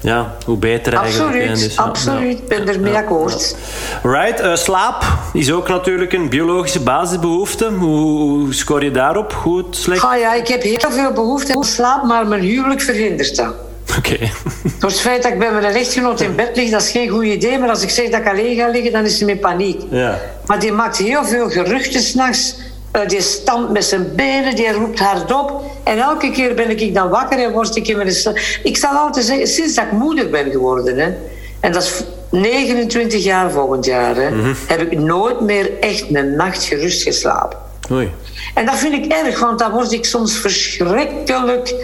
ja, 0.00 0.34
hoe 0.44 0.58
beter. 0.64 0.96
Absoluut. 0.96 1.58
Dus, 1.58 1.76
absoluut. 1.76 2.38
Ik 2.38 2.48
ben 2.48 2.68
ermee 2.68 2.94
akkoord. 2.94 3.56
Right, 4.02 4.40
eh, 4.40 4.54
slaap 4.54 5.04
is 5.32 5.52
ook 5.52 5.68
natuurlijk 5.68 6.12
een 6.12 6.28
biologische 6.28 6.80
basisbehoefte. 6.80 7.70
Hoe, 7.70 8.20
hoe 8.20 8.54
scoor 8.54 8.84
je 8.84 8.90
daarop? 8.90 9.32
Goed, 9.32 9.76
slecht? 9.76 10.04
Ah 10.04 10.18
ja, 10.18 10.34
ik 10.34 10.48
heb 10.48 10.62
heel 10.62 10.90
veel 10.90 11.12
behoefte 11.12 11.56
aan 11.56 11.64
slaap, 11.64 12.04
maar 12.04 12.26
mijn 12.26 12.42
huwelijk 12.42 12.80
verhindert 12.80 13.36
dat. 13.36 13.54
Oké. 13.98 14.18
Door 14.80 14.90
het 14.90 15.00
feit 15.00 15.22
dat 15.22 15.32
ik 15.32 15.38
bij 15.38 15.52
mijn 15.52 15.64
echtgenoot 15.64 16.20
in 16.20 16.34
bed 16.34 16.56
lig, 16.56 16.70
dat 16.70 16.82
is 16.82 16.90
geen 16.90 17.08
goed 17.08 17.24
idee. 17.24 17.58
Maar 17.58 17.68
als 17.68 17.82
ik 17.82 17.90
zeg 17.90 18.10
dat 18.10 18.20
ik 18.20 18.28
alleen 18.28 18.56
ga 18.56 18.68
liggen, 18.68 18.92
dan 18.92 19.04
is 19.04 19.20
hij 19.20 19.28
in 19.28 19.38
paniek. 19.38 19.80
Ja. 19.90 20.20
Maar 20.46 20.60
die 20.60 20.72
maakt 20.72 20.96
heel 20.96 21.24
veel 21.24 21.50
geruchten 21.50 22.00
s'nachts. 22.00 22.56
Uh, 22.96 23.08
die 23.08 23.20
stampt 23.20 23.72
met 23.72 23.84
zijn 23.84 24.14
benen, 24.14 24.56
die 24.56 24.72
roept 24.72 24.98
hardop. 24.98 25.62
En 25.84 25.98
elke 25.98 26.30
keer 26.30 26.54
ben 26.54 26.70
ik 26.70 26.94
dan 26.94 27.08
wakker 27.08 27.38
en 27.38 27.52
word 27.52 27.76
ik 27.76 27.88
in 27.88 27.96
mijn... 27.96 28.14
Ik 28.62 28.76
zal 28.76 28.90
altijd 28.90 29.24
zeggen, 29.24 29.46
sinds 29.46 29.74
dat 29.74 29.84
ik 29.84 29.92
moeder 29.92 30.30
ben 30.30 30.50
geworden... 30.50 30.98
Hè, 30.98 31.12
en 31.60 31.72
dat 31.72 31.82
is 31.82 32.02
29 32.30 33.24
jaar 33.24 33.50
volgend 33.50 33.84
jaar... 33.84 34.16
Hè, 34.16 34.30
heb 34.66 34.80
ik 34.80 34.98
nooit 34.98 35.40
meer 35.40 35.78
echt 35.80 36.14
een 36.14 36.36
nacht 36.36 36.64
gerust 36.64 37.02
geslapen. 37.02 37.58
Oei. 37.92 38.10
En 38.54 38.66
dat 38.66 38.76
vind 38.76 38.94
ik 39.04 39.12
erg, 39.12 39.40
want 39.40 39.58
dan 39.58 39.70
word 39.70 39.92
ik 39.92 40.04
soms 40.04 40.36
verschrikkelijk... 40.36 41.74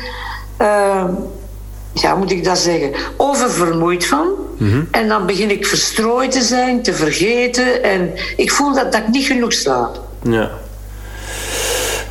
eh, 0.57 1.05
ja, 1.95 2.15
moet 2.15 2.31
ik 2.31 2.45
dat 2.45 2.59
zeggen? 2.59 2.93
Oververmoeid 3.17 4.07
van. 4.07 4.29
En 4.91 5.09
dan 5.09 5.27
begin 5.27 5.51
ik 5.51 5.67
verstrooid 5.67 6.31
te 6.31 6.43
zijn, 6.43 6.83
te 6.83 6.93
vergeten. 6.93 7.83
En 7.83 8.13
ik 8.37 8.53
voel 8.53 8.75
dat, 8.75 8.93
dat 8.93 9.01
ik 9.01 9.09
niet 9.09 9.27
genoeg 9.27 9.53
slaap. 9.53 10.01
Ja. 10.23 10.51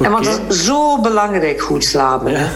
En 0.01 0.11
want 0.11 0.25
dat 0.25 0.39
is 0.49 0.65
zo 0.65 1.01
belangrijk, 1.01 1.61
goed 1.61 1.83
slapen. 1.83 2.35
hè. 2.35 2.43
Ja, 2.43 2.49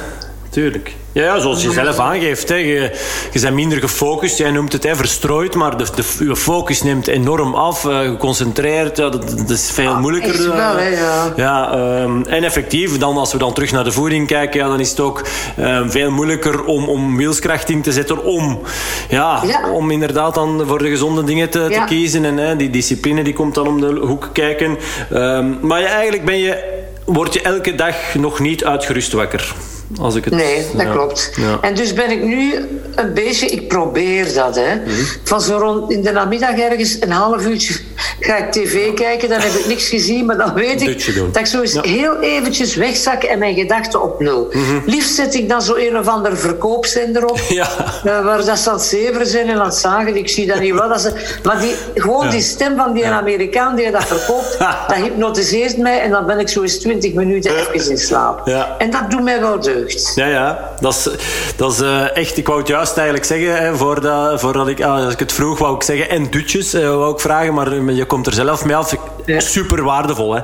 tuurlijk. 0.50 0.96
Ja, 1.12 1.24
ja, 1.24 1.40
zoals 1.40 1.64
je 1.64 1.72
zelf 1.72 2.00
aangeeft. 2.00 2.50
Hè. 2.50 2.56
Je, 2.56 2.92
je 3.32 3.40
bent 3.40 3.54
minder 3.56 3.80
gefocust. 3.80 4.38
Jij 4.38 4.52
noemt 4.52 4.74
het 4.74 4.84
hè, 4.84 4.96
verstrooid, 4.96 5.56
maar 5.56 5.78
de, 5.78 5.86
de, 5.96 6.26
je 6.26 6.36
focus 6.36 6.84
neemt 6.84 7.08
enorm 7.08 7.54
af. 7.56 7.86
eh, 7.86 8.00
geconcentreerd. 8.00 8.98
Ja, 8.98 9.10
dat, 9.10 9.30
dat 9.38 9.50
is 9.50 9.72
veel 9.74 9.90
Ah, 9.90 10.00
moeilijker. 10.00 10.38
wel, 10.48 10.58
eh, 10.58 10.76
hè, 10.76 10.88
ja. 10.88 11.34
ja, 11.36 11.72
ehm, 11.72 12.22
en 12.24 12.44
effectief, 12.44 12.98
dan, 12.98 13.18
als 13.18 13.32
we 13.32 13.38
dan 13.38 13.54
terug 13.54 13.72
naar 13.72 13.84
de 13.84 13.92
voeding 13.92 14.28
kijken, 14.28 14.60
ja, 14.60 14.68
dan 14.68 14.80
is 14.80 14.90
het 14.90 15.00
ook 15.00 15.22
ehm, 15.58 15.90
veel 15.90 16.12
moeilijker 16.12 16.64
om, 16.64 16.90
om 16.90 17.18
wilskracht 17.18 17.70
in 17.70 17.82
te 17.82 17.92
zetten. 17.92 18.24
Om, 18.24 18.62
ja, 19.10 19.42
Ja. 19.46 19.70
om 19.72 19.92
inderdaad 19.92 20.34
dan 20.36 20.64
voor 20.68 20.80
de 20.80 20.90
gezonde 20.90 21.24
dingen 21.24 21.50
te, 21.50 21.68
te 21.72 21.84
kiezen. 21.86 22.26
En 22.26 22.38
hè, 22.38 22.56
die 22.56 22.70
discipline 22.70 23.24
die 23.24 23.34
komt 23.34 23.56
dan 23.56 23.68
om 23.68 23.82
de 23.82 23.88
hoek 24.02 24.30
kijken. 24.34 24.78
Ehm, 25.12 25.52
maar 25.62 25.84
eigenlijk 25.84 26.26
ben 26.26 26.38
je, 26.38 26.82
word 27.06 27.34
je 27.34 27.42
elke 27.42 27.76
dag 27.76 28.16
nog 28.16 28.40
niet 28.40 28.66
uitgerust 28.66 29.12
wakker. 29.12 29.73
Als 30.02 30.16
ik 30.16 30.26
het, 30.26 30.34
Nee, 30.34 30.66
dat 30.74 30.86
ja. 30.86 30.92
klopt. 30.92 31.32
Ja. 31.36 31.58
En 31.62 31.76
dus 31.76 31.94
ben 31.94 32.12
ik 32.12 32.24
nu 32.24 32.54
een 32.96 33.14
beetje, 33.14 33.48
ik 33.48 33.68
probeer 33.68 34.34
dat, 34.34 34.56
hè. 34.56 34.76
Mhm. 34.76 34.92
Van 35.24 35.42
zo 35.42 35.58
rond 35.58 35.92
in 35.92 36.02
de 36.02 36.12
namiddag 36.12 36.58
ergens 36.58 36.98
een 37.00 37.12
half 37.12 37.46
uurtje 37.46 37.74
ga 38.20 38.38
ik 38.38 38.52
tv 38.52 38.94
kijken, 38.94 39.30
dan 39.30 39.40
heb 39.40 39.52
ik 39.52 39.66
niks 39.66 39.88
gezien, 39.90 40.26
maar 40.26 40.38
dan 40.38 40.54
weet 40.54 40.82
ik 40.82 41.16
dat 41.16 41.38
ik 41.38 41.46
zo 41.46 41.62
eens 41.62 41.74
Ja. 41.74 41.80
Mhm. 41.82 41.90
heel 41.90 42.20
eventjes 42.20 42.76
wegzak 42.76 43.24
en 43.24 43.40
mijn 43.40 43.56
gedachten 43.56 44.02
op 44.04 44.20
nul. 44.20 44.52
Liefst 44.86 45.16
zet 45.16 45.34
ik 45.34 45.50
dan 45.50 45.62
zo 45.62 45.76
een 45.76 45.98
of 45.98 46.08
ander 46.08 46.38
verkoopzender 46.38 47.26
op. 47.26 47.40
Ja. 47.54 47.70
eh, 48.04 48.24
waar 48.24 48.46
dat 48.46 48.60
ze 48.60 48.70
aan 48.70 48.76
het 48.76 48.84
zeveren 48.86 49.28
zijn 49.28 49.50
en 49.50 49.60
aan 49.60 49.66
het 49.66 49.76
zagen. 49.76 50.16
Ik 50.16 50.30
zie 50.30 50.48
dat 50.48 50.60
niet 50.60 50.74
wel. 50.74 50.90
Dat 50.90 51.02
ze, 51.02 51.12
maar 51.44 51.60
die, 51.60 51.76
gewoon 51.96 52.30
die 52.30 52.42
stem 52.42 52.76
van 52.76 52.94
die 52.94 53.06
Amerikaan 53.06 53.76
die 53.76 53.92
dat 53.92 54.06
verkoopt, 54.06 54.58
dat 54.88 54.96
hypnotiseert 54.96 55.78
mij. 55.78 56.00
En 56.02 56.12
dan 56.12 56.26
ben 56.26 56.40
ik 56.40 56.50
zo 56.50 56.62
eens 56.62 56.78
twintig 56.80 57.14
minuten 57.14 57.52
even 57.74 57.92
in 57.92 57.98
slaap. 57.98 58.48
En 58.78 58.90
dat 58.90 59.10
doet 59.12 59.24
mij 59.24 59.40
wel 59.40 59.60
deugd. 59.60 59.83
Ja, 60.16 60.28
ja. 60.28 60.72
Dat 60.80 60.94
is, 60.94 61.10
dat 61.56 61.72
is 61.72 61.82
eh, 61.82 62.18
echt... 62.18 62.38
Ik 62.38 62.48
wou 62.48 62.60
het 62.60 62.68
juist 62.68 62.98
eigenlijk 62.98 63.28
zeggen, 63.28 63.58
hè, 63.58 63.76
voordat, 63.76 64.40
voordat 64.40 64.68
ik, 64.68 64.82
ah, 64.82 65.06
als 65.06 65.14
ik 65.14 65.20
het 65.20 65.34
vroeg, 65.34 65.60
wou 65.60 65.76
ik 65.76 65.84
zeggen 65.84 66.10
en 66.10 66.30
dutjes, 66.32 66.74
eh, 66.74 66.88
wou 66.88 67.14
ik 67.14 67.20
vragen, 67.20 67.54
maar 67.54 67.72
eh, 67.72 67.96
je 67.96 68.06
komt 68.06 68.28
er 68.28 68.34
zelf 68.34 68.66
mee 68.66 68.76
af. 68.76 68.96
Ja. 69.26 69.40
super 69.40 69.84
waardevol. 69.84 70.34
Hè. 70.34 70.42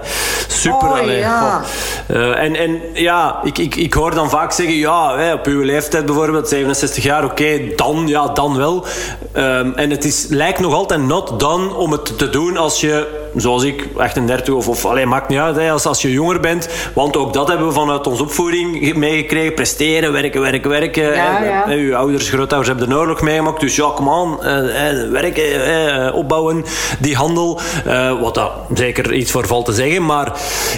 Super. 0.47 0.87
Oh, 0.87 0.99
allee, 0.99 1.17
ja. 1.17 1.39
goh. 1.39 2.17
Eh, 2.17 2.43
en, 2.43 2.55
en 2.55 2.81
ja, 2.93 3.39
ik, 3.43 3.57
ik, 3.57 3.75
ik 3.75 3.93
hoor 3.93 4.15
dan 4.15 4.29
vaak 4.29 4.51
zeggen, 4.51 4.75
ja, 4.75 5.17
hè, 5.17 5.33
op 5.33 5.45
uw 5.45 5.61
leeftijd 5.61 6.05
bijvoorbeeld, 6.05 6.49
67 6.49 7.03
jaar, 7.03 7.23
oké, 7.23 7.59
dan, 7.75 8.07
ja, 8.07 8.27
dan 8.27 8.57
wel. 8.57 8.85
Ehm, 9.31 9.71
en 9.75 9.89
het 9.89 10.05
is, 10.05 10.25
lijkt 10.29 10.59
nog 10.59 10.73
altijd 10.73 11.01
not 11.01 11.39
done 11.39 11.73
om 11.73 11.91
het 11.91 12.17
te 12.17 12.29
doen 12.29 12.57
als 12.57 12.81
je, 12.81 13.07
zoals 13.35 13.63
ik, 13.63 13.87
38 13.97 14.53
of, 14.53 14.67
of 14.67 14.85
alleen 14.85 15.07
maakt 15.07 15.29
niet 15.29 15.39
uit, 15.39 15.55
hè, 15.55 15.71
als, 15.71 15.85
als 15.85 16.01
je 16.01 16.11
jonger 16.11 16.39
bent. 16.39 16.69
Want 16.93 17.17
ook 17.17 17.33
dat 17.33 17.47
hebben 17.47 17.67
we 17.67 17.73
vanuit 17.73 18.07
onze 18.07 18.23
opvoeding 18.23 18.95
meegekregen. 18.95 19.53
Presteren, 19.53 20.11
werken, 20.11 20.41
werken, 20.41 20.69
werken. 20.69 21.13
Ja. 21.15 21.63
Hè, 21.65 21.75
Uw 21.75 21.95
ouders, 21.95 22.29
grootouders 22.29 22.67
hebben 22.67 22.89
de 22.89 22.95
oorlog 22.95 23.21
meegemaakt. 23.21 23.59
Dus 23.59 23.75
ja, 23.75 23.91
come 23.95 24.11
on, 24.11 24.43
eh, 24.43 24.89
eh, 24.89 25.11
werken, 25.11 25.65
eh, 25.65 26.15
opbouwen, 26.15 26.65
die 26.99 27.15
handel. 27.15 27.59
Eh, 27.85 28.21
wat 28.21 28.35
dat 28.35 28.51
zeker 28.73 29.13
iets 29.13 29.31
voor 29.31 29.47
valt 29.47 29.65
te 29.65 29.73
zeggen. 29.73 30.05
Maar 30.05 30.31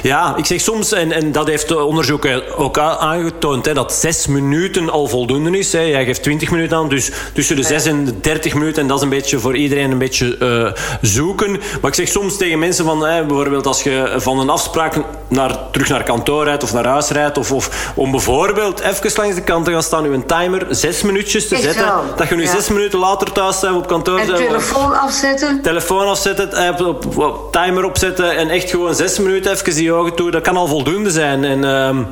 ja, 0.03 0.33
ik 0.37 0.45
zeg 0.45 0.61
soms, 0.61 0.91
en, 0.91 1.11
en 1.11 1.31
dat 1.31 1.47
heeft 1.47 1.67
de 1.67 1.83
onderzoek 1.83 2.27
ook 2.57 2.77
a- 2.77 2.97
aangetoond, 2.97 3.65
hè, 3.65 3.73
dat 3.73 3.93
zes 3.93 4.27
minuten 4.27 4.89
al 4.89 5.07
voldoende 5.07 5.57
is. 5.57 5.71
Hè. 5.73 5.79
Jij 5.79 6.05
geeft 6.05 6.23
20 6.23 6.51
minuten 6.51 6.77
aan, 6.77 6.89
dus 6.89 7.11
tussen 7.33 7.55
de 7.55 7.63
6 7.63 7.85
en 7.85 8.05
de 8.05 8.19
30 8.19 8.53
minuten. 8.53 8.81
En 8.81 8.87
dat 8.87 8.97
is 8.97 9.03
een 9.03 9.09
beetje 9.09 9.39
voor 9.39 9.55
iedereen 9.55 9.91
een 9.91 9.97
beetje 9.97 10.37
eh, 10.37 10.83
zoeken. 11.01 11.51
Maar 11.51 11.89
ik 11.89 11.95
zeg 11.95 12.07
soms 12.07 12.37
tegen 12.37 12.59
mensen 12.59 12.85
van, 12.85 13.05
hè, 13.05 13.25
bijvoorbeeld 13.25 13.65
als 13.67 13.83
je 13.83 14.13
van 14.17 14.39
een 14.39 14.49
afspraak 14.49 14.95
naar, 15.27 15.57
terug 15.71 15.89
naar 15.89 16.03
kantoor 16.03 16.43
rijdt 16.43 16.63
of 16.63 16.73
naar 16.73 16.85
huis 16.85 17.09
rijdt, 17.09 17.37
of, 17.37 17.51
of 17.51 17.91
om 17.95 18.11
bijvoorbeeld 18.11 18.79
even 18.79 19.11
langs 19.15 19.35
de 19.35 19.41
kant 19.41 19.65
te 19.65 19.71
gaan 19.71 19.83
staan, 19.83 20.03
uw 20.05 20.23
timer 20.25 20.65
zes 20.69 21.01
minuutjes 21.01 21.47
te 21.47 21.55
Echt 21.55 21.63
zetten, 21.63 21.85
wel, 21.85 22.03
dat 22.15 22.27
je 22.29 22.35
nu 22.35 22.43
ja. 22.43 22.51
zes 22.51 22.67
minuten 22.69 22.99
later 22.99 23.31
thuis 23.31 23.59
bent 23.59 23.75
op 23.75 23.87
kantoor 23.87 24.19
En 24.19 24.25
telefoon 24.35 24.99
afzetten. 24.99 25.61
telefoon 25.61 26.07
afzetten, 26.07 26.53
eh, 26.53 26.69
op, 26.87 27.05
op- 27.05 27.17
op 27.17 27.51
timer 27.51 27.80
opzetten 27.85 28.37
en 28.37 28.49
echt 28.49 28.69
gewoon 28.69 28.95
zes 28.95 29.19
minuten 29.19 29.51
even 29.51 29.75
die 29.75 29.93
ogen 29.93 30.15
toe. 30.15 30.31
Dat 30.31 30.41
kan 30.41 30.57
al 30.57 30.67
voldoende 30.67 31.11
zijn. 31.11 31.43
En, 31.43 31.63
ehm, 31.63 32.03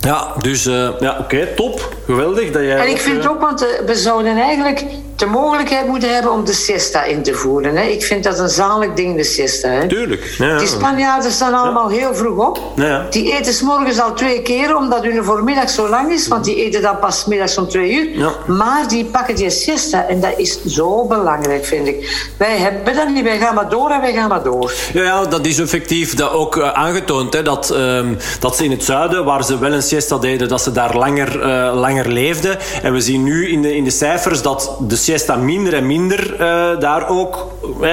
ja, 0.00 0.32
dus 0.40 0.66
eh, 0.66 0.88
ja, 1.00 1.16
oké, 1.20 1.48
top. 1.56 1.96
Geweldig 2.06 2.50
dat 2.50 2.62
jij... 2.62 2.78
En 2.78 2.88
ik 2.88 3.00
vind 3.00 3.24
eh, 3.24 3.30
ook, 3.30 3.40
want 3.40 3.62
eh, 3.62 3.86
we 3.86 3.94
zouden 3.94 4.36
eigenlijk 4.36 4.84
de 5.16 5.26
mogelijkheid 5.26 5.86
moeten 5.86 6.14
hebben 6.14 6.32
om 6.32 6.44
de 6.44 6.52
siesta 6.52 7.04
in 7.04 7.22
te 7.22 7.34
voeren. 7.34 7.76
Hè. 7.76 7.82
Ik 7.82 8.02
vind 8.02 8.24
dat 8.24 8.38
een 8.38 8.48
zalig 8.48 8.92
ding, 8.94 9.16
de 9.16 9.24
siesta. 9.24 9.68
Hè. 9.68 9.88
Tuurlijk. 9.88 10.34
Ja. 10.38 10.58
Die 10.58 10.66
Spanjaarden 10.66 11.32
staan 11.32 11.54
allemaal 11.54 11.88
heel 11.88 12.14
vroeg 12.14 12.46
op. 12.46 12.60
Ja. 12.76 13.06
Die 13.10 13.32
eten 13.32 13.52
s 13.52 13.62
morgens 13.62 14.00
al 14.00 14.14
twee 14.14 14.42
keer, 14.42 14.76
omdat 14.76 15.04
hun 15.04 15.24
voormiddag 15.24 15.70
zo 15.70 15.88
lang 15.88 16.12
is. 16.12 16.28
Want 16.28 16.44
die 16.44 16.64
eten 16.64 16.82
dan 16.82 16.98
pas 16.98 17.24
middags 17.24 17.58
om 17.58 17.68
twee 17.68 17.92
uur. 17.92 18.32
Maar 18.46 18.88
die 18.88 19.04
pakken 19.04 19.34
die 19.36 19.50
siesta. 19.50 20.06
En 20.08 20.20
dat 20.20 20.32
is 20.36 20.64
zo 20.64 21.06
belangrijk, 21.06 21.64
vind 21.64 21.86
ik. 21.86 22.30
Wij 22.36 22.56
hebben 22.56 22.94
dat 22.94 23.08
niet. 23.08 23.24
Wij 23.24 23.38
gaan 23.38 23.54
maar 23.54 23.68
door 23.68 23.90
en 23.90 24.00
wij 24.00 24.12
gaan 24.12 24.28
maar 24.28 24.42
door. 24.42 24.72
Ja, 24.92 25.02
ja, 25.02 25.24
dat 25.24 25.46
is 25.46 25.58
effectief 25.58 26.14
dat 26.14 26.32
ook 26.32 26.60
aangetoond. 26.60 27.34
Hè, 27.34 27.42
dat, 27.42 27.70
ehm, 27.70 28.14
dat 28.40 28.56
ze 28.56 28.64
in 28.64 28.70
het 28.70 28.84
zuiden, 28.84 29.24
waar 29.24 29.44
ze 29.44 29.58
wel 29.58 29.72
een 29.72 29.82
siesta 29.88 30.18
deden, 30.18 30.48
dat 30.48 30.62
ze 30.62 30.72
daar 30.72 30.96
langer, 30.96 31.40
eh, 31.40 31.74
langer 31.74 32.08
leefden. 32.08 32.58
En 32.82 32.92
we 32.92 33.00
zien 33.00 33.22
nu 33.22 33.48
in 33.48 33.62
de, 33.62 33.76
in 33.76 33.84
de 33.84 33.90
cijfers 33.90 34.42
dat 34.42 34.76
de 34.80 34.96
siesta 34.96 35.36
minder 35.36 35.74
en 35.74 35.86
minder 35.86 36.32
eh, 36.32 36.78
daar 36.78 37.08
ook 37.08 37.46
eh, 37.80 37.90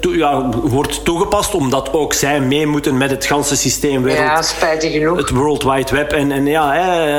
ja, 0.00 0.48
wordt 0.62 1.04
toegepast. 1.04 1.54
Omdat 1.54 1.92
ook 1.92 2.12
zij 2.12 2.40
mee 2.40 2.66
moeten 2.66 2.96
met 2.96 3.10
het 3.10 3.24
ganse 3.24 3.56
systeem 3.56 4.02
wereld. 4.02 4.26
Ja, 4.26 4.42
spijtig 4.42 4.92
genoeg. 4.92 5.16
het 5.16 5.30
World 5.30 5.62
Wide 5.62 5.92
Web. 5.92 6.12
En, 6.12 6.32
en 6.32 6.46
ja, 6.46 6.74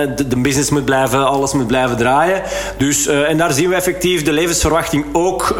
de, 0.05 0.28
de 0.28 0.38
business 0.38 0.69
moet 0.69 0.86
blijven, 0.86 1.28
alles 1.28 1.53
moet 1.53 1.67
blijven 1.67 1.97
draaien. 1.97 2.41
Dus, 2.78 3.07
en 3.07 3.38
daar 3.38 3.51
zien 3.51 3.69
we 3.69 3.75
effectief 3.75 4.23
de 4.23 4.32
levensverwachting 4.32 5.05
ook. 5.13 5.55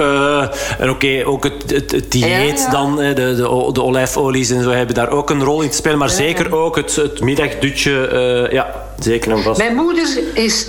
en 0.80 0.90
oké, 0.90 1.22
ook 1.26 1.44
het, 1.44 1.72
het, 1.72 1.92
het 1.92 2.12
dieet 2.12 2.28
Ja, 2.30 2.66
ja. 2.66 2.70
dan, 2.70 2.96
de, 2.96 3.14
de, 3.14 3.70
de 3.74 3.84
olijfolies 3.84 4.50
en 4.50 4.64
zo 4.64 4.70
hebben 4.70 4.96
daar 4.96 5.10
ook 5.10 5.30
een 5.30 5.44
rol 5.44 5.62
in 5.62 5.70
te 5.70 5.76
spelen. 5.76 5.98
Maar 5.98 6.10
zeker 6.10 6.56
ook 6.56 6.76
het, 6.76 6.96
het 6.96 7.22
middagdutje. 7.22 8.56
Zeker 9.00 9.32
en 9.32 9.42
vast. 9.44 9.58
Mijn 9.58 9.76
moeder 9.76 10.08
is... 10.34 10.68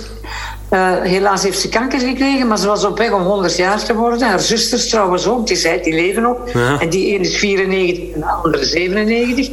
eh, 0.69 1.01
helaas 1.01 1.43
heeft 1.43 1.59
ze 1.59 1.69
kanker 1.69 1.99
gekregen, 1.99 2.47
maar 2.47 2.57
ze 2.57 2.67
was 2.67 2.83
op 2.85 2.97
weg 2.97 3.11
om 3.11 3.21
100 3.21 3.55
jaar 3.57 3.83
te 3.83 3.95
worden. 3.95 4.27
Haar 4.27 4.39
zusters 4.39 4.89
trouwens 4.89 5.27
ook, 5.27 5.47
die, 5.47 5.55
zei, 5.55 5.81
die 5.81 5.93
leven. 5.93 6.35
Ja. 6.53 6.79
En 6.79 6.89
die 6.89 7.15
een 7.15 7.21
is 7.21 7.37
94 7.37 8.13
en 8.13 8.19
de 8.19 8.25
andere 8.25 8.65
97. 8.65 9.49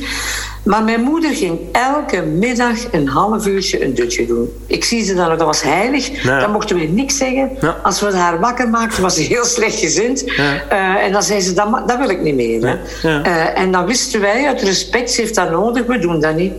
Maar 0.64 0.82
mijn 0.82 1.00
moeder 1.00 1.34
ging 1.34 1.58
elke 1.72 2.22
middag 2.22 2.92
een 2.92 3.08
half 3.08 3.46
uurtje 3.46 3.84
een 3.84 3.94
dutje 3.94 4.26
doen. 4.26 4.48
Ik 4.66 4.84
zie 4.84 5.04
ze 5.04 5.14
dan 5.14 5.28
dat 5.28 5.40
was 5.40 5.62
heilig. 5.62 6.22
Ja. 6.22 6.40
Dan 6.40 6.50
mochten 6.52 6.76
we 6.76 6.82
niks 6.82 7.16
zeggen. 7.16 7.50
Ja. 7.60 7.76
Als 7.82 8.00
we 8.00 8.16
haar 8.16 8.40
wakker 8.40 8.68
maakten, 8.68 9.02
was 9.02 9.14
ze 9.14 9.20
heel 9.22 9.44
slecht 9.44 9.78
gezind. 9.78 10.24
Eh, 10.24 11.04
en 11.04 11.12
dan 11.12 11.22
zei 11.22 11.40
ze, 11.40 11.52
dat, 11.52 11.82
dat 11.86 11.98
wil 11.98 12.08
ik 12.08 12.20
niet 12.22 12.34
meer. 12.34 12.78
Hè. 13.02 13.22
Eh, 13.22 13.58
en 13.60 13.72
dan 13.72 13.86
wisten 13.86 14.20
wij, 14.20 14.46
uit 14.46 14.62
respect, 14.62 15.10
ze 15.10 15.20
heeft 15.20 15.34
dat 15.34 15.50
nodig, 15.50 15.86
we 15.86 15.98
doen 15.98 16.20
dat 16.20 16.36
niet. 16.36 16.52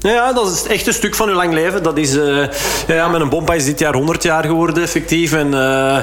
Ja. 0.00 0.32
Dat 0.32 0.52
is 0.52 0.62
echt 0.62 0.86
een 0.86 0.92
stuk 0.92 1.14
van 1.14 1.28
uw 1.28 1.34
lang 1.34 1.52
leven. 1.52 1.82
Dat 1.82 1.98
is, 1.98 2.16
eh, 2.16 2.44
ja, 2.86 3.08
mijn 3.08 3.28
bompa 3.28 3.54
is 3.54 3.64
dit 3.64 3.78
jaar 3.78 3.94
100 3.94 4.22
jaar 4.22 4.44
geworden, 4.44 4.82
effectief. 4.82 5.32
En 5.32 5.54
eh, 5.54 5.98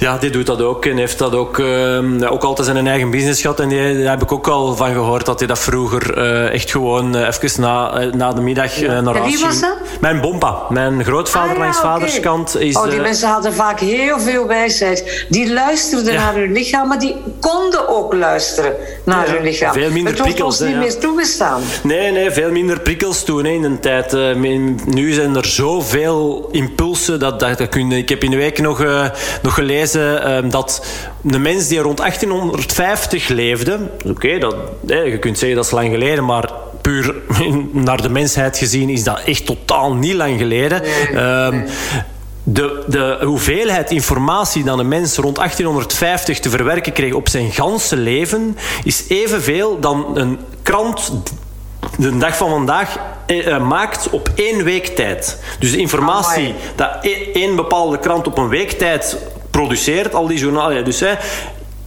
ja, 0.00 0.18
die 0.18 0.30
doet 0.30 0.46
dat 0.46 0.62
ook. 0.62 0.86
En 0.86 0.96
heeft 0.96 1.18
dat 1.18 1.34
ook, 1.34 1.56
ja, 1.58 2.26
ook 2.28 2.42
altijd 2.42 2.68
zijn 2.68 2.86
eigen 2.86 3.10
business 3.10 3.40
gehad. 3.40 3.60
En 3.60 3.68
die, 3.68 4.02
daar 4.02 4.10
heb 4.10 4.22
ik 4.22 4.32
ook 4.32 4.48
al 4.48 4.76
van 4.76 4.92
gehoord 4.92 5.26
dat 5.26 5.38
hij 5.38 5.48
dat 5.48 5.58
vroeger 5.58 6.16
eh, 6.18 6.52
echt 6.54 6.70
gewoon 6.70 7.16
eh, 7.16 7.26
even 7.26 7.60
na, 7.60 7.92
eh, 8.00 8.12
na 8.12 8.32
de 8.32 8.40
middag 8.40 8.82
eh, 8.82 9.00
naar 9.00 9.14
En 9.14 9.22
wie 9.22 9.38
was 9.38 9.48
ging. 9.48 9.60
dat? 9.60 9.76
Mijn 10.00 10.20
bompa. 10.20 10.58
Mijn 10.68 11.04
grootvader 11.04 11.50
Ah, 11.50 11.56
ja, 11.56 11.62
langs 11.62 11.78
oké. 11.78 11.86
vaderskant 11.86 12.56
is... 12.60 12.76
Oh, 12.76 12.90
die 12.90 13.00
mensen 13.00 13.28
hadden 13.28 13.52
vaak 13.54 13.80
heel 13.80 14.20
veel 14.20 14.46
wijsheid. 14.46 15.24
Die 15.28 15.52
luisterden 15.52 16.12
Ja. 16.12 16.24
naar 16.24 16.34
hun 16.34 16.52
lichaam, 16.52 16.88
maar 16.88 16.98
die 16.98 17.16
konden 17.40 17.88
ook 17.88 18.14
luisteren 18.14 18.72
naar 19.04 19.28
hun 19.28 19.42
lichaam. 19.42 19.72
veel 19.72 19.90
minder 19.90 20.12
Het 20.12 20.22
prikkels, 20.22 20.60
ons 20.60 20.68
niet 20.70 20.78
meer 20.78 20.98
toegestaan. 20.98 21.62
Nee, 21.82 22.10
nee, 22.12 22.30
veel 22.30 22.50
minder 22.50 22.80
prikkels 22.80 23.24
toen 23.24 23.44
hè, 23.44 23.50
in 23.50 23.64
een 23.64 23.80
tijd. 23.80 24.12
Nu 24.86 25.12
zijn 25.12 25.36
er 25.36 25.46
zoveel 25.46 26.48
impulsen. 26.52 27.18
Dat, 27.18 27.40
dat, 27.40 27.58
dat 27.58 27.68
kun 27.68 27.90
je, 27.90 27.96
ik 27.96 28.08
heb 28.08 28.22
in 28.24 28.30
de 28.30 28.36
week 28.36 28.60
nog, 28.60 28.84
nog 29.42 29.54
gelezen 29.54 29.89
eh, 29.94 30.38
dat 30.50 30.86
de 31.20 31.38
mens 31.38 31.68
die 31.68 31.78
rond 31.78 31.96
1850 31.96 33.28
leefde... 33.28 33.78
Oké, 34.06 34.38
dat 34.38 34.54
je 34.86 35.18
kunt 35.18 35.38
zeggen 35.38 35.56
dat 35.56 35.66
is 35.66 35.72
lang 35.72 35.90
geleden, 35.90 36.24
maar... 36.24 36.50
Puur 36.80 37.14
naar 37.72 38.02
de 38.02 38.08
mensheid 38.08 38.58
gezien 38.58 38.88
is 38.88 39.04
dat 39.04 39.20
echt 39.24 39.46
totaal 39.46 39.94
niet 39.94 40.14
lang 40.14 40.38
geleden. 40.38 40.82
Ehm, 41.14 41.66
de, 42.42 42.84
de 42.86 43.18
hoeveelheid 43.22 43.90
informatie 43.90 44.64
dat 44.64 44.78
een 44.78 44.88
mens 44.88 45.16
rond 45.16 45.36
1850 45.36 46.40
te 46.40 46.50
verwerken 46.50 46.92
kreeg 46.92 47.12
op 47.12 47.28
zijn 47.28 47.50
ganse 47.50 47.96
leven 47.96 48.56
is 48.84 49.04
evenveel 49.08 49.80
dan 49.80 50.06
een 50.14 50.38
krant 50.62 51.12
de 51.98 52.18
dag 52.18 52.36
van 52.36 52.50
vandaag 52.50 52.98
eh, 53.26 53.54
eh, 53.54 53.62
maakt 53.66 54.10
op 54.10 54.30
één 54.34 54.64
week 54.64 54.86
tijd. 54.86 55.38
Dus 55.58 55.70
de 55.70 55.78
informatie 55.78 56.54
dat 56.76 56.90
e- 57.00 57.30
één 57.32 57.56
bepaalde 57.56 57.98
krant 57.98 58.26
op 58.26 58.38
een 58.38 58.48
week 58.48 58.70
tijd 58.70 59.16
produceert, 59.50 60.14
al 60.14 60.26
die 60.26 60.38
journalen. 60.38 60.76
ja, 60.76 60.82
Dus 60.82 61.00
hè, 61.00 61.12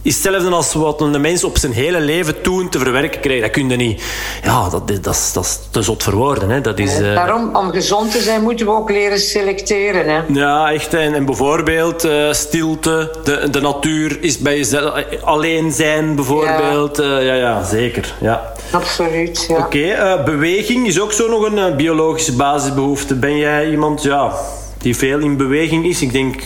is 0.02 0.14
hetzelfde 0.14 0.50
als 0.50 0.72
wat 0.74 1.00
een 1.00 1.20
mens 1.20 1.44
op 1.44 1.58
zijn 1.58 1.72
hele 1.72 2.00
leven 2.00 2.40
toen 2.42 2.68
te 2.68 2.78
verwerken 2.78 3.20
kreeg. 3.20 3.40
Dat 3.42 3.50
kun 3.50 3.68
je 3.68 3.76
niet. 3.76 4.02
Ja, 4.42 4.68
dat, 4.68 4.90
is- 4.90 5.00
dat, 5.00 5.14
is- 5.14 5.30
dat 5.32 5.44
is 5.44 5.58
te 5.70 5.82
zot 5.82 6.02
voor 6.02 6.14
woorden. 6.14 6.50
Hè. 6.50 6.60
Dat 6.60 6.78
is, 6.78 6.98
eh, 7.00 7.14
Daarom, 7.14 7.56
om 7.56 7.70
gezond 7.70 8.10
te 8.12 8.20
zijn, 8.20 8.42
moeten 8.42 8.66
we 8.66 8.72
ook 8.72 8.90
leren 8.90 9.18
selecteren. 9.18 10.08
Hè. 10.08 10.20
ja, 10.40 10.72
echt. 10.72 10.94
En, 10.94 11.14
en 11.14 11.24
bijvoorbeeld 11.24 12.04
eh, 12.04 12.32
stilte, 12.32 13.10
de, 13.24 13.50
de 13.50 13.60
natuur 13.60 14.18
is 14.22 14.38
bij 14.38 14.56
jezelf. 14.56 14.94
eh, 14.94 15.22
Alleen 15.22 15.72
zijn, 15.72 16.14
bijvoorbeeld. 16.14 16.96
Ja, 16.96 17.18
ja, 17.18 17.34
ja 17.34 17.64
zeker. 17.64 18.14
Ja. 18.20 18.52
Absoluut, 18.70 19.44
ja. 19.48 19.56
Oké, 19.56 19.78
eh, 19.88 20.24
beweging 20.24 20.86
is 20.86 21.00
ook 21.00 21.12
zo 21.12 21.28
nog 21.28 21.44
een 21.46 21.58
eh, 21.58 21.76
biologische 21.76 22.32
basisbehoefte. 22.32 23.14
Ben 23.14 23.36
jij 23.36 23.70
iemand 23.70 24.02
ja, 24.02 24.32
die 24.78 24.96
veel 24.96 25.18
in 25.18 25.36
beweging 25.36 25.86
is? 25.86 26.02
Ik 26.02 26.12
denk. 26.12 26.42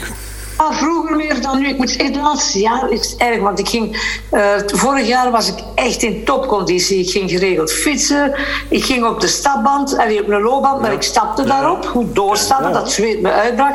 Ah, 0.59 0.77
vroeger 0.77 1.17
meer 1.17 1.41
dan 1.41 1.59
nu. 1.59 1.69
Ik 1.69 1.77
moet 1.77 1.91
zeggen, 1.91 2.07
het 2.07 2.23
laatste 2.23 2.59
jaar 2.59 2.91
is 2.91 3.17
erg. 3.17 3.41
Want 3.41 3.59
ik 3.59 3.69
ging, 3.69 4.13
eh, 4.31 4.55
vorig 4.67 5.07
jaar 5.07 5.31
was 5.31 5.49
ik 5.49 5.65
echt 5.75 6.03
in 6.03 6.25
topconditie. 6.25 6.99
Ik 6.99 7.11
ging 7.11 7.31
geregeld 7.31 7.73
fietsen. 7.73 8.35
Ik 8.69 8.85
ging 8.85 9.07
op 9.07 9.21
de 9.21 9.27
stapband, 9.27 9.99
allee, 9.99 10.23
op 10.23 10.29
een 10.29 10.43
loopband, 10.43 10.81
maar 10.81 10.93
ik 10.93 11.03
stapte 11.03 11.45
daarop. 11.45 11.87
Goed 11.87 12.15
doorstappen, 12.15 12.73
dat 12.73 12.93
zweet 12.93 13.21
me 13.21 13.33
uitbrak. 13.33 13.75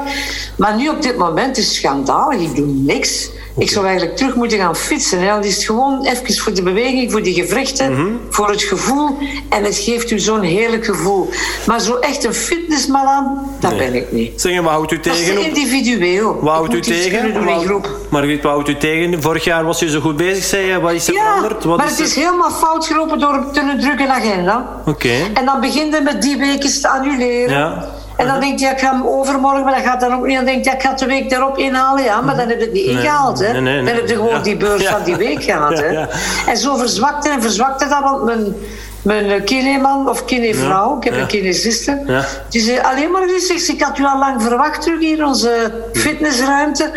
Maar 0.58 0.76
nu 0.76 0.90
op 0.90 1.02
dit 1.02 1.18
moment 1.18 1.58
is 1.58 1.66
het 1.66 1.76
schandalig. 1.76 2.42
Ik 2.42 2.56
doe 2.56 2.66
niks. 2.66 3.30
Ik 3.58 3.70
zou 3.70 3.86
eigenlijk 3.86 4.18
terug 4.18 4.36
moeten 4.36 4.58
gaan 4.58 4.76
fietsen. 4.76 5.20
Hè. 5.20 5.28
Dan 5.28 5.44
is 5.44 5.56
het 5.56 5.64
gewoon 5.66 6.06
even 6.06 6.36
voor 6.36 6.54
de 6.54 6.64
beweging, 6.64 7.12
voor 7.12 7.24
die 7.24 7.34
gewrichten, 7.34 8.20
voor 8.30 8.50
het 8.50 8.62
gevoel. 8.64 9.18
En 9.50 9.64
het 9.64 9.76
geeft 9.78 10.12
u 10.12 10.20
zo'n 10.20 10.42
heerlijk 10.42 10.86
gevoel. 10.86 11.30
Maar 11.68 11.80
zo 11.80 11.96
echt 11.96 12.24
een 12.24 12.34
fitnessman 12.34 13.06
aan, 13.06 13.56
dat 13.60 13.78
ben 13.78 13.94
ik 13.94 14.12
niet. 14.12 14.42
Zeg, 14.42 14.62
wat 14.62 14.72
houdt 14.72 14.92
u 14.92 15.00
Dat 15.00 15.06
is 15.16 15.26
tegen? 15.26 15.46
individueel. 15.46 16.38
Wat 16.42 16.54
houdt 16.54 16.74
u 16.74 16.80
tegen? 16.82 17.34
doen 17.34 17.46
Wat- 17.46 17.64
groep. 17.66 17.90
Margriet, 18.10 18.44
wat 18.44 18.52
houdt 18.52 18.70
u 18.70 18.78
tegen? 18.78 19.22
Vorig 19.22 19.44
jaar 19.44 19.64
was 19.66 19.80
je 19.80 19.90
zo 19.90 20.00
goed 20.00 20.18
bezig, 20.18 20.44
zei 20.44 20.66
je. 20.66 20.80
Wat 20.80 20.92
is 20.92 21.08
er 21.08 21.14
Ja, 21.14 21.24
veranderd? 21.24 21.64
Wat 21.64 21.78
maar 21.78 21.86
is 21.86 21.98
het 21.98 22.08
is 22.08 22.16
helemaal 22.16 22.52
fout 22.52 22.86
gelopen 22.86 23.20
door 23.20 23.34
een 23.34 23.52
te 23.52 23.76
drukke 23.80 24.08
agenda. 24.08 24.82
Oké. 24.86 25.14
En 25.34 25.46
dan 25.46 25.60
begint 25.62 25.94
het 25.94 26.04
met 26.04 26.22
die 26.22 26.38
weken 26.38 26.82
te 26.82 26.88
annuleren. 26.90 27.58
Ja. 27.58 27.88
En 28.18 28.28
dan 28.28 28.40
denk 28.40 28.60
je, 28.60 28.66
ja, 28.66 28.72
ik 28.72 28.80
ga 28.80 28.92
hem 28.92 29.08
overmorgen, 29.08 29.64
maar 29.64 29.74
dat 29.74 29.84
gaat 29.84 30.00
dan 30.00 30.14
ook 30.14 30.26
niet. 30.26 30.36
Dan 30.36 30.46
denk 30.46 30.64
je, 30.64 30.70
ja, 30.70 30.76
ik 30.76 30.82
ga 30.82 30.94
de 30.94 31.06
week 31.06 31.30
daarop 31.30 31.58
inhalen. 31.58 32.04
Ja, 32.04 32.22
maar 32.22 32.36
dan 32.38 32.48
heb 32.48 32.58
je 32.60 32.64
het 32.66 32.74
niet 32.74 32.86
ingehaald. 32.86 33.40
Hè. 33.40 33.52
Nee, 33.52 33.62
nee, 33.62 33.74
nee. 33.74 33.86
Dan 33.86 33.96
heb 33.96 34.08
je 34.08 34.16
gewoon 34.16 34.30
Ja. 34.30 34.40
die 34.40 34.58
beurs 34.58 34.86
van 34.88 35.04
die 35.04 35.16
week 35.16 35.44
gehad. 35.50 35.80
Hè. 35.80 36.06
En 36.48 36.58
zo 36.58 36.76
verzwakte 36.76 37.30
en 37.30 37.42
verzwakte 37.42 37.88
dat, 37.88 38.00
want 38.02 38.24
mijn, 38.24 38.56
mijn 39.04 39.44
kineman 39.44 40.10
of 40.10 40.26
kinevrouw, 40.26 40.98
ik 40.98 41.04
heb 41.04 41.14
een 41.14 41.28
kinesiste, 41.28 42.24
die 42.50 42.62
zei 42.62 42.80
alleen 42.80 43.12
maar 43.12 43.28
gezegd, 43.28 43.68
ik 43.70 43.82
had 43.82 43.98
u 43.98 44.06
al 44.06 44.20
lang 44.20 44.42
verwacht 44.42 44.82
terug 44.82 45.00
hier 45.00 45.26
onze 45.26 45.72
fitnessruimte. 45.94 46.92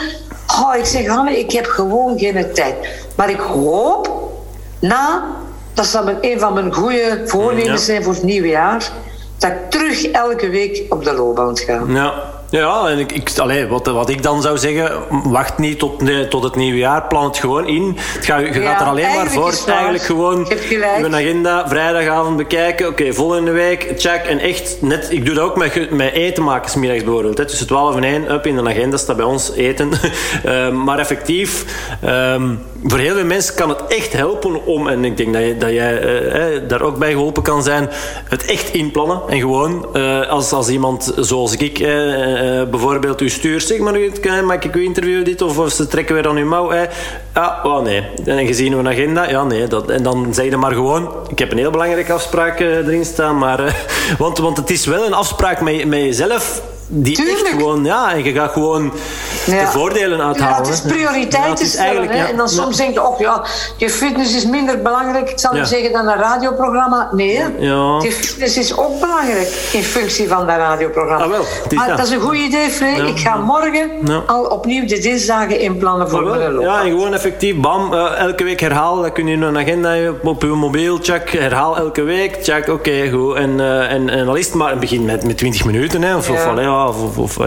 Oh, 0.60 0.74
ik 0.76 0.84
zeg, 0.84 1.06
Hanne, 1.06 1.38
ik 1.38 1.52
heb 1.52 1.66
gewoon 1.66 2.18
geen 2.18 2.52
tijd. 2.54 2.74
Maar 3.16 3.30
ik 3.30 3.40
hoop, 3.40 4.30
na, 4.80 5.22
dat 5.74 5.86
zal 5.86 6.08
een 6.20 6.40
van 6.40 6.52
mijn 6.54 6.72
goede 6.72 7.22
voornemens 7.26 7.84
zijn 7.84 8.02
voor 8.02 8.12
het 8.12 8.22
nieuwe 8.22 8.48
jaar, 8.48 8.90
dat 9.38 9.50
ik 9.50 9.70
terug 9.70 10.10
elke 10.10 10.48
week 10.48 10.84
op 10.88 11.04
de 11.04 11.12
loopband 11.12 11.60
ga. 11.60 11.82
Ja. 11.86 12.35
Ja, 12.50 12.88
en 12.88 12.98
ik, 12.98 13.12
ik, 13.12 13.38
allee, 13.38 13.66
wat, 13.66 13.86
wat 13.86 14.08
ik 14.08 14.22
dan 14.22 14.42
zou 14.42 14.58
zeggen, 14.58 14.90
wacht 15.24 15.58
niet 15.58 15.78
tot, 15.78 16.02
nee, 16.02 16.28
tot 16.28 16.42
het 16.42 16.56
nieuwe 16.56 16.78
jaar, 16.78 17.06
plan 17.06 17.24
het 17.24 17.38
gewoon 17.38 17.66
in. 17.66 17.96
Het 17.98 18.26
je 18.26 18.32
Ja, 18.32 18.52
gaat 18.52 18.80
er 18.80 18.86
alleen 18.86 19.14
maar 19.14 19.30
voor 19.30 19.54
eigenlijk 19.66 20.04
gewoon 20.04 20.46
Je 20.48 21.08
agenda 21.10 21.68
vrijdagavond 21.68 22.36
bekijken. 22.36 22.88
Oké, 22.88 23.12
volgende 23.12 23.50
week, 23.50 23.92
check. 23.96 24.24
En 24.24 24.38
echt, 24.38 24.76
net, 24.80 25.06
ik 25.10 25.26
doe 25.26 25.34
dat 25.34 25.44
ook 25.44 25.56
met, 25.56 25.90
met 25.90 26.12
eten 26.12 26.44
maken, 26.44 26.70
's 26.70 26.74
middags 26.74 27.04
bijvoorbeeld. 27.04 27.38
Hè. 27.38 27.44
Tussen 27.46 27.66
12 27.66 27.96
en 27.96 28.04
1, 28.04 28.32
up 28.32 28.46
in 28.46 28.56
de 28.56 28.68
agenda 28.68 28.96
staat 28.96 29.16
bij 29.16 29.24
ons 29.24 29.52
eten. 29.52 29.90
Ehm, 30.44 30.84
maar 30.84 30.98
effectief, 30.98 31.64
ehm, 32.00 32.54
voor 32.84 32.98
heel 32.98 33.14
veel 33.14 33.24
mensen 33.24 33.54
kan 33.54 33.68
het 33.68 33.86
echt 33.86 34.12
helpen 34.12 34.64
om, 34.64 34.88
en 34.88 35.04
ik 35.04 35.16
denk 35.16 35.32
dat, 35.32 35.42
je, 35.42 35.56
dat 35.56 35.70
jij 35.70 36.00
eh, 36.00 36.68
daar 36.68 36.82
ook 36.82 36.98
bij 36.98 37.10
geholpen 37.10 37.42
kan 37.42 37.62
zijn, 37.62 37.88
het 38.28 38.44
echt 38.44 38.72
inplannen. 38.72 39.20
En 39.28 39.40
gewoon, 39.40 39.86
eh, 39.92 40.28
als, 40.28 40.52
als 40.52 40.68
iemand 40.68 41.12
zoals 41.16 41.56
ik 41.56 41.78
eh, 41.78 42.45
bijvoorbeeld 42.70 43.20
u 43.20 43.28
stuurt, 43.28 43.62
zeg 43.62 43.78
maar, 43.78 44.44
mag 44.44 44.58
ik 44.62 44.74
u 44.74 44.84
interviewen 44.84 45.24
dit? 45.24 45.42
Of, 45.42 45.58
of 45.58 45.72
ze 45.72 45.86
trekken 45.86 46.14
weer 46.14 46.28
aan 46.28 46.36
uw 46.36 46.46
mouw. 46.46 46.70
Eh, 46.70 46.82
ah, 47.32 47.64
oh 47.64 47.82
nee. 47.82 48.02
En 48.24 48.46
gezien 48.46 48.72
uw 48.72 48.88
agenda, 48.88 49.28
ja 49.28 49.44
nee. 49.44 49.66
Dat, 49.66 49.90
en 49.90 50.02
dan 50.02 50.34
zeg 50.34 50.44
je 50.44 50.56
maar 50.56 50.72
gewoon, 50.72 51.14
ik 51.28 51.38
heb 51.38 51.52
een 51.52 51.58
heel 51.58 51.70
belangrijke 51.70 52.12
afspraak 52.12 52.60
eh, 52.60 52.76
erin 52.76 53.04
staan, 53.04 53.38
maar... 53.38 53.60
eh, 53.60 53.72
want, 54.18 54.38
want 54.38 54.56
het 54.56 54.70
is 54.70 54.86
wel 54.86 55.06
een 55.06 55.14
afspraak 55.14 55.60
met, 55.60 55.84
met 55.86 56.00
jezelf 56.00 56.62
die 56.88 57.16
echt 57.16 57.26
Tuurlijk. 57.28 57.48
gewoon, 57.48 57.84
ja, 57.84 58.12
en 58.12 58.24
je 58.24 58.32
gaat 58.32 58.52
gewoon 58.52 58.92
de 59.46 59.66
voordelen 59.66 60.20
uithalen. 60.20 60.54
Ja, 60.54 60.58
het 60.58 60.68
is 60.68 60.80
hè. 60.80 60.88
prioriteiten 60.88 61.40
Ja, 61.40 61.60
is 61.64 61.72
stellen. 61.72 62.08
hè. 62.08 62.24
en 62.24 62.36
dan 62.36 62.48
soms 62.48 62.76
denk 62.76 62.94
je, 62.94 63.06
oh 63.08 63.18
ja, 63.20 63.42
die 63.78 63.90
fitness 63.90 64.34
is 64.36 64.46
minder 64.46 64.82
belangrijk, 64.82 65.30
ik 65.30 65.38
zal 65.38 65.52
niet 65.52 65.66
zeggen 65.66 65.92
dan 65.92 66.08
een 66.08 66.18
radioprogramma. 66.18 67.08
Nee, 67.12 67.42
Ja. 67.58 67.98
die 67.98 68.12
fitness 68.12 68.56
is 68.56 68.76
ook 68.76 69.00
belangrijk 69.00 69.68
in 69.72 69.82
functie 69.82 70.28
van 70.28 70.46
dat 70.46 70.56
radioprogramma. 70.56 71.24
Ah, 71.24 71.30
wel, 71.30 71.40
is 71.68 71.76
maar 71.76 71.88
dat. 71.88 71.96
dat 71.96 72.06
is 72.06 72.12
een 72.12 72.20
goed 72.20 72.36
idee, 72.36 72.70
Free. 72.70 73.06
Ik 73.06 73.18
ga 73.18 73.36
morgen 73.36 73.90
al 74.26 74.44
opnieuw 74.44 74.86
de 74.86 74.98
dinsdagen 74.98 75.60
inplannen 75.60 76.10
voor 76.10 76.24
wel, 76.24 76.50
loop. 76.50 76.62
Ja, 76.62 76.82
en 76.82 76.90
gewoon 76.90 77.14
effectief, 77.14 77.56
bam, 77.56 77.92
eh, 77.94 78.18
elke 78.18 78.44
week 78.44 78.60
herhalen. 78.60 79.02
Dat 79.02 79.12
kun 79.12 79.26
je 79.26 79.32
in 79.32 79.42
een 79.42 79.58
agenda 79.58 79.94
op 80.22 80.42
uw 80.42 80.54
mobiel, 80.56 80.98
check, 81.02 81.30
herhaal 81.30 81.76
elke 81.76 82.02
week, 82.02 82.38
check, 82.42 82.68
oké, 82.68 83.10
goed. 83.12 83.34
En, 83.34 83.60
eh, 83.60 83.92
en, 83.92 84.10
en 84.10 84.28
al 84.28 84.34
is 84.34 84.46
het 84.46 84.54
maar, 84.54 84.78
begin 84.78 85.04
met, 85.04 85.24
met 85.24 85.36
20 85.38 85.64
minuten, 85.64 86.02
hè, 86.02 86.16
of, 86.16 86.30
of, 86.30 86.46
Of, 86.84 87.02
of, 87.02 87.18
of, 87.18 87.38
eh, 87.38 87.46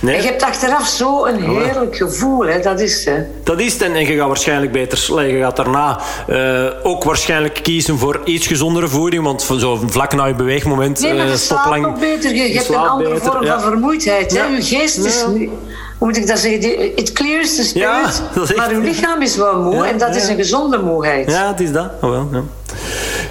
nee. 0.00 0.14
En 0.14 0.22
je 0.22 0.28
hebt 0.28 0.42
achteraf 0.42 0.86
zo 0.86 1.24
een 1.24 1.42
heerlijk 1.42 1.96
gevoel, 1.96 2.46
hè. 2.46 2.60
dat 2.60 2.80
is 2.80 3.04
het. 3.04 3.14
hè. 3.14 3.22
Dat 3.44 3.60
is 3.60 3.72
het. 3.72 3.82
En, 3.82 3.94
en 3.94 4.06
je 4.06 4.16
gaat 4.16 4.26
waarschijnlijk 4.26 4.72
beter 4.72 5.26
Je 5.26 5.38
gaat 5.38 5.56
daarna 5.56 6.00
eh, 6.26 6.66
ook 6.82 7.04
waarschijnlijk 7.04 7.58
kiezen 7.62 7.98
voor 7.98 8.20
iets 8.24 8.46
gezondere 8.46 8.88
voeding. 8.88 9.24
Want 9.24 9.42
zo 9.58 9.80
vlak 9.86 10.14
na 10.14 10.24
je 10.24 10.34
beweegmoment 10.34 11.00
Nee, 11.00 11.14
maar 11.14 11.24
eh, 11.24 11.30
je 11.30 11.36
slaapt 11.36 11.84
ook 11.84 11.98
beter. 11.98 12.34
Je, 12.34 12.48
je 12.48 12.54
hebt 12.54 12.68
een 12.68 12.76
andere 12.76 13.14
beter, 13.14 13.32
vorm 13.32 13.44
ja. 13.44 13.60
van 13.60 13.70
vermoeidheid. 13.70 14.36
Hè. 14.36 14.44
Je 14.44 14.62
geest 14.62 14.98
is... 14.98 15.20
Ja. 15.20 15.48
Hoe 15.98 16.08
moet 16.08 16.16
ik 16.16 16.26
dat 16.26 16.38
zeggen? 16.38 16.60
Die- 16.60 16.94
It 16.94 17.12
clears 17.12 17.54
the 17.56 17.62
spirit. 17.62 17.88
Ja, 17.88 18.02
echt- 18.42 18.56
maar 18.56 18.70
uw 18.70 18.80
lichaam 18.80 19.22
is 19.22 19.36
wel 19.36 19.62
moe. 19.62 19.74
Ja, 19.74 19.84
en 19.88 19.98
dat 19.98 20.16
is 20.16 20.28
een 20.28 20.36
gezonde 20.36 20.78
moeheid. 20.78 21.30
Ja, 21.30 21.46
het 21.48 21.60
is 21.60 21.72
dat. 21.72 21.90
Ah, 22.00 22.10
wel, 22.10 22.28
ja. 22.32 22.42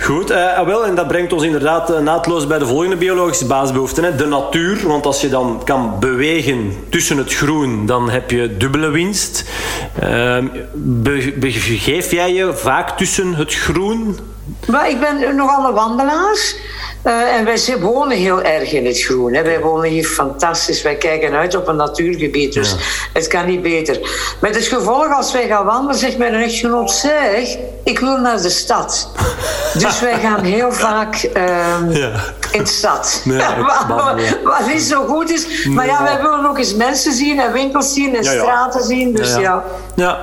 Goed, 0.02 0.30
eh, 0.30 0.58
ah, 0.58 0.66
wel, 0.66 0.86
en 0.86 0.96
dat 0.96 1.08
brengt 1.08 1.34
ons 1.34 1.44
inderdaad 1.44 1.90
eh, 1.90 2.00
naadloos 2.00 2.48
bij 2.48 2.60
de 2.60 2.66
volgende 2.66 2.96
biologische 2.96 3.46
basisbehoefte. 3.46 4.02
Hè. 4.02 4.16
De 4.16 4.26
natuur, 4.26 4.88
want 4.88 5.06
als 5.06 5.22
je 5.22 5.30
dan 5.30 5.62
kan 5.64 5.96
bewegen 6.00 6.74
tussen 6.90 7.18
het 7.18 7.34
groen, 7.34 7.86
dan 7.86 8.10
heb 8.10 8.32
je 8.32 8.58
dubbele 8.58 8.90
winst. 8.90 9.44
Be- 10.74 11.34
begeef 11.40 12.12
jij 12.12 12.34
je 12.34 12.54
vaak 12.54 12.98
tussen 12.98 13.36
het 13.36 13.54
groen? 13.54 14.20
Maar 14.68 14.90
ik 14.90 15.00
ben 15.00 15.36
nogal 15.36 15.68
een 15.68 15.74
wandelaar. 15.74 16.54
Eh, 17.06 17.36
en 17.36 17.46
wij 17.46 17.78
wonen 17.80 18.18
heel 18.18 18.42
erg 18.42 18.72
in 18.72 18.86
het 18.86 19.02
groen. 19.02 19.34
Hè. 19.34 19.44
Wij 19.44 19.60
wonen 19.60 19.90
hier 19.90 20.06
fantastisch. 20.06 20.82
Wij 20.82 20.96
kijken 20.96 21.34
uit 21.34 21.56
op 21.56 21.68
een 21.68 21.76
natuurgebied. 21.76 22.54
Dus 22.54 22.76
het 23.14 23.28
kan 23.28 23.46
niet 23.46 23.62
beter. 23.62 24.00
Met 24.42 24.56
het 24.56 24.66
gevolg, 24.66 25.16
als 25.16 25.32
wij 25.32 25.48
gaan 25.48 25.66
wandelen, 25.66 25.96
zegt 25.96 26.18
mijn 26.18 26.34
echtgenoot... 26.34 26.92
Zeg, 26.92 27.58
ik 27.86 28.00
wil 28.00 28.18
naar 28.18 28.42
de 28.42 28.50
stad. 28.50 29.10
dus 29.78 30.00
wij 30.00 30.20
gaan 30.20 30.44
heel 30.44 30.72
vaak 30.72 31.16
ehm, 31.16 31.92
Ja. 31.92 32.12
in 32.52 32.64
de 32.64 32.70
stad. 32.70 33.22
Wat, 34.44 34.68
niet 34.74 34.82
zo 34.82 35.06
goed 35.06 35.32
is. 35.32 35.66
Maar 35.66 35.86
ja, 35.86 36.04
wij 36.04 36.22
willen 36.22 36.50
ook 36.50 36.58
eens 36.58 36.76
mensen 36.76 37.14
zien 37.14 37.40
en 37.40 37.52
winkels 37.52 37.94
zien 37.94 38.16
en 38.16 38.24
Ja, 38.24 38.32
ja. 38.32 38.42
straten 38.42 38.84
zien. 38.84 39.14
Dus 39.14 39.30
ja. 39.30 39.40
ja. 39.40 39.64
Ja. 39.96 40.20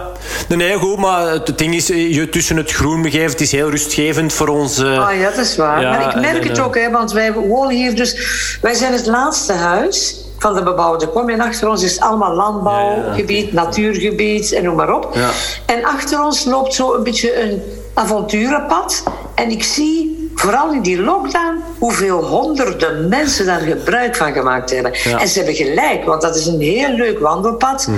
Nee, 0.48 0.58
nee, 0.58 0.78
goed, 0.78 0.98
maar 0.98 1.26
het 1.28 1.58
ding 1.58 1.74
is, 1.74 1.86
je 1.86 2.28
tussen 2.28 2.56
het 2.56 2.70
groen 2.72 3.02
begeeft, 3.02 3.32
het 3.32 3.40
is 3.40 3.52
heel 3.52 3.70
rustgevend 3.70 4.32
voor 4.32 4.48
ons. 4.48 4.78
eh, 4.78 5.06
Ah 5.08 5.18
ja, 5.18 5.28
dat 5.30 5.38
is 5.38 5.56
waar. 5.56 5.82
Maar 5.82 6.00
ik 6.08 6.20
merk 6.20 6.42
en, 6.42 6.48
het 6.48 6.58
eh, 6.58 6.64
ook, 6.64 6.74
hè, 6.78 6.90
want 6.90 7.12
wij 7.12 7.32
wonen 7.32 7.76
hier 7.76 7.94
dus... 7.96 8.16
Wij 8.60 8.74
zijn 8.74 8.92
het 8.92 9.06
laatste 9.06 9.52
huis 9.52 10.16
van 10.42 10.54
de 10.54 10.62
bebouwde 10.62 11.08
kom. 11.08 11.28
En 11.28 11.40
achter 11.40 11.68
ons 11.68 11.82
is 11.82 12.00
allemaal 12.00 12.34
landbouwgebied, 12.34 13.52
natuurgebied 13.52 14.52
en 14.52 14.64
noem 14.64 14.76
maar 14.76 14.94
op. 14.94 15.10
Ja. 15.14 15.30
En 15.66 15.84
achter 15.84 16.24
ons 16.24 16.44
loopt 16.44 16.74
zo 16.74 16.94
een 16.94 17.02
beetje 17.02 17.42
een 17.42 17.62
avonturenpad. 17.94 19.02
En 19.34 19.50
ik 19.50 19.62
zie, 19.62 20.21
vooral 20.42 20.72
in 20.72 20.82
die 20.82 21.00
lockdown, 21.02 21.62
hoeveel 21.78 22.24
honderden 22.24 23.08
mensen 23.08 23.46
daar 23.46 23.60
gebruik 23.60 24.16
van 24.16 24.32
gemaakt 24.32 24.70
hebben. 24.70 24.92
Ja. 25.04 25.20
En 25.20 25.28
ze 25.28 25.36
hebben 25.38 25.54
gelijk, 25.54 26.04
want 26.04 26.22
dat 26.22 26.36
is 26.36 26.46
een 26.46 26.60
heel 26.60 26.88
leuk 26.94 27.18
wandelpad. 27.18 27.88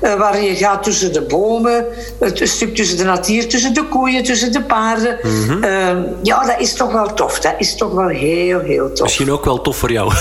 eh, 0.00 0.14
waar 0.14 0.42
je 0.42 0.56
gaat 0.56 0.82
tussen 0.82 1.12
de 1.12 1.20
bomen, 1.22 1.84
het 2.20 2.40
stuk 2.48 2.74
tussen 2.74 2.96
de 2.96 3.04
natuur, 3.04 3.48
tussen 3.48 3.74
de 3.74 3.84
koeien, 3.88 4.22
tussen 4.24 4.52
de 4.52 4.62
paarden. 4.62 5.18
Ehm, 5.60 6.02
ja, 6.22 6.46
dat 6.46 6.56
is 6.58 6.74
toch 6.74 6.92
wel 6.92 7.14
tof. 7.14 7.40
Dat 7.40 7.54
is 7.58 7.76
toch 7.76 7.92
wel 7.92 8.08
heel, 8.08 8.60
heel 8.60 8.92
tof. 8.92 9.02
Misschien 9.02 9.32
ook 9.32 9.44
wel 9.44 9.60
tof 9.60 9.76
voor 9.76 9.92
jou. 9.92 10.12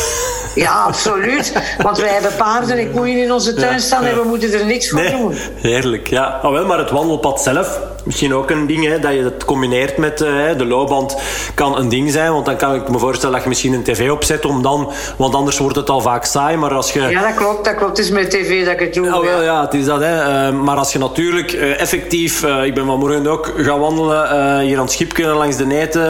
Ja, 0.56 0.84
absoluut. 0.84 1.54
Want 1.82 1.98
wij 1.98 2.10
hebben 2.14 2.32
paarden 2.38 2.78
en 2.78 2.92
koeien 2.92 3.24
in 3.24 3.32
onze 3.32 3.54
tuin 3.54 3.80
staan 3.80 4.04
en 4.04 4.16
we 4.16 4.24
moeten 4.28 4.54
er 4.54 4.66
niks 4.66 4.90
voor 4.90 5.02
doen. 5.12 5.34
heerlijk. 5.62 6.08
Ja. 6.08 6.40
Ah, 6.42 6.52
wel, 6.52 6.66
maar 6.66 6.78
het 6.78 6.90
wandelpad 6.92 7.42
zelf, 7.42 7.80
misschien 8.04 8.34
ook 8.34 8.50
een 8.50 8.68
ding, 8.68 8.86
hè, 8.86 9.00
dat 9.00 9.14
je 9.14 9.24
het 9.24 9.46
combineert 9.46 9.98
met 9.98 10.22
eh, 10.22 10.30
de 10.58 10.66
loopband, 10.66 11.18
kan 11.54 11.78
een 11.78 11.90
ding 11.90 12.12
zijn. 12.12 12.32
Want 12.32 12.46
dan 12.46 12.56
kan 12.56 12.76
ik 12.76 12.90
me 12.90 13.00
voorstellen 13.00 13.34
dat 13.34 13.44
je 13.44 13.50
misschien 13.50 13.74
een 13.74 13.84
tv 13.84 14.12
opzet 14.12 14.46
om 14.46 14.62
dan, 14.62 14.92
want 15.18 15.36
anders 15.36 15.58
wordt 15.58 15.76
het 15.76 15.90
al 15.90 16.02
vaak 16.02 16.26
saai. 16.26 16.58
Maar 16.58 16.74
als 16.74 16.94
je. 16.94 17.02
Ja, 17.02 17.22
dat 17.22 17.36
klopt. 17.36 17.66
Dat 17.66 17.76
klopt. 17.76 17.98
Het 17.98 18.06
is 18.06 18.12
met 18.12 18.30
tv 18.30 18.64
dat 18.66 18.74
ik 18.74 18.80
het 18.80 18.94
doe. 18.94 19.06
Oh, 19.16 19.24
wel, 19.24 19.42
ja. 19.42 19.44
ja, 19.44 19.62
het 19.62 19.74
is 19.74 19.86
dat. 19.86 20.00
Hè. 20.00 20.48
Eh, 20.48 20.54
maar 20.54 20.78
als 20.78 20.92
je 20.94 21.00
natuurlijk 21.00 21.52
eh, 21.52 21.82
effectief, 21.82 22.44
ik 22.44 22.74
ben 22.74 22.86
vanmorgen 22.86 23.28
ook 23.28 23.54
gaan 23.58 23.80
wandelen 23.80 24.60
hier 24.60 24.78
aan 24.78 24.84
het 24.84 24.92
schipje 24.92 25.26
langs 25.26 25.58
de 25.58 25.66
neten, 25.66 26.02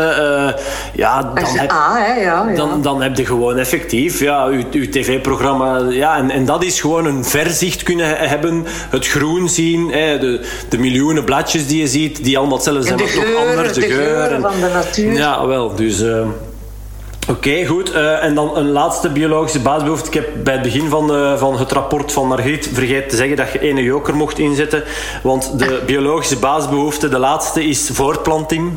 ja, 0.93 1.21
dan 1.21 1.35
Dat 1.35 1.59
heb, 1.59 1.71
ah, 1.71 1.95
hè, 1.95 2.13
ja, 2.13 2.45
ja. 2.49 2.55
dan, 2.55 2.81
dan 2.81 3.01
heb 3.01 3.17
je 3.17 3.25
gewoon 3.25 3.57
effectief 3.57 4.19
ja, 4.19 4.47
je, 4.47 4.65
je 4.71 4.89
tv-programma. 4.89 5.77
Ja, 5.89 6.17
en, 6.17 6.31
en 6.31 6.45
dat 6.45 6.63
is 6.63 6.81
gewoon 6.81 7.05
een 7.05 7.25
verzicht 7.25 7.83
kunnen 7.83 8.07
he- 8.07 8.27
hebben. 8.27 8.65
Het 8.89 9.07
groen 9.07 9.49
zien, 9.49 9.91
hè, 9.91 10.19
de, 10.19 10.45
de 10.69 10.77
miljoenen 10.77 11.23
bladjes 11.23 11.67
die 11.67 11.82
je 11.83 11.89
ziet, 11.89 12.23
die 12.23 12.37
allemaal 12.37 12.55
hetzelfde 12.55 12.83
zijn, 12.83 12.97
de 12.97 13.03
maar 13.03 13.13
toch 13.13 13.23
geuren, 13.23 13.57
anders. 13.57 13.73
de 13.73 13.81
geuren 13.81 14.41
van 14.41 14.59
de 14.59 14.69
natuur. 14.73 15.13
Ja, 15.13 15.45
wel. 15.47 15.75
Dus... 15.75 16.01
eh, 16.01 16.25
Oké, 17.29 17.65
goed. 17.65 17.91
Eh, 17.91 18.23
en 18.23 18.35
dan 18.35 18.57
een 18.57 18.71
laatste 18.71 19.09
biologische 19.09 19.59
basisbehoefte. 19.59 20.07
Ik 20.07 20.13
heb 20.13 20.29
bij 20.43 20.53
het 20.53 20.61
begin 20.63 20.89
van, 20.89 21.07
de, 21.07 21.35
van 21.37 21.57
het 21.59 21.71
rapport 21.71 22.11
van 22.11 22.27
Margriet 22.27 22.69
vergeten 22.73 23.09
te 23.09 23.15
zeggen 23.15 23.35
dat 23.37 23.51
je 23.51 23.59
ene 23.59 23.83
joker 23.83 24.15
mocht 24.15 24.39
inzetten. 24.39 24.83
Want 25.23 25.59
de 25.59 25.81
biologische 25.85 26.37
basisbehoefte, 26.37 27.09
de 27.09 27.17
laatste, 27.19 27.63
is 27.67 27.89
voortplanting. 27.93 28.71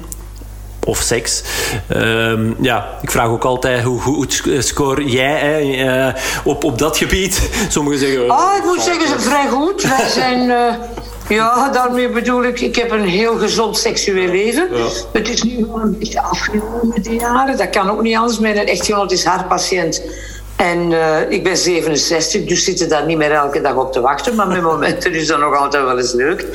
Of 0.85 0.99
seks. 0.99 1.43
Ehm, 1.89 2.53
ja, 2.61 2.87
ik 3.03 3.11
vraag 3.11 3.29
ook 3.29 3.45
altijd 3.45 3.83
hoe 3.83 4.01
goed 4.01 4.43
score 4.59 5.05
jij 5.05 5.39
hè, 5.39 5.59
eh, 6.09 6.15
op, 6.45 6.65
op 6.65 6.79
dat 6.79 6.97
gebied. 6.97 7.51
Sommigen 7.69 7.99
zeggen... 7.99 8.31
Ah, 8.31 8.57
ik 8.57 8.65
moet 8.65 8.81
zeggen, 8.81 9.09
ze 9.09 9.21
vrij 9.21 9.49
goed. 9.49 9.83
Wij 9.83 10.09
zijn... 10.21 10.51
ja, 11.29 11.68
daarmee 11.68 12.09
bedoel 12.09 12.45
ik, 12.45 12.61
ik 12.61 12.77
heb 12.77 12.91
een 12.91 13.05
heel 13.05 13.37
gezond 13.37 13.79
seksueel 13.79 14.31
leven. 14.31 14.68
Ja. 14.72 14.87
Het 15.12 15.29
is 15.29 15.43
nu 15.43 15.55
gewoon 15.55 15.81
een 15.83 15.99
beetje 15.99 16.22
afgenomen 16.22 16.89
met 16.89 17.05
de 17.05 17.14
jaren. 17.14 17.57
Dat 17.57 17.70
kan 17.70 17.91
ook 17.91 18.03
niet 18.03 18.16
anders. 18.16 18.39
Mijn 18.39 18.57
echtgenoot 18.57 19.12
is 19.12 19.24
hartpatiënt. 19.24 20.03
En 20.57 20.91
uh, 20.91 21.31
ik 21.31 21.45
ben 21.45 21.57
67, 21.57 22.45
dus 22.45 22.65
zitten 22.65 22.89
daar 22.89 23.07
niet 23.07 23.17
meer 23.17 23.33
elke 23.33 23.61
dag 23.61 23.75
op 23.75 23.93
te 23.93 24.01
wachten. 24.01 24.35
Maar 24.35 24.47
met 24.47 24.63
momenten 24.63 25.15
is 25.15 25.27
dat 25.27 25.39
nog 25.39 25.57
altijd 25.57 25.85
wel 25.85 25.99
eens 25.99 26.13
leuk. 26.13 26.47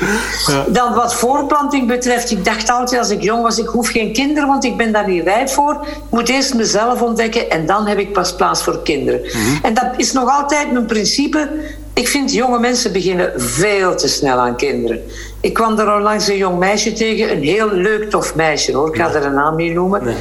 Ja. 0.48 0.66
Dan 0.68 0.94
wat 0.94 1.14
voorplanting 1.14 1.88
betreft, 1.88 2.32
ik 2.32 2.46
dacht 2.46 2.70
altijd 2.70 3.00
als 3.00 3.10
ik 3.10 3.22
jong 3.22 3.42
was, 3.42 3.58
ik 3.58 3.68
hoef 3.68 3.90
geen 3.90 4.14
kinderen, 4.14 4.48
want 4.48 4.64
ik 4.64 4.78
ben 4.78 4.92
daar 4.92 5.08
niet 5.08 5.24
rijp 5.24 5.50
voor. 5.50 5.78
Ik 5.82 6.10
moet 6.10 6.30
eerst 6.30 6.54
mezelf 6.54 7.02
ontdekken 7.02 7.50
en 7.50 7.66
dan 7.66 7.88
heb 7.88 8.00
ik 8.00 8.14
pas 8.14 8.36
plaats 8.36 8.64
voor 8.64 8.84
kinderen. 8.84 9.22
Mhm. 9.22 9.66
En 9.66 9.74
dat 9.74 9.90
is 9.98 10.12
nog 10.12 10.30
altijd 10.30 10.72
mijn 10.72 10.86
principe. 10.86 11.50
Ik 11.94 12.08
vind 12.08 12.34
jonge 12.34 12.60
mensen 12.60 12.92
beginnen 12.92 13.32
veel 13.36 13.96
te 13.96 14.08
snel 14.08 14.38
aan 14.38 14.56
kinderen. 14.56 15.02
Ik 15.42 15.54
kwam 15.54 15.80
er 15.80 15.96
onlangs 15.96 16.28
een 16.28 16.38
jong 16.38 16.60
meisje 16.60 16.94
tegen, 16.94 17.32
een 17.32 17.44
heel 17.44 17.72
leuk 17.72 18.10
tof 18.10 18.36
meisje 18.36 18.74
hoor. 18.74 18.88
Ik 18.88 18.96
ga 18.96 19.14
er 19.14 19.26
een 19.26 19.34
naam 19.34 19.56
niet 19.56 19.74
noemen. 19.74 20.04
Nee. 20.04 20.16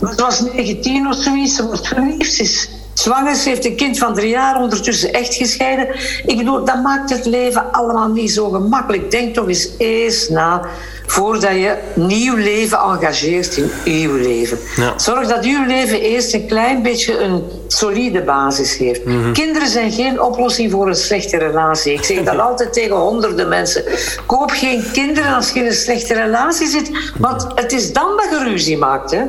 Maar 0.00 0.12
ze 0.14 0.22
was 0.22 0.40
19 0.40 1.06
of 1.06 1.16
zoiets, 1.16 1.56
ze 1.56 1.66
wordt 1.66 1.88
verliefd. 1.88 2.40
Is 2.40 2.68
zwanger, 3.08 3.34
ze 3.34 3.48
heeft 3.48 3.64
een 3.64 3.76
kind 3.76 3.98
van 3.98 4.14
drie 4.14 4.28
jaar, 4.28 4.60
ondertussen 4.60 5.12
echt 5.12 5.34
gescheiden. 5.34 5.88
Ik 6.26 6.36
bedoel, 6.36 6.64
dat 6.64 6.82
maakt 6.82 7.10
het 7.10 7.26
leven 7.26 7.72
allemaal 7.72 8.08
niet 8.08 8.30
zo 8.30 8.50
gemakkelijk. 8.50 9.10
Denk 9.10 9.34
toch 9.34 9.48
eens 9.48 9.68
eens 9.78 10.28
na 10.28 10.66
voordat 11.06 11.50
je 11.50 11.74
nieuw 11.94 12.36
leven 12.36 12.78
engageert 12.78 13.56
in 13.56 13.70
uw 13.84 14.16
leven. 14.16 14.58
Zorg 14.96 15.28
dat 15.28 15.44
uw 15.44 15.66
leven 15.66 16.00
eerst 16.00 16.34
een 16.34 16.46
klein 16.46 16.82
beetje 16.82 17.18
een 17.18 17.42
solide 17.68 18.22
basis 18.22 18.76
heeft. 18.76 19.04
Mhm. 19.04 19.32
Kinderen 19.32 19.68
zijn 19.68 19.92
geen 19.92 20.22
oplossing 20.22 20.70
voor 20.70 20.88
een 20.88 20.94
slechte 20.94 21.36
relatie. 21.36 21.92
Ik 21.92 22.04
zeg 22.04 22.22
dat 22.22 22.38
altijd 22.48 22.72
tegen 22.72 22.96
honderden 22.96 23.48
mensen. 23.48 23.84
Koop 24.26 24.50
geen 24.50 24.84
kinderen 24.92 25.34
als 25.34 25.50
je 25.50 25.60
in 25.60 25.66
een 25.66 25.72
slechte 25.72 26.14
relatie 26.14 26.68
zit, 26.68 26.90
want 27.18 27.46
het 27.54 27.72
is 27.72 27.92
dan 27.92 28.16
dat 28.16 28.26
je 28.30 28.44
ruzie 28.50 28.78
maakt. 28.78 29.10
Hè? 29.10 29.22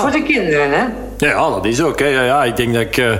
Voor 0.00 0.10
de 0.10 0.22
kinderen. 0.22 0.70
Hè? 0.70 1.05
Ja, 1.18 1.50
dat 1.50 1.64
is 1.64 1.80
ook. 1.80 1.98
Hè. 1.98 2.06
Ja, 2.06 2.22
ja, 2.22 2.44
ik 2.44 2.56
denk 2.56 2.74
dat 2.74 2.82
ik, 2.82 2.96
uh, 2.96 3.12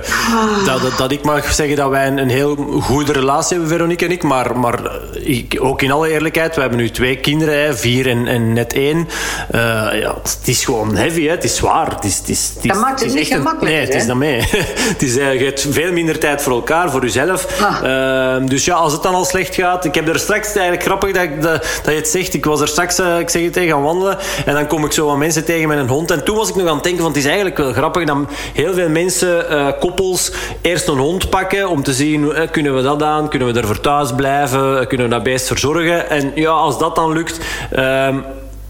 dat, 0.65 0.97
dat, 0.97 1.11
ik 1.11 1.23
mag 1.23 1.53
zeggen 1.53 1.75
dat 1.75 1.89
wij 1.89 2.07
een, 2.07 2.17
een, 2.17 2.29
heel 2.29 2.55
goede 2.81 3.11
relatie 3.11 3.57
hebben, 3.57 3.75
Veronique 3.75 4.05
en 4.05 4.11
ik. 4.11 4.23
Maar, 4.23 4.59
maar 4.59 4.79
ik, 5.13 5.57
ook 5.61 5.81
in 5.81 5.91
alle 5.91 6.09
eerlijkheid, 6.09 6.55
we 6.55 6.61
hebben 6.61 6.79
nu 6.79 6.89
twee 6.89 7.17
kinderen, 7.17 7.63
hè, 7.63 7.75
vier 7.75 8.07
en, 8.07 8.27
en 8.27 8.53
net 8.53 8.73
één. 8.73 8.97
Uh, 8.97 9.61
ja, 10.01 10.15
het 10.23 10.39
is 10.45 10.65
gewoon 10.65 10.95
heavy, 10.95 11.23
hè. 11.23 11.31
het 11.31 11.43
is 11.43 11.55
zwaar. 11.55 11.89
Het 11.89 12.03
is, 12.03 12.17
het 12.17 12.29
is, 12.29 12.51
het 12.55 12.63
is, 12.63 12.71
dat 12.71 12.81
maakt 12.81 13.03
het, 13.03 13.13
niet 13.13 13.27
gemakkelijk. 13.27 13.75
Nee, 13.75 13.85
het 13.85 13.93
is 13.93 14.07
dat 14.07 14.15
mee. 14.15 14.41
het 14.93 15.01
is, 15.01 15.17
uh, 15.17 15.39
je 15.39 15.45
hebt 15.45 15.67
veel 15.69 15.91
minder 15.91 16.19
tijd 16.19 16.41
voor 16.41 16.53
elkaar, 16.53 16.91
voor 16.91 17.01
jezelf. 17.01 17.61
Ah. 17.61 18.47
dus 18.47 18.65
ja, 18.65 18.75
als 18.75 18.93
het 18.93 19.03
dan 19.03 19.13
al 19.13 19.25
slecht 19.25 19.55
gaat... 19.55 19.85
Ik 19.85 19.95
heb 19.95 20.07
er 20.07 20.19
straks, 20.19 20.47
eigenlijk 20.47 20.83
grappig 20.83 21.11
dat, 21.11 21.41
dat, 21.41 21.61
dat 21.83 21.93
je 21.93 21.99
het 21.99 22.07
zegt, 22.07 22.33
ik 22.33 22.45
was 22.45 22.61
er 22.61 22.67
straks, 22.67 22.99
ik 22.99 23.29
zeg 23.29 23.43
het 23.43 23.53
tegen, 23.53 23.71
gaan 23.71 23.83
wandelen. 23.83 24.17
En 24.45 24.53
dan 24.53 24.67
kom 24.67 24.85
ik 24.85 24.91
zo 24.91 25.05
wat 25.05 25.17
mensen 25.17 25.45
tegen 25.45 25.67
met 25.67 25.77
een 25.77 25.87
hond. 25.87 26.11
En 26.11 26.23
toen 26.23 26.35
was 26.35 26.49
ik 26.49 26.55
nog 26.55 26.67
aan 26.67 26.73
het 26.73 26.83
denken, 26.83 27.03
want 27.03 27.15
het 27.15 27.23
is 27.23 27.29
eigenlijk 27.29 27.57
wel 27.57 27.71
grappig 27.71 27.86
grappig 27.91 28.05
dat 28.05 28.37
heel 28.53 28.73
veel 28.73 28.89
mensen, 28.89 29.45
uh, 29.51 29.67
koppels, 29.79 30.31
eerst 30.61 30.87
een 30.87 30.97
hond 30.97 31.29
pakken 31.29 31.69
om 31.69 31.83
te 31.83 31.93
zien, 31.93 32.23
uh, 32.23 32.39
kunnen 32.51 32.75
we 32.75 32.81
dat 32.81 33.03
aan, 33.03 33.29
kunnen 33.29 33.53
we 33.53 33.59
ervoor 33.59 33.79
thuis 33.81 34.15
blijven, 34.15 34.81
uh, 34.81 34.87
kunnen 34.87 35.07
we 35.07 35.13
dat 35.13 35.23
beest 35.23 35.47
verzorgen. 35.47 36.09
En 36.09 36.31
ja, 36.35 36.49
als 36.49 36.79
dat 36.79 36.95
dan 36.95 37.11
lukt... 37.11 37.39
Ehm, 37.71 38.19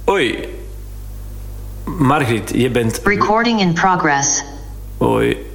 oei. 0.10 0.56
Margriet, 1.84 2.52
je 2.56 2.70
bent... 2.70 3.02
Recording 3.04 3.60
in 3.60 3.74
progress. 3.74 4.44
Oei. 5.02 5.46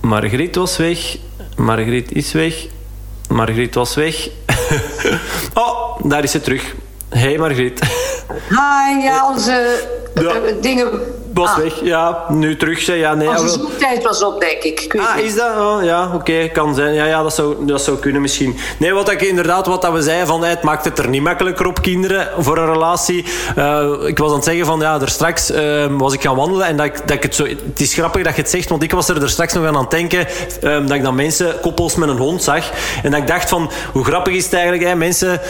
Margriet 0.00 0.56
was 0.56 0.76
weg. 0.76 1.16
Margriet 1.56 2.12
is 2.12 2.32
weg. 2.32 2.66
Margriet 3.28 3.74
was 3.74 3.94
weg. 3.94 4.28
oh, 5.54 5.96
daar 6.02 6.22
is 6.22 6.30
ze 6.30 6.40
terug. 6.40 6.74
Hey 7.08 7.38
Margriet. 7.38 7.80
Hi, 8.48 9.02
ja, 9.02 9.28
onze 9.28 9.86
ja. 10.14 10.32
dingen 10.60 10.88
was 11.34 11.48
ah. 11.48 11.56
weg, 11.56 11.80
ja. 11.82 12.24
Nu 12.28 12.56
terug, 12.56 12.80
zei 12.80 12.98
ja, 12.98 13.14
nee. 13.14 13.28
Onze 13.28 13.48
zoektijd 13.48 14.02
was 14.02 14.22
op, 14.22 14.40
denk 14.40 14.62
ik. 14.62 14.80
ik 14.80 15.00
ah, 15.00 15.18
is 15.18 15.34
dat? 15.34 15.56
Oh, 15.56 15.78
ja, 15.82 16.10
oké, 16.14 16.48
kan 16.48 16.74
zijn. 16.74 16.94
Ja, 16.94 17.04
ja 17.04 17.22
dat, 17.22 17.34
zou, 17.34 17.66
dat 17.66 17.82
zou 17.82 17.98
kunnen 17.98 18.22
misschien. 18.22 18.56
Nee, 18.78 18.92
wat 18.92 19.10
ik 19.10 19.22
inderdaad, 19.22 19.66
wat 19.66 19.82
dat 19.82 19.92
we 19.92 20.02
zeiden, 20.02 20.26
van, 20.26 20.44
het 20.44 20.62
maakt 20.62 20.84
het 20.84 20.98
er 20.98 21.08
niet 21.08 21.22
makkelijker 21.22 21.66
op, 21.66 21.82
kinderen, 21.82 22.28
voor 22.38 22.58
een 22.58 22.72
relatie. 22.72 23.24
Uh, 23.58 23.92
ik 24.04 24.18
was 24.18 24.28
aan 24.28 24.34
het 24.36 24.44
zeggen 24.44 24.66
van, 24.66 24.80
ja, 24.80 25.00
er 25.00 25.08
straks 25.08 25.50
uh, 25.50 25.86
was 25.90 26.12
ik 26.12 26.22
gaan 26.22 26.36
wandelen 26.36 26.66
en 26.66 26.76
dat 26.76 26.86
ik, 26.86 26.96
dat 26.96 27.16
ik 27.16 27.22
het 27.22 27.34
zo... 27.34 27.44
Het 27.44 27.80
is 27.80 27.94
grappig 27.94 28.24
dat 28.24 28.34
je 28.34 28.40
het 28.40 28.50
zegt, 28.50 28.68
want 28.68 28.82
ik 28.82 28.92
was 28.92 29.08
er, 29.08 29.22
er 29.22 29.30
straks 29.30 29.52
nog 29.52 29.66
aan 29.66 29.76
aan 29.76 29.82
het 29.82 29.90
denken 29.90 30.26
uh, 30.62 30.86
dat 30.86 30.96
ik 30.96 31.02
dan 31.02 31.14
mensen, 31.14 31.60
koppels 31.60 31.94
met 31.94 32.08
een 32.08 32.18
hond 32.18 32.42
zag. 32.42 32.70
En 33.02 33.10
dat 33.10 33.20
ik 33.20 33.26
dacht 33.26 33.48
van, 33.48 33.70
hoe 33.92 34.04
grappig 34.04 34.34
is 34.34 34.44
het 34.44 34.52
eigenlijk, 34.52 34.84
hè? 34.84 34.94
mensen 34.94 35.40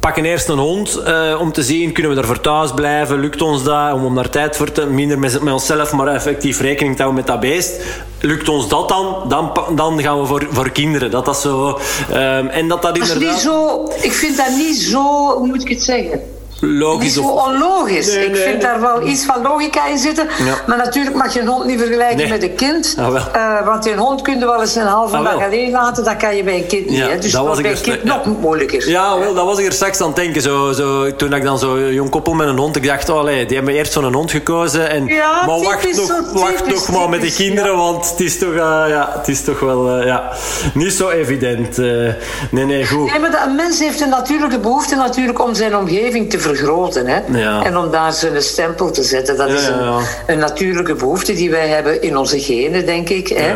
pakken 0.00 0.24
eerst 0.24 0.48
een 0.48 0.58
hond 0.58 1.02
om 1.38 1.52
te 1.52 1.62
zien, 1.62 1.92
kunnen 1.92 2.12
we 2.14 2.20
er 2.20 2.26
voor 2.26 2.40
thuis 2.40 2.74
blijven, 2.74 3.20
lukt 3.20 3.42
ons 3.42 3.64
dat, 3.64 3.92
om, 3.92 4.04
om 4.04 4.14
daar 4.14 4.30
tijd 4.30 4.56
voor 4.56 4.72
te... 4.72 4.86
minder 4.86 5.18
met, 5.18 5.42
met 5.42 5.52
onszelf 5.52 5.92
maar 5.92 6.06
effectief 6.06 6.60
rekening 6.60 6.96
te 6.96 7.02
houden 7.02 7.24
met 7.24 7.32
dat 7.32 7.40
beest. 7.40 7.80
Lukt 8.20 8.48
ons 8.48 8.68
dat 8.68 8.88
dan, 8.88 9.16
dan, 9.28 9.52
dan 9.76 10.02
gaan 10.02 10.20
we 10.20 10.26
voor, 10.26 10.46
voor 10.50 10.70
kinderen. 10.70 11.10
Dat 11.10 11.24
dat 11.24 11.40
zo... 11.40 11.78
Um, 12.12 12.48
en 12.48 12.68
dat 12.68 12.82
dat 12.82 12.96
inderdaad... 12.96 13.20
Dat 13.20 13.28
is 13.28 13.34
niet 13.34 13.42
zo... 13.42 13.92
Ik 14.00 14.12
vind 14.12 14.36
dat 14.36 14.50
niet 14.56 14.76
zo... 14.76 15.32
Hoe 15.36 15.46
moet 15.46 15.62
ik 15.62 15.68
het 15.68 15.82
zeggen? 15.82 16.20
Logisch. 16.60 17.16
Niet 17.16 17.24
zo 17.24 17.30
onlogisch. 17.30 18.14
ik 18.14 18.36
vind 18.36 18.60
daar 18.60 18.80
wel 18.80 19.06
iets 19.06 19.24
van 19.24 19.42
logica 19.42 19.86
in 19.86 19.98
zitten. 19.98 20.28
Maar 20.66 20.76
natuurlijk 20.76 21.16
mag 21.16 21.34
je 21.34 21.40
een 21.40 21.46
hond 21.46 21.64
niet 21.64 21.78
vergelijken 21.78 22.28
met 22.28 22.42
een 22.42 22.54
kind. 22.54 22.94
Ah, 22.98 23.14
uh, 23.36 23.66
want 23.66 23.86
een 23.86 23.98
hond 23.98 24.22
kun 24.22 24.38
je 24.38 24.44
wel 24.44 24.60
eens 24.60 24.74
een 24.74 24.86
halve 24.86 25.16
ah, 25.16 25.24
dag 25.24 25.44
alleen 25.44 25.70
laten. 25.70 26.04
Dat 26.04 26.16
kan 26.16 26.36
je 26.36 26.44
bij 26.44 26.56
een 26.56 26.66
kind 26.66 26.86
niet. 26.86 27.00
Hè? 27.00 27.18
Dus 27.18 27.32
dat 27.32 27.46
was 27.46 27.60
bij 27.60 27.70
een 27.70 27.80
kind 27.80 28.04
nog 28.04 28.26
moeilijker. 28.40 28.88
Ja, 28.88 29.18
wel, 29.18 29.34
dat 29.34 29.44
was 29.44 29.58
ik 29.58 29.66
er 29.66 29.72
straks 29.72 30.00
aan 30.00 30.06
het 30.06 30.16
denken. 30.16 30.42
Zo, 30.42 30.72
zo, 30.72 31.16
toen 31.16 31.34
ik 31.34 31.42
dan 31.42 31.58
zo'n 31.58 31.92
jong 31.92 32.10
koppel 32.10 32.32
met 32.32 32.48
een 32.48 32.58
hond... 32.58 32.76
Ik 32.76 32.86
dacht, 32.86 33.08
oh, 33.08 33.18
allee, 33.18 33.46
die 33.46 33.56
hebben 33.56 33.74
eerst 33.74 33.92
zo'n 33.92 34.14
hond 34.14 34.30
gekozen. 34.30 34.90
En, 34.90 35.06
ja, 35.06 35.46
maar 35.46 35.60
wacht 35.60 35.96
nog, 35.96 36.32
wacht 36.32 36.66
nog 36.66 36.90
maar 36.90 37.08
met 37.08 37.20
de 37.20 37.32
kinderen. 37.32 37.76
Want 37.76 38.10
het 38.10 38.20
is 38.20 38.38
toch, 38.38 38.52
uh, 38.52 38.84
ja, 38.88 39.12
het 39.18 39.28
is 39.28 39.42
toch 39.42 39.60
wel 39.60 39.98
uh, 39.98 40.06
ja, 40.06 40.32
niet 40.74 40.92
zo 40.92 41.08
evident. 41.08 41.76
nee, 41.76 42.64
nee, 42.64 42.86
goed. 42.86 43.10
Nee, 43.10 43.20
maar 43.20 43.42
een 43.46 43.54
mens 43.54 43.78
heeft 43.78 44.00
een 44.00 44.08
natuurlijke 44.08 44.58
behoefte 44.58 44.96
natuurlijk 44.96 45.44
om 45.44 45.54
zijn 45.54 45.76
omgeving 45.76 46.30
te 46.30 46.38
vergroten. 46.54 47.06
Hè? 47.06 47.20
En 47.62 47.76
om 47.76 47.90
daar 47.90 48.12
zijn 48.12 48.42
stempel 48.42 48.90
te 48.90 49.02
zetten. 49.02 49.36
Dat 49.36 49.48
is 49.48 49.66
een, 49.66 50.02
een, 50.26 50.38
natuurlijke 50.38 50.94
behoefte 50.94 51.32
die 51.32 51.50
wij 51.50 51.68
hebben 51.68 52.02
in 52.02 52.16
onze 52.16 52.40
genen, 52.40 52.86
denk 52.86 53.08
ik. 53.08 53.28
Hè? 53.28 53.54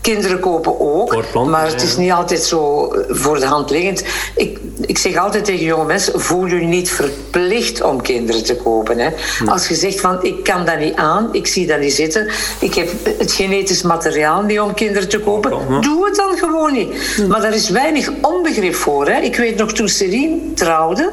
Kinderen 0.00 0.40
kopen 0.40 0.80
ook. 0.80 1.34
maar 1.46 1.66
het 1.66 1.82
is 1.82 1.96
niet 1.96 2.12
altijd 2.12 2.42
zo 2.42 2.92
voor 3.08 3.38
de 3.40 3.46
hand 3.46 3.70
liggend. 3.70 4.04
Ik, 4.36 4.58
ik 4.80 4.98
zeg 4.98 5.16
altijd 5.16 5.44
tegen 5.44 5.64
jonge 5.64 5.84
mensen: 5.84 6.20
voel 6.20 6.46
je 6.46 6.54
niet 6.54 6.90
verplicht 6.90 7.82
om 7.82 8.02
kinderen 8.02 8.44
te 8.44 8.56
kopen. 8.56 8.98
Hè? 8.98 9.10
Als 9.46 9.68
je 9.68 9.74
zegt 9.74 10.00
van 10.00 10.24
ik 10.24 10.44
kan 10.44 10.64
dat 10.64 10.78
niet 10.78 10.94
aan, 10.94 11.28
ik 11.32 11.46
zie 11.46 11.66
dat 11.66 11.80
niet 11.80 11.94
zitten, 11.94 12.28
ik 12.60 12.74
heb 12.74 12.88
het 13.18 13.32
genetisch 13.32 13.82
materiaal 13.82 14.42
niet 14.42 14.60
om 14.60 14.74
kinderen 14.74 15.08
te 15.08 15.20
kopen, 15.20 15.50
doe 15.80 16.04
het 16.04 16.16
dan 16.16 16.36
gewoon 16.38 16.72
niet. 16.72 17.26
Maar 17.28 17.40
daar 17.40 17.54
is 17.54 17.68
weinig 17.68 18.10
onbegrip 18.20 18.74
voor. 18.74 19.08
Hè? 19.08 19.20
Ik 19.20 19.36
weet 19.36 19.56
nog 19.56 19.72
toen 19.72 19.88
Celine 19.88 20.52
trouwde. 20.54 21.12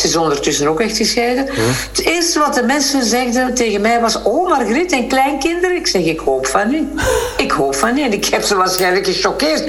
Ze 0.00 0.06
is 0.06 0.16
ondertussen 0.16 0.68
ook 0.68 0.80
echt 0.80 0.96
gescheiden. 0.96 1.46
Het 1.90 2.04
eerste 2.04 2.38
wat 2.38 2.54
de 2.54 2.62
mensen 2.62 3.04
zeiden 3.04 3.54
tegen 3.54 3.80
mij 3.80 4.00
was... 4.00 4.22
Oh, 4.22 4.48
Margriet 4.48 4.92
en 4.92 5.08
kleinkinderen? 5.08 5.76
Ik 5.76 5.86
zeg, 5.86 6.02
ik 6.04 6.20
hoop 6.20 6.46
van 6.46 6.70
niet. 6.70 6.84
Ik 7.36 7.50
hoop 7.50 7.74
van 7.74 7.94
niet. 7.94 8.04
En 8.04 8.12
ik 8.12 8.24
heb 8.24 8.42
ze 8.42 8.56
waarschijnlijk 8.56 9.06
gechoqueerd. 9.06 9.64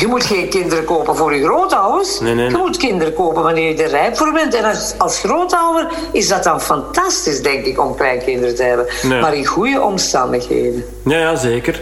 Je 0.00 0.06
moet 0.06 0.24
geen 0.24 0.48
kinderen 0.48 0.84
kopen 0.84 1.16
voor 1.16 1.34
je 1.34 1.44
grootouders. 1.44 2.20
Nee, 2.20 2.34
nee, 2.34 2.50
Je 2.50 2.56
moet 2.56 2.76
kinderen 2.76 3.14
kopen 3.14 3.42
wanneer 3.42 3.76
je 3.76 3.82
er 3.82 3.90
rijp 3.90 4.16
voor 4.16 4.32
bent. 4.32 4.54
En 4.54 4.64
als, 4.64 4.94
als 4.98 5.18
grootouder 5.18 5.88
is 6.12 6.28
dat 6.28 6.44
dan 6.44 6.60
fantastisch, 6.60 7.42
denk 7.42 7.64
ik, 7.64 7.80
om 7.80 7.94
kleinkinderen 7.96 8.54
te 8.54 8.62
hebben. 8.62 8.86
Maar 9.20 9.34
in 9.34 9.46
goede 9.46 9.80
omstandigheden. 9.80 10.84
Ja, 11.04 11.18
ja 11.18 11.36
zeker. 11.36 11.80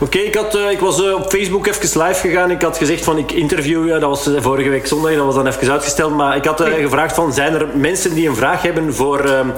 Oké, 0.00 0.18
ik 0.18 0.36
ik, 0.38 0.54
uh, 0.54 0.70
ik 0.70 0.80
was 0.80 1.00
uh, 1.00 1.14
op 1.14 1.30
Facebook 1.30 1.66
even 1.66 2.02
live 2.02 2.28
gegaan. 2.28 2.50
Ik 2.50 2.62
had 2.62 2.76
gezegd 2.76 3.04
van, 3.04 3.18
ik 3.18 3.32
interview 3.32 3.86
je. 3.86 3.98
Dat 3.98 4.08
was 4.08 4.26
uh, 4.26 4.42
vorige 4.42 4.68
week 4.68 4.86
zondag. 4.86 5.14
Dat 5.14 5.24
was 5.24 5.34
dan 5.34 5.46
even 5.46 5.72
uitgesteld. 5.72 6.16
Maar 6.16 6.36
ik 6.36 6.44
had 6.44 6.60
gevraagd 6.60 7.14
van 7.14 7.27
zijn 7.32 7.54
er 7.54 7.66
mensen 7.74 8.14
die 8.14 8.28
een 8.28 8.36
vraag 8.36 8.62
hebben 8.62 8.94
voor, 8.94 9.24
um, 9.24 9.52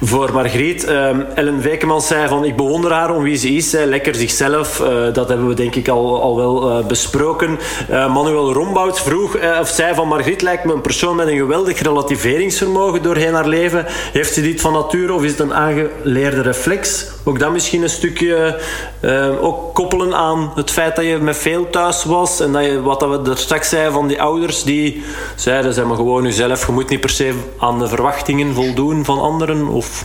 voor 0.00 0.32
Margriet. 0.32 0.88
Um, 0.88 1.26
Ellen 1.34 1.62
Wijkemans 1.62 2.06
zei 2.06 2.28
van 2.28 2.44
ik 2.44 2.56
bewonder 2.56 2.92
haar 2.92 3.14
om 3.14 3.22
wie 3.22 3.36
ze 3.36 3.48
is. 3.48 3.72
lekker 3.72 4.14
zichzelf. 4.14 4.80
Uh, 4.80 5.12
dat 5.12 5.28
hebben 5.28 5.48
we 5.48 5.54
denk 5.54 5.74
ik 5.74 5.88
al, 5.88 6.22
al 6.22 6.36
wel 6.36 6.78
uh, 6.78 6.86
besproken. 6.86 7.58
Uh, 7.90 8.14
Manuel 8.14 8.52
Rombout 8.52 9.00
vroeg 9.00 9.36
of 9.60 9.68
zei 9.68 9.94
van 9.94 10.08
Margriet 10.08 10.42
lijkt 10.42 10.64
me 10.64 10.72
een 10.72 10.80
persoon 10.80 11.16
met 11.16 11.28
een 11.28 11.36
geweldig 11.36 11.80
relativeringsvermogen 11.80 13.02
doorheen 13.02 13.34
haar 13.34 13.48
leven. 13.48 13.84
Heeft 13.88 14.34
ze 14.34 14.42
dit 14.42 14.60
van 14.60 14.72
nature 14.72 15.12
of 15.12 15.22
is 15.22 15.30
het 15.30 15.40
een 15.40 15.54
aangeleerde 15.54 16.42
reflex? 16.42 17.06
Ook 17.24 17.38
dat 17.38 17.52
misschien 17.52 17.82
een 17.82 17.90
stukje 17.90 18.60
ook 19.40 19.74
koppelen 19.74 20.14
aan 20.14 20.52
het 20.54 20.70
feit 20.70 20.96
dat 20.96 21.04
je 21.04 21.18
met 21.18 21.36
veel 21.36 21.70
thuis 21.70 22.04
was. 22.04 22.40
En 22.40 22.52
dat 22.52 22.64
je, 22.64 22.82
wat 22.82 23.00
dat 23.00 23.24
we 23.24 23.30
er 23.30 23.38
straks 23.38 23.68
zeiden 23.68 23.92
van 23.92 24.06
die 24.06 24.22
ouders 24.22 24.62
die 24.62 25.02
zeiden, 25.34 25.74
zeg 25.74 25.84
maar 25.84 25.96
gewoon 25.96 26.22
jezelf. 26.22 26.66
Je 26.66 26.72
moet 26.72 26.88
niet 26.88 27.00
se 27.14 27.34
aan 27.58 27.78
de 27.78 27.88
verwachtingen 27.88 28.54
voldoen 28.54 29.04
van 29.04 29.20
anderen? 29.20 29.68
Of... 29.68 30.04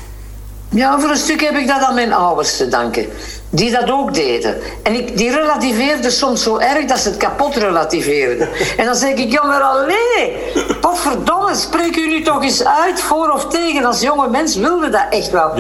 Ja, 0.69 0.99
voor 0.99 1.09
een 1.09 1.17
stuk 1.17 1.41
heb 1.41 1.55
ik 1.55 1.67
dat 1.67 1.81
aan 1.81 1.93
mijn 1.93 2.13
ouders 2.13 2.57
te 2.57 2.67
danken. 2.67 3.05
Die 3.49 3.71
dat 3.71 3.91
ook 3.91 4.13
deden. 4.13 4.57
En 4.83 4.93
ik, 4.93 5.17
die 5.17 5.31
relativeerden 5.31 6.11
soms 6.11 6.43
zo 6.43 6.57
erg 6.57 6.85
dat 6.85 6.99
ze 6.99 7.09
het 7.09 7.17
kapot 7.17 7.55
relativeerden. 7.55 8.49
En 8.77 8.85
dan 8.85 8.95
zeg 8.95 9.13
ik, 9.13 9.31
jongen, 9.31 9.61
allee, 9.61 10.35
potverdomme, 10.81 11.55
spreek 11.55 11.95
u 11.95 12.07
nu 12.07 12.21
toch 12.21 12.43
eens 12.43 12.65
uit, 12.65 13.01
voor 13.01 13.29
of 13.29 13.45
tegen. 13.45 13.85
Als 13.85 14.01
jonge 14.01 14.29
mens 14.29 14.55
wilde 14.55 14.89
dat 14.89 15.05
echt 15.09 15.29
wel. 15.31 15.53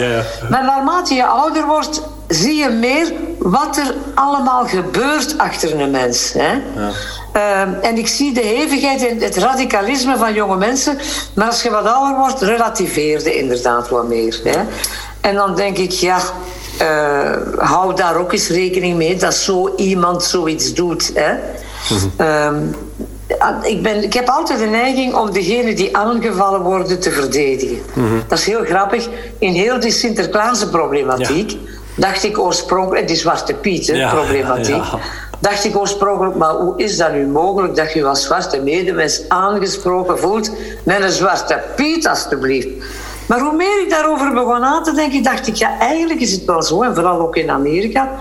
Maar 0.49 0.63
naarmate 0.63 1.13
je 1.13 1.25
ouder 1.25 1.65
wordt, 1.65 2.01
zie 2.29 2.55
je 2.55 2.69
meer 2.69 3.13
wat 3.37 3.77
er 3.77 3.95
allemaal 4.13 4.67
gebeurt 4.67 5.37
achter 5.37 5.79
een 5.79 5.91
mens. 5.91 6.33
Hè? 6.33 6.51
Ja. 6.51 6.91
Ehm, 7.33 7.73
en 7.81 7.97
ik 7.97 8.07
zie 8.07 8.33
de 8.33 8.41
hevigheid 8.41 9.07
en 9.07 9.19
het 9.19 9.37
radicalisme 9.37 10.17
van 10.17 10.33
jonge 10.33 10.57
mensen. 10.57 10.97
Maar 11.35 11.47
als 11.47 11.61
je 11.61 11.69
wat 11.69 11.85
ouder 11.85 12.17
wordt, 12.17 12.41
relativeerde 12.41 13.37
inderdaad 13.37 13.89
wat 13.89 14.07
meer. 14.07 14.39
Hè? 14.43 14.59
En 15.21 15.35
dan 15.35 15.55
denk 15.55 15.77
ik, 15.77 15.91
ja, 15.91 16.19
uh, 16.81 17.31
hou 17.57 17.95
daar 17.95 18.15
ook 18.15 18.31
eens 18.31 18.47
rekening 18.47 18.97
mee 18.97 19.15
dat 19.15 19.33
zo 19.33 19.73
iemand 19.75 20.23
zoiets 20.23 20.73
doet. 20.73 21.11
Hè? 21.13 21.35
Ehm, 22.17 22.63
ik, 23.61 23.83
ben, 23.83 24.03
ik 24.03 24.13
heb 24.13 24.27
altijd 24.27 24.59
de 24.59 24.65
neiging 24.65 25.15
om 25.15 25.31
degenen 25.31 25.75
die 25.75 25.97
aangevallen 25.97 26.61
worden 26.61 26.99
te 26.99 27.11
verdedigen. 27.11 27.81
Dat 28.27 28.37
is 28.37 28.45
heel 28.45 28.63
grappig. 28.63 29.07
In 29.39 29.53
heel 29.53 29.79
die 29.79 29.91
Sinterklaas-problematiek 29.91 31.57
dacht 31.99 32.23
ik 32.23 32.39
oorspronkelijk, 32.39 33.07
die 33.07 33.17
Zwarte 33.17 33.53
Piet-problematiek, 33.53 34.83
dacht 35.39 35.65
ik 35.65 35.77
oorspronkelijk, 35.77 36.35
maar 36.35 36.53
hoe 36.53 36.73
is 36.77 36.97
dat 36.97 37.11
nu 37.11 37.27
mogelijk 37.27 37.75
dat 37.75 37.93
je 37.93 38.05
als 38.05 38.23
zwarte 38.23 38.61
medemens 38.61 39.21
aangesproken 39.27 40.19
voelt 40.19 40.51
met 40.83 41.01
een 41.01 41.11
Zwarte 41.11 41.63
Piet, 41.75 42.07
alstublieft? 42.07 42.67
Maar 43.27 43.39
hoe 43.39 43.55
meer 43.55 43.81
ik 43.81 43.89
daarover 43.89 44.33
begon 44.33 44.63
aan 44.63 44.83
te 44.83 44.93
denken, 44.93 45.23
dacht 45.23 45.47
ik, 45.47 45.55
ja, 45.55 45.79
eigenlijk 45.79 46.19
is 46.19 46.31
het 46.31 46.45
wel 46.45 46.63
zo, 46.63 46.81
en 46.81 46.95
vooral 46.95 47.19
ook 47.19 47.35
in 47.35 47.49
Amerika. 47.49 48.11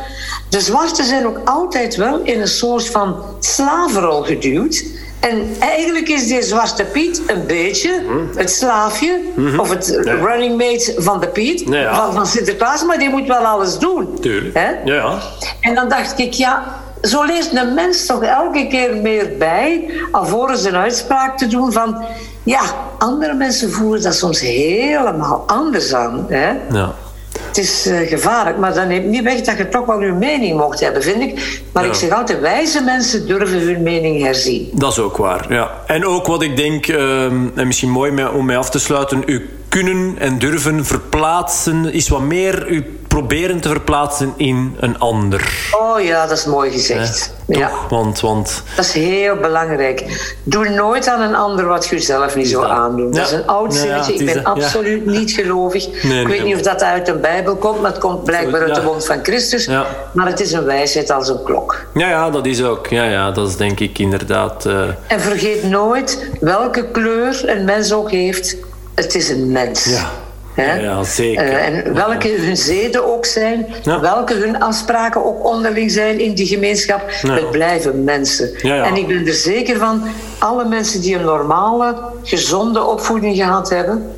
De 0.48 0.60
zwarten 0.60 1.04
zijn 1.04 1.26
ook 1.26 1.38
altijd 1.44 1.96
wel 1.96 2.20
in 2.22 2.40
een 2.40 2.48
soort 2.48 2.90
van 2.90 3.16
slavenrol 3.40 4.22
geduwd. 4.22 4.84
En 5.20 5.56
eigenlijk 5.58 6.08
is 6.08 6.26
die 6.26 6.42
Zwarte 6.42 6.84
Piet 6.84 7.22
een 7.26 7.46
beetje 7.46 8.02
het 8.36 8.50
slaafje 8.50 9.20
mhm. 9.34 9.60
of 9.60 9.70
het 9.70 10.00
running 10.04 10.56
mate 10.56 10.94
van 10.96 11.20
de 11.20 11.28
Piet, 11.28 11.62
van, 11.92 12.12
van 12.12 12.26
Sinterklaas, 12.26 12.84
maar 12.84 12.98
die 12.98 13.08
moet 13.08 13.26
wel 13.26 13.44
alles 13.44 13.78
doen. 13.78 14.20
Tuurlijk. 14.20 14.54
Hè? 14.54 14.70
Ja. 14.84 15.18
En 15.60 15.74
dan 15.74 15.88
dacht 15.88 16.18
ik, 16.18 16.32
ja, 16.32 16.80
zo 17.02 17.24
leert 17.24 17.56
een 17.56 17.74
mens 17.74 18.06
toch 18.06 18.22
elke 18.22 18.66
keer 18.66 18.96
meer 18.96 19.36
bij, 19.38 19.90
alvorens 20.10 20.64
een 20.64 20.76
uitspraak 20.76 21.38
te 21.38 21.46
doen 21.46 21.72
van, 21.72 22.04
ja, 22.42 22.60
andere 22.98 23.34
mensen 23.34 23.70
voelen 23.70 24.02
dat 24.02 24.14
soms 24.14 24.40
helemaal 24.40 25.44
anders 25.46 25.94
aan. 25.94 26.26
Hè? 26.28 26.52
Ja. 26.70 26.94
Het 27.48 27.58
is 27.58 27.86
uh, 27.86 28.08
gevaarlijk, 28.08 28.58
maar 28.58 28.74
dat 28.74 28.86
neemt 28.86 29.06
niet 29.06 29.22
weg 29.22 29.40
dat 29.40 29.56
je 29.56 29.68
toch 29.68 29.86
wel 29.86 30.00
je 30.00 30.12
mening 30.12 30.58
mocht 30.58 30.80
hebben, 30.80 31.02
vind 31.02 31.22
ik. 31.22 31.60
Maar 31.72 31.86
ik 31.86 31.94
zeg 31.94 32.10
altijd, 32.10 32.40
wijze 32.40 32.82
mensen 32.82 33.26
durven 33.26 33.60
hun 33.60 33.82
mening 33.82 34.22
herzien. 34.22 34.70
Dat 34.72 34.92
is 34.92 34.98
ook 34.98 35.16
waar, 35.16 35.46
ja. 35.48 35.70
En 35.86 36.06
ook 36.06 36.26
wat 36.26 36.42
ik 36.42 36.56
denk, 36.56 36.86
uh, 36.86 37.24
en 37.24 37.66
misschien 37.66 37.90
mooi 37.90 38.26
om 38.34 38.46
mee 38.46 38.56
af 38.56 38.70
te 38.70 38.78
sluiten, 38.78 39.22
u 39.26 39.48
kunnen 39.68 40.14
en 40.18 40.38
durven 40.38 40.84
verplaatsen 40.84 41.92
is 41.92 42.08
wat 42.08 42.20
meer 42.20 42.68
u 42.68 42.98
proberen 43.18 43.60
te 43.60 43.68
verplaatsen 43.68 44.32
in 44.36 44.76
een 44.80 44.98
ander. 44.98 45.70
Oh 45.80 46.00
ja, 46.00 46.26
dat 46.26 46.38
is 46.38 46.44
mooi 46.44 46.70
gezegd. 46.70 47.32
ja. 47.46 47.70
want, 47.88 48.20
want... 48.20 48.62
Dat 48.76 48.84
is 48.84 48.92
heel 48.92 49.36
belangrijk. 49.36 50.32
Doe 50.42 50.68
nooit 50.68 51.08
aan 51.08 51.20
een 51.20 51.34
ander 51.34 51.66
wat 51.66 51.86
je 51.86 51.98
zelf 51.98 52.36
niet 52.36 52.48
zou 52.48 52.66
aandoen. 52.66 53.10
Dat 53.10 53.26
is 53.26 53.32
een 53.32 53.46
oud 53.46 53.74
zinnetje. 53.74 54.14
ik 54.14 54.24
ben 54.24 54.44
absoluut 54.44 55.06
niet 55.06 55.30
gelovig. 55.30 55.86
ik 56.02 56.28
weet 56.28 56.44
niet 56.44 56.54
of 56.54 56.62
dat 56.62 56.82
uit 56.82 57.06
de 57.06 57.14
Bijbel 57.14 57.56
komt, 57.56 57.80
maar 57.80 57.90
het 57.90 58.00
komt 58.00 58.24
blijkbaar 58.24 58.62
uit 58.62 58.74
de 58.74 58.82
mond 58.82 59.06
van 59.06 59.18
Christus. 59.22 59.66
Maar 60.12 60.26
het 60.26 60.40
is 60.40 60.52
een 60.52 60.64
wijsheid 60.64 61.10
als 61.10 61.28
een 61.28 61.42
klok. 61.42 61.86
Ja, 61.94 62.08
ja, 62.08 62.30
dat 62.30 62.46
is 62.46 62.62
ook. 62.62 62.86
Ja, 62.86 63.04
ja, 63.04 63.30
dat 63.30 63.48
is 63.48 63.56
denk 63.56 63.80
ik 63.80 63.98
inderdaad... 63.98 64.66
Uh... 64.66 64.82
En 65.06 65.20
vergeet 65.20 65.62
nooit 65.64 66.30
welke 66.40 66.84
kleur 66.84 67.48
een 67.48 67.64
mens 67.64 67.92
ook 67.92 68.10
heeft. 68.10 68.56
Het 68.94 69.14
is 69.14 69.28
een 69.28 69.52
mens. 69.52 69.84
Ja. 69.84 70.10
Ja, 70.62 71.02
zeker. 71.04 71.46
Uh, 71.46 71.66
en 71.66 71.94
welke 71.94 72.28
hun 72.28 72.56
zeden 72.56 73.12
ook 73.12 73.24
zijn, 73.24 73.66
welke 73.82 74.34
hun 74.34 74.60
afspraken 74.60 75.24
ook 75.24 75.44
onderling 75.44 75.90
zijn 75.90 76.20
in 76.20 76.34
die 76.34 76.46
gemeenschap, 76.46 77.02
het 77.26 77.50
blijven 77.50 78.04
mensen. 78.04 78.54
En 78.62 78.96
ik 78.96 79.06
ben 79.06 79.26
er 79.26 79.32
zeker 79.32 79.78
van, 79.78 80.02
alle 80.38 80.64
mensen 80.64 81.00
die 81.00 81.14
een 81.14 81.24
normale, 81.24 81.96
gezonde 82.22 82.84
opvoeding 82.84 83.36
gehad 83.36 83.70
hebben, 83.70 84.12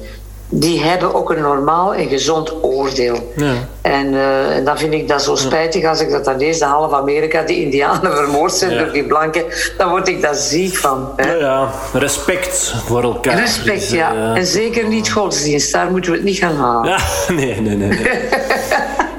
die 0.51 0.82
hebben 0.82 1.14
ook 1.14 1.30
een 1.30 1.40
normaal 1.40 1.94
en 1.94 2.09
gezond 2.09 2.55
oordeel. 2.62 3.32
Ja. 3.36 3.53
En, 3.80 4.12
uh, 4.12 4.57
en 4.57 4.64
dan 4.64 4.78
vind 4.78 4.92
ik 4.92 5.09
dat 5.09 5.22
zo 5.22 5.36
spijtig 5.36 5.84
als 5.84 6.01
ik 6.01 6.11
dat 6.11 6.24
dan 6.24 6.36
lees, 6.38 6.59
de 6.59 6.64
half 6.64 6.92
Amerika, 6.92 7.42
die 7.42 7.64
indianen 7.64 8.16
vermoord 8.22 8.53
zijn 8.53 8.78
door 8.78 8.92
die 8.92 9.05
blanken, 9.05 9.44
dan 9.78 9.90
word 9.90 10.09
ik 10.09 10.22
daar 10.22 10.34
ziek 10.34 10.76
van. 10.76 11.09
Hè? 11.16 11.32
Ja, 11.32 11.38
ja, 11.38 11.70
respect 11.92 12.74
voor 12.86 13.03
elkaar. 13.03 13.38
Respect, 13.38 13.80
dus, 13.80 13.90
ja. 13.90 14.14
Uh, 14.14 14.36
en 14.36 14.46
zeker 14.46 14.88
niet 14.88 15.11
godsdienst, 15.11 15.72
daar 15.72 15.90
moeten 15.90 16.11
we 16.11 16.16
het 16.16 16.26
niet 16.26 16.38
gaan 16.38 16.57
halen. 16.57 16.90
Ja, 16.90 16.98
nee, 17.34 17.61
nee, 17.61 17.76
nee. 17.76 17.88
nee. 17.88 18.09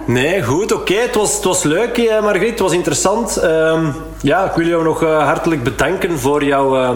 Nee, 0.06 0.44
goed, 0.44 0.72
oké. 0.72 0.94
Het, 0.94 1.16
was, 1.16 1.36
het 1.36 1.44
was 1.44 1.64
leuk, 1.64 1.98
eh, 1.98 2.22
Margriet. 2.22 2.50
Het 2.50 2.60
was 2.60 2.74
interessant. 2.74 3.40
Uh, 3.44 3.88
ja, 4.22 4.46
ik 4.46 4.52
wil 4.56 4.68
jou 4.68 4.84
nog 4.84 5.04
uh, 5.04 5.24
hartelijk 5.24 5.64
bedanken 5.64 6.20
voor, 6.20 6.44
jou, 6.44 6.96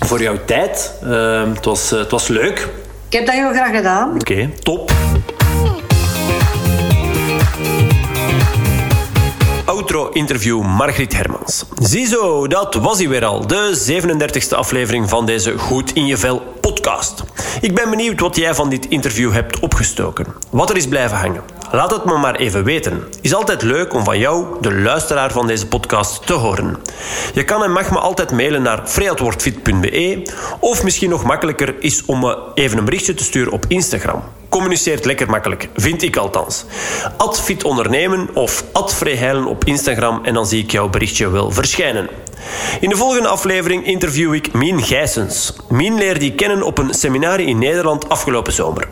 voor 0.00 0.22
jouw 0.22 0.36
tijd. 0.44 0.94
Ehm, 1.02 1.50
het, 1.54 1.64
was, 1.64 1.90
het 1.90 2.10
was 2.10 2.28
leuk. 2.28 2.68
Ik 3.14 3.20
heb 3.20 3.28
dat 3.28 3.38
heel 3.38 3.52
graag 3.52 3.76
gedaan. 3.76 4.14
Oké, 4.14 4.50
top. 4.62 4.92
Outro-interview 9.64 10.62
Margriet 10.62 11.16
Hermans. 11.16 11.64
Ziezo, 11.78 12.46
dat 12.46 12.74
was 12.74 12.98
hij 12.98 13.08
weer 13.08 13.24
al. 13.24 13.46
De 13.46 13.84
37e 13.90 14.56
aflevering 14.56 15.08
van 15.08 15.26
deze 15.26 15.58
Goed 15.58 15.92
in 15.92 16.06
je 16.06 16.16
Vel 16.16 16.42
podcast. 16.60 17.22
Ik 17.60 17.74
ben 17.74 17.90
benieuwd 17.90 18.20
wat 18.20 18.36
jij 18.36 18.54
van 18.54 18.68
dit 18.68 18.88
interview 18.88 19.32
hebt 19.32 19.58
opgestoken. 19.58 20.26
Wat 20.50 20.70
er 20.70 20.76
is 20.76 20.88
blijven 20.88 21.16
hangen. 21.16 21.42
Laat 21.74 21.90
het 21.90 22.04
me 22.04 22.16
maar 22.16 22.34
even 22.34 22.64
weten. 22.64 23.02
Is 23.20 23.34
altijd 23.34 23.62
leuk 23.62 23.94
om 23.94 24.04
van 24.04 24.18
jou, 24.18 24.46
de 24.60 24.74
luisteraar 24.74 25.32
van 25.32 25.46
deze 25.46 25.66
podcast, 25.66 26.26
te 26.26 26.32
horen. 26.32 26.76
Je 27.32 27.44
kan 27.44 27.62
en 27.62 27.72
mag 27.72 27.90
me 27.90 27.98
altijd 27.98 28.32
mailen 28.32 28.62
naar 28.62 28.86
freatwordfit.be 28.86 30.22
of 30.60 30.84
misschien 30.84 31.10
nog 31.10 31.24
makkelijker 31.24 31.74
is 31.78 32.04
om 32.04 32.20
me 32.20 32.38
even 32.54 32.78
een 32.78 32.84
berichtje 32.84 33.14
te 33.14 33.24
sturen 33.24 33.52
op 33.52 33.64
Instagram. 33.68 34.22
Communiceert 34.54 35.04
lekker 35.04 35.30
makkelijk, 35.30 35.68
vind 35.74 36.02
ik 36.02 36.16
althans. 36.16 36.64
Ad 37.16 37.40
Fit 37.40 37.64
Ondernemen 37.64 38.28
of 38.34 38.64
Ad 38.72 38.94
Vrijheilen 38.94 39.46
op 39.46 39.64
Instagram 39.64 40.20
en 40.24 40.34
dan 40.34 40.46
zie 40.46 40.62
ik 40.62 40.70
jouw 40.70 40.88
berichtje 40.88 41.30
wel 41.30 41.50
verschijnen. 41.50 42.08
In 42.80 42.88
de 42.88 42.96
volgende 42.96 43.28
aflevering 43.28 43.86
interview 43.86 44.34
ik 44.34 44.52
Mien 44.52 44.82
Gijsens. 44.82 45.56
Mien 45.68 45.94
leerde 45.94 46.24
ik 46.24 46.36
kennen 46.36 46.62
op 46.62 46.78
een 46.78 46.94
seminar 46.94 47.40
in 47.40 47.58
Nederland 47.58 48.08
afgelopen 48.08 48.52
zomer. 48.52 48.88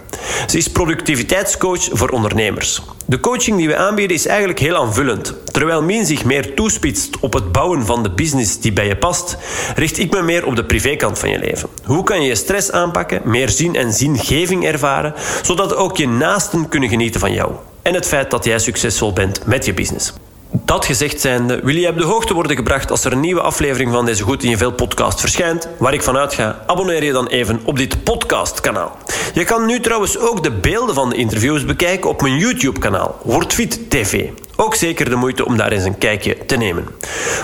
Ze 0.47 0.57
is 0.57 0.69
productiviteitscoach 0.69 1.89
voor 1.93 2.09
ondernemers. 2.09 2.83
De 3.13 3.21
coaching 3.21 3.57
die 3.57 3.69
we 3.69 3.77
aanbieden 3.77 4.17
is 4.17 4.27
eigenlijk 4.27 4.59
heel 4.59 4.77
aanvullend. 4.77 5.35
Terwijl 5.45 5.83
Mien 5.83 6.07
zich 6.07 6.25
meer 6.25 6.55
toespitst 6.55 7.21
op 7.21 7.33
het 7.33 7.53
bouwen 7.53 7.87
van 7.87 8.03
de 8.03 8.11
business 8.11 8.61
die 8.61 8.73
bij 8.73 8.87
je 8.87 8.97
past, 8.97 9.37
richt 9.75 9.99
ik 9.99 10.11
me 10.11 10.23
meer 10.23 10.47
op 10.47 10.57
de 10.57 10.65
privékant 10.65 11.19
van 11.19 11.31
je 11.31 11.39
leven. 11.39 11.69
Hoe 11.85 12.05
kan 12.05 12.21
je 12.23 12.29
je 12.29 12.35
stress 12.35 12.71
aanpakken, 12.71 13.21
meer 13.25 13.49
zin 13.49 13.75
en 13.77 13.93
zingeving 13.93 14.65
ervaren, 14.65 15.15
zodat 15.43 15.75
ook 15.75 15.97
je 15.97 16.09
naasten 16.09 16.69
kunnen 16.69 16.89
genieten 16.89 17.21
van 17.21 17.33
jou? 17.33 17.53
En 17.83 17.95
het 17.95 18.07
feit 18.07 18.31
dat 18.31 18.45
jij 18.45 18.59
succesvol 18.59 19.13
bent 19.13 19.47
met 19.47 19.65
je 19.65 19.75
business. 19.75 20.13
Dat 20.53 20.85
gezegd 20.85 21.21
zijnde, 21.21 21.61
wil 21.63 21.75
je 21.75 21.89
op 21.89 21.99
de 21.99 22.05
hoogte 22.05 22.35
worden 22.35 22.57
gebracht 22.57 22.91
als 22.91 23.05
er 23.05 23.13
een 23.13 23.21
nieuwe 23.21 23.41
aflevering 23.41 23.93
van 23.93 24.05
deze 24.05 24.23
Goed 24.23 24.43
in 24.43 24.51
je 24.51 24.57
Veel 24.57 24.73
podcast 24.73 25.21
verschijnt, 25.21 25.69
waar 25.79 25.95
ik 25.95 26.03
vanuit 26.03 26.35
ga, 26.35 26.63
abonneer 26.67 27.05
je 27.05 27.13
dan 27.13 27.27
even 27.27 27.61
op 27.65 27.77
dit 27.77 28.05
podcastkanaal. 28.05 28.97
Je 29.35 29.45
kan 29.45 29.67
nu 29.67 29.81
trouwens 29.81 30.19
ook 30.19 30.43
de 30.43 30.51
beelden 30.51 30.95
van 30.95 31.11
de 31.11 31.17
interviews 31.17 31.65
bekijken 31.65 32.11
op 32.11 32.23
mijn 32.23 32.37
YouTube-kanaal, 32.39 33.19
WordFit 33.23 33.91
TV. 33.91 34.29
Ook 34.57 34.75
zeker 34.75 35.11
de 35.11 35.17
moeite 35.17 35.45
om 35.45 35.57
daar 35.57 35.73
eens 35.73 35.85
een 35.85 35.99
kijkje 35.99 36.47
te 36.47 36.57
nemen. 36.57 36.87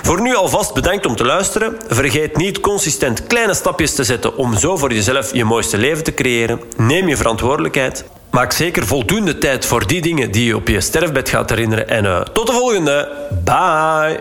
Voor 0.01 0.21
nu 0.21 0.35
alvast 0.35 0.73
bedankt 0.73 1.05
om 1.05 1.15
te 1.15 1.25
luisteren. 1.25 1.77
Vergeet 1.87 2.37
niet 2.37 2.59
consistent 2.59 3.27
kleine 3.27 3.53
stapjes 3.53 3.95
te 3.95 4.03
zetten 4.03 4.37
om 4.37 4.57
zo 4.57 4.77
voor 4.77 4.93
jezelf 4.93 5.33
je 5.33 5.45
mooiste 5.45 5.77
leven 5.77 6.03
te 6.03 6.13
creëren. 6.13 6.61
Neem 6.77 7.07
je 7.07 7.17
verantwoordelijkheid. 7.17 8.05
Maak 8.29 8.51
zeker 8.51 8.85
voldoende 8.87 9.37
tijd 9.37 9.65
voor 9.65 9.87
die 9.87 10.01
dingen 10.01 10.31
die 10.31 10.45
je 10.45 10.55
op 10.55 10.67
je 10.67 10.81
sterfbed 10.81 11.29
gaat 11.29 11.49
herinneren. 11.49 11.89
En 11.89 12.03
uh, 12.03 12.21
tot 12.21 12.47
de 12.47 12.53
volgende. 12.53 13.09
Bye. 13.43 14.19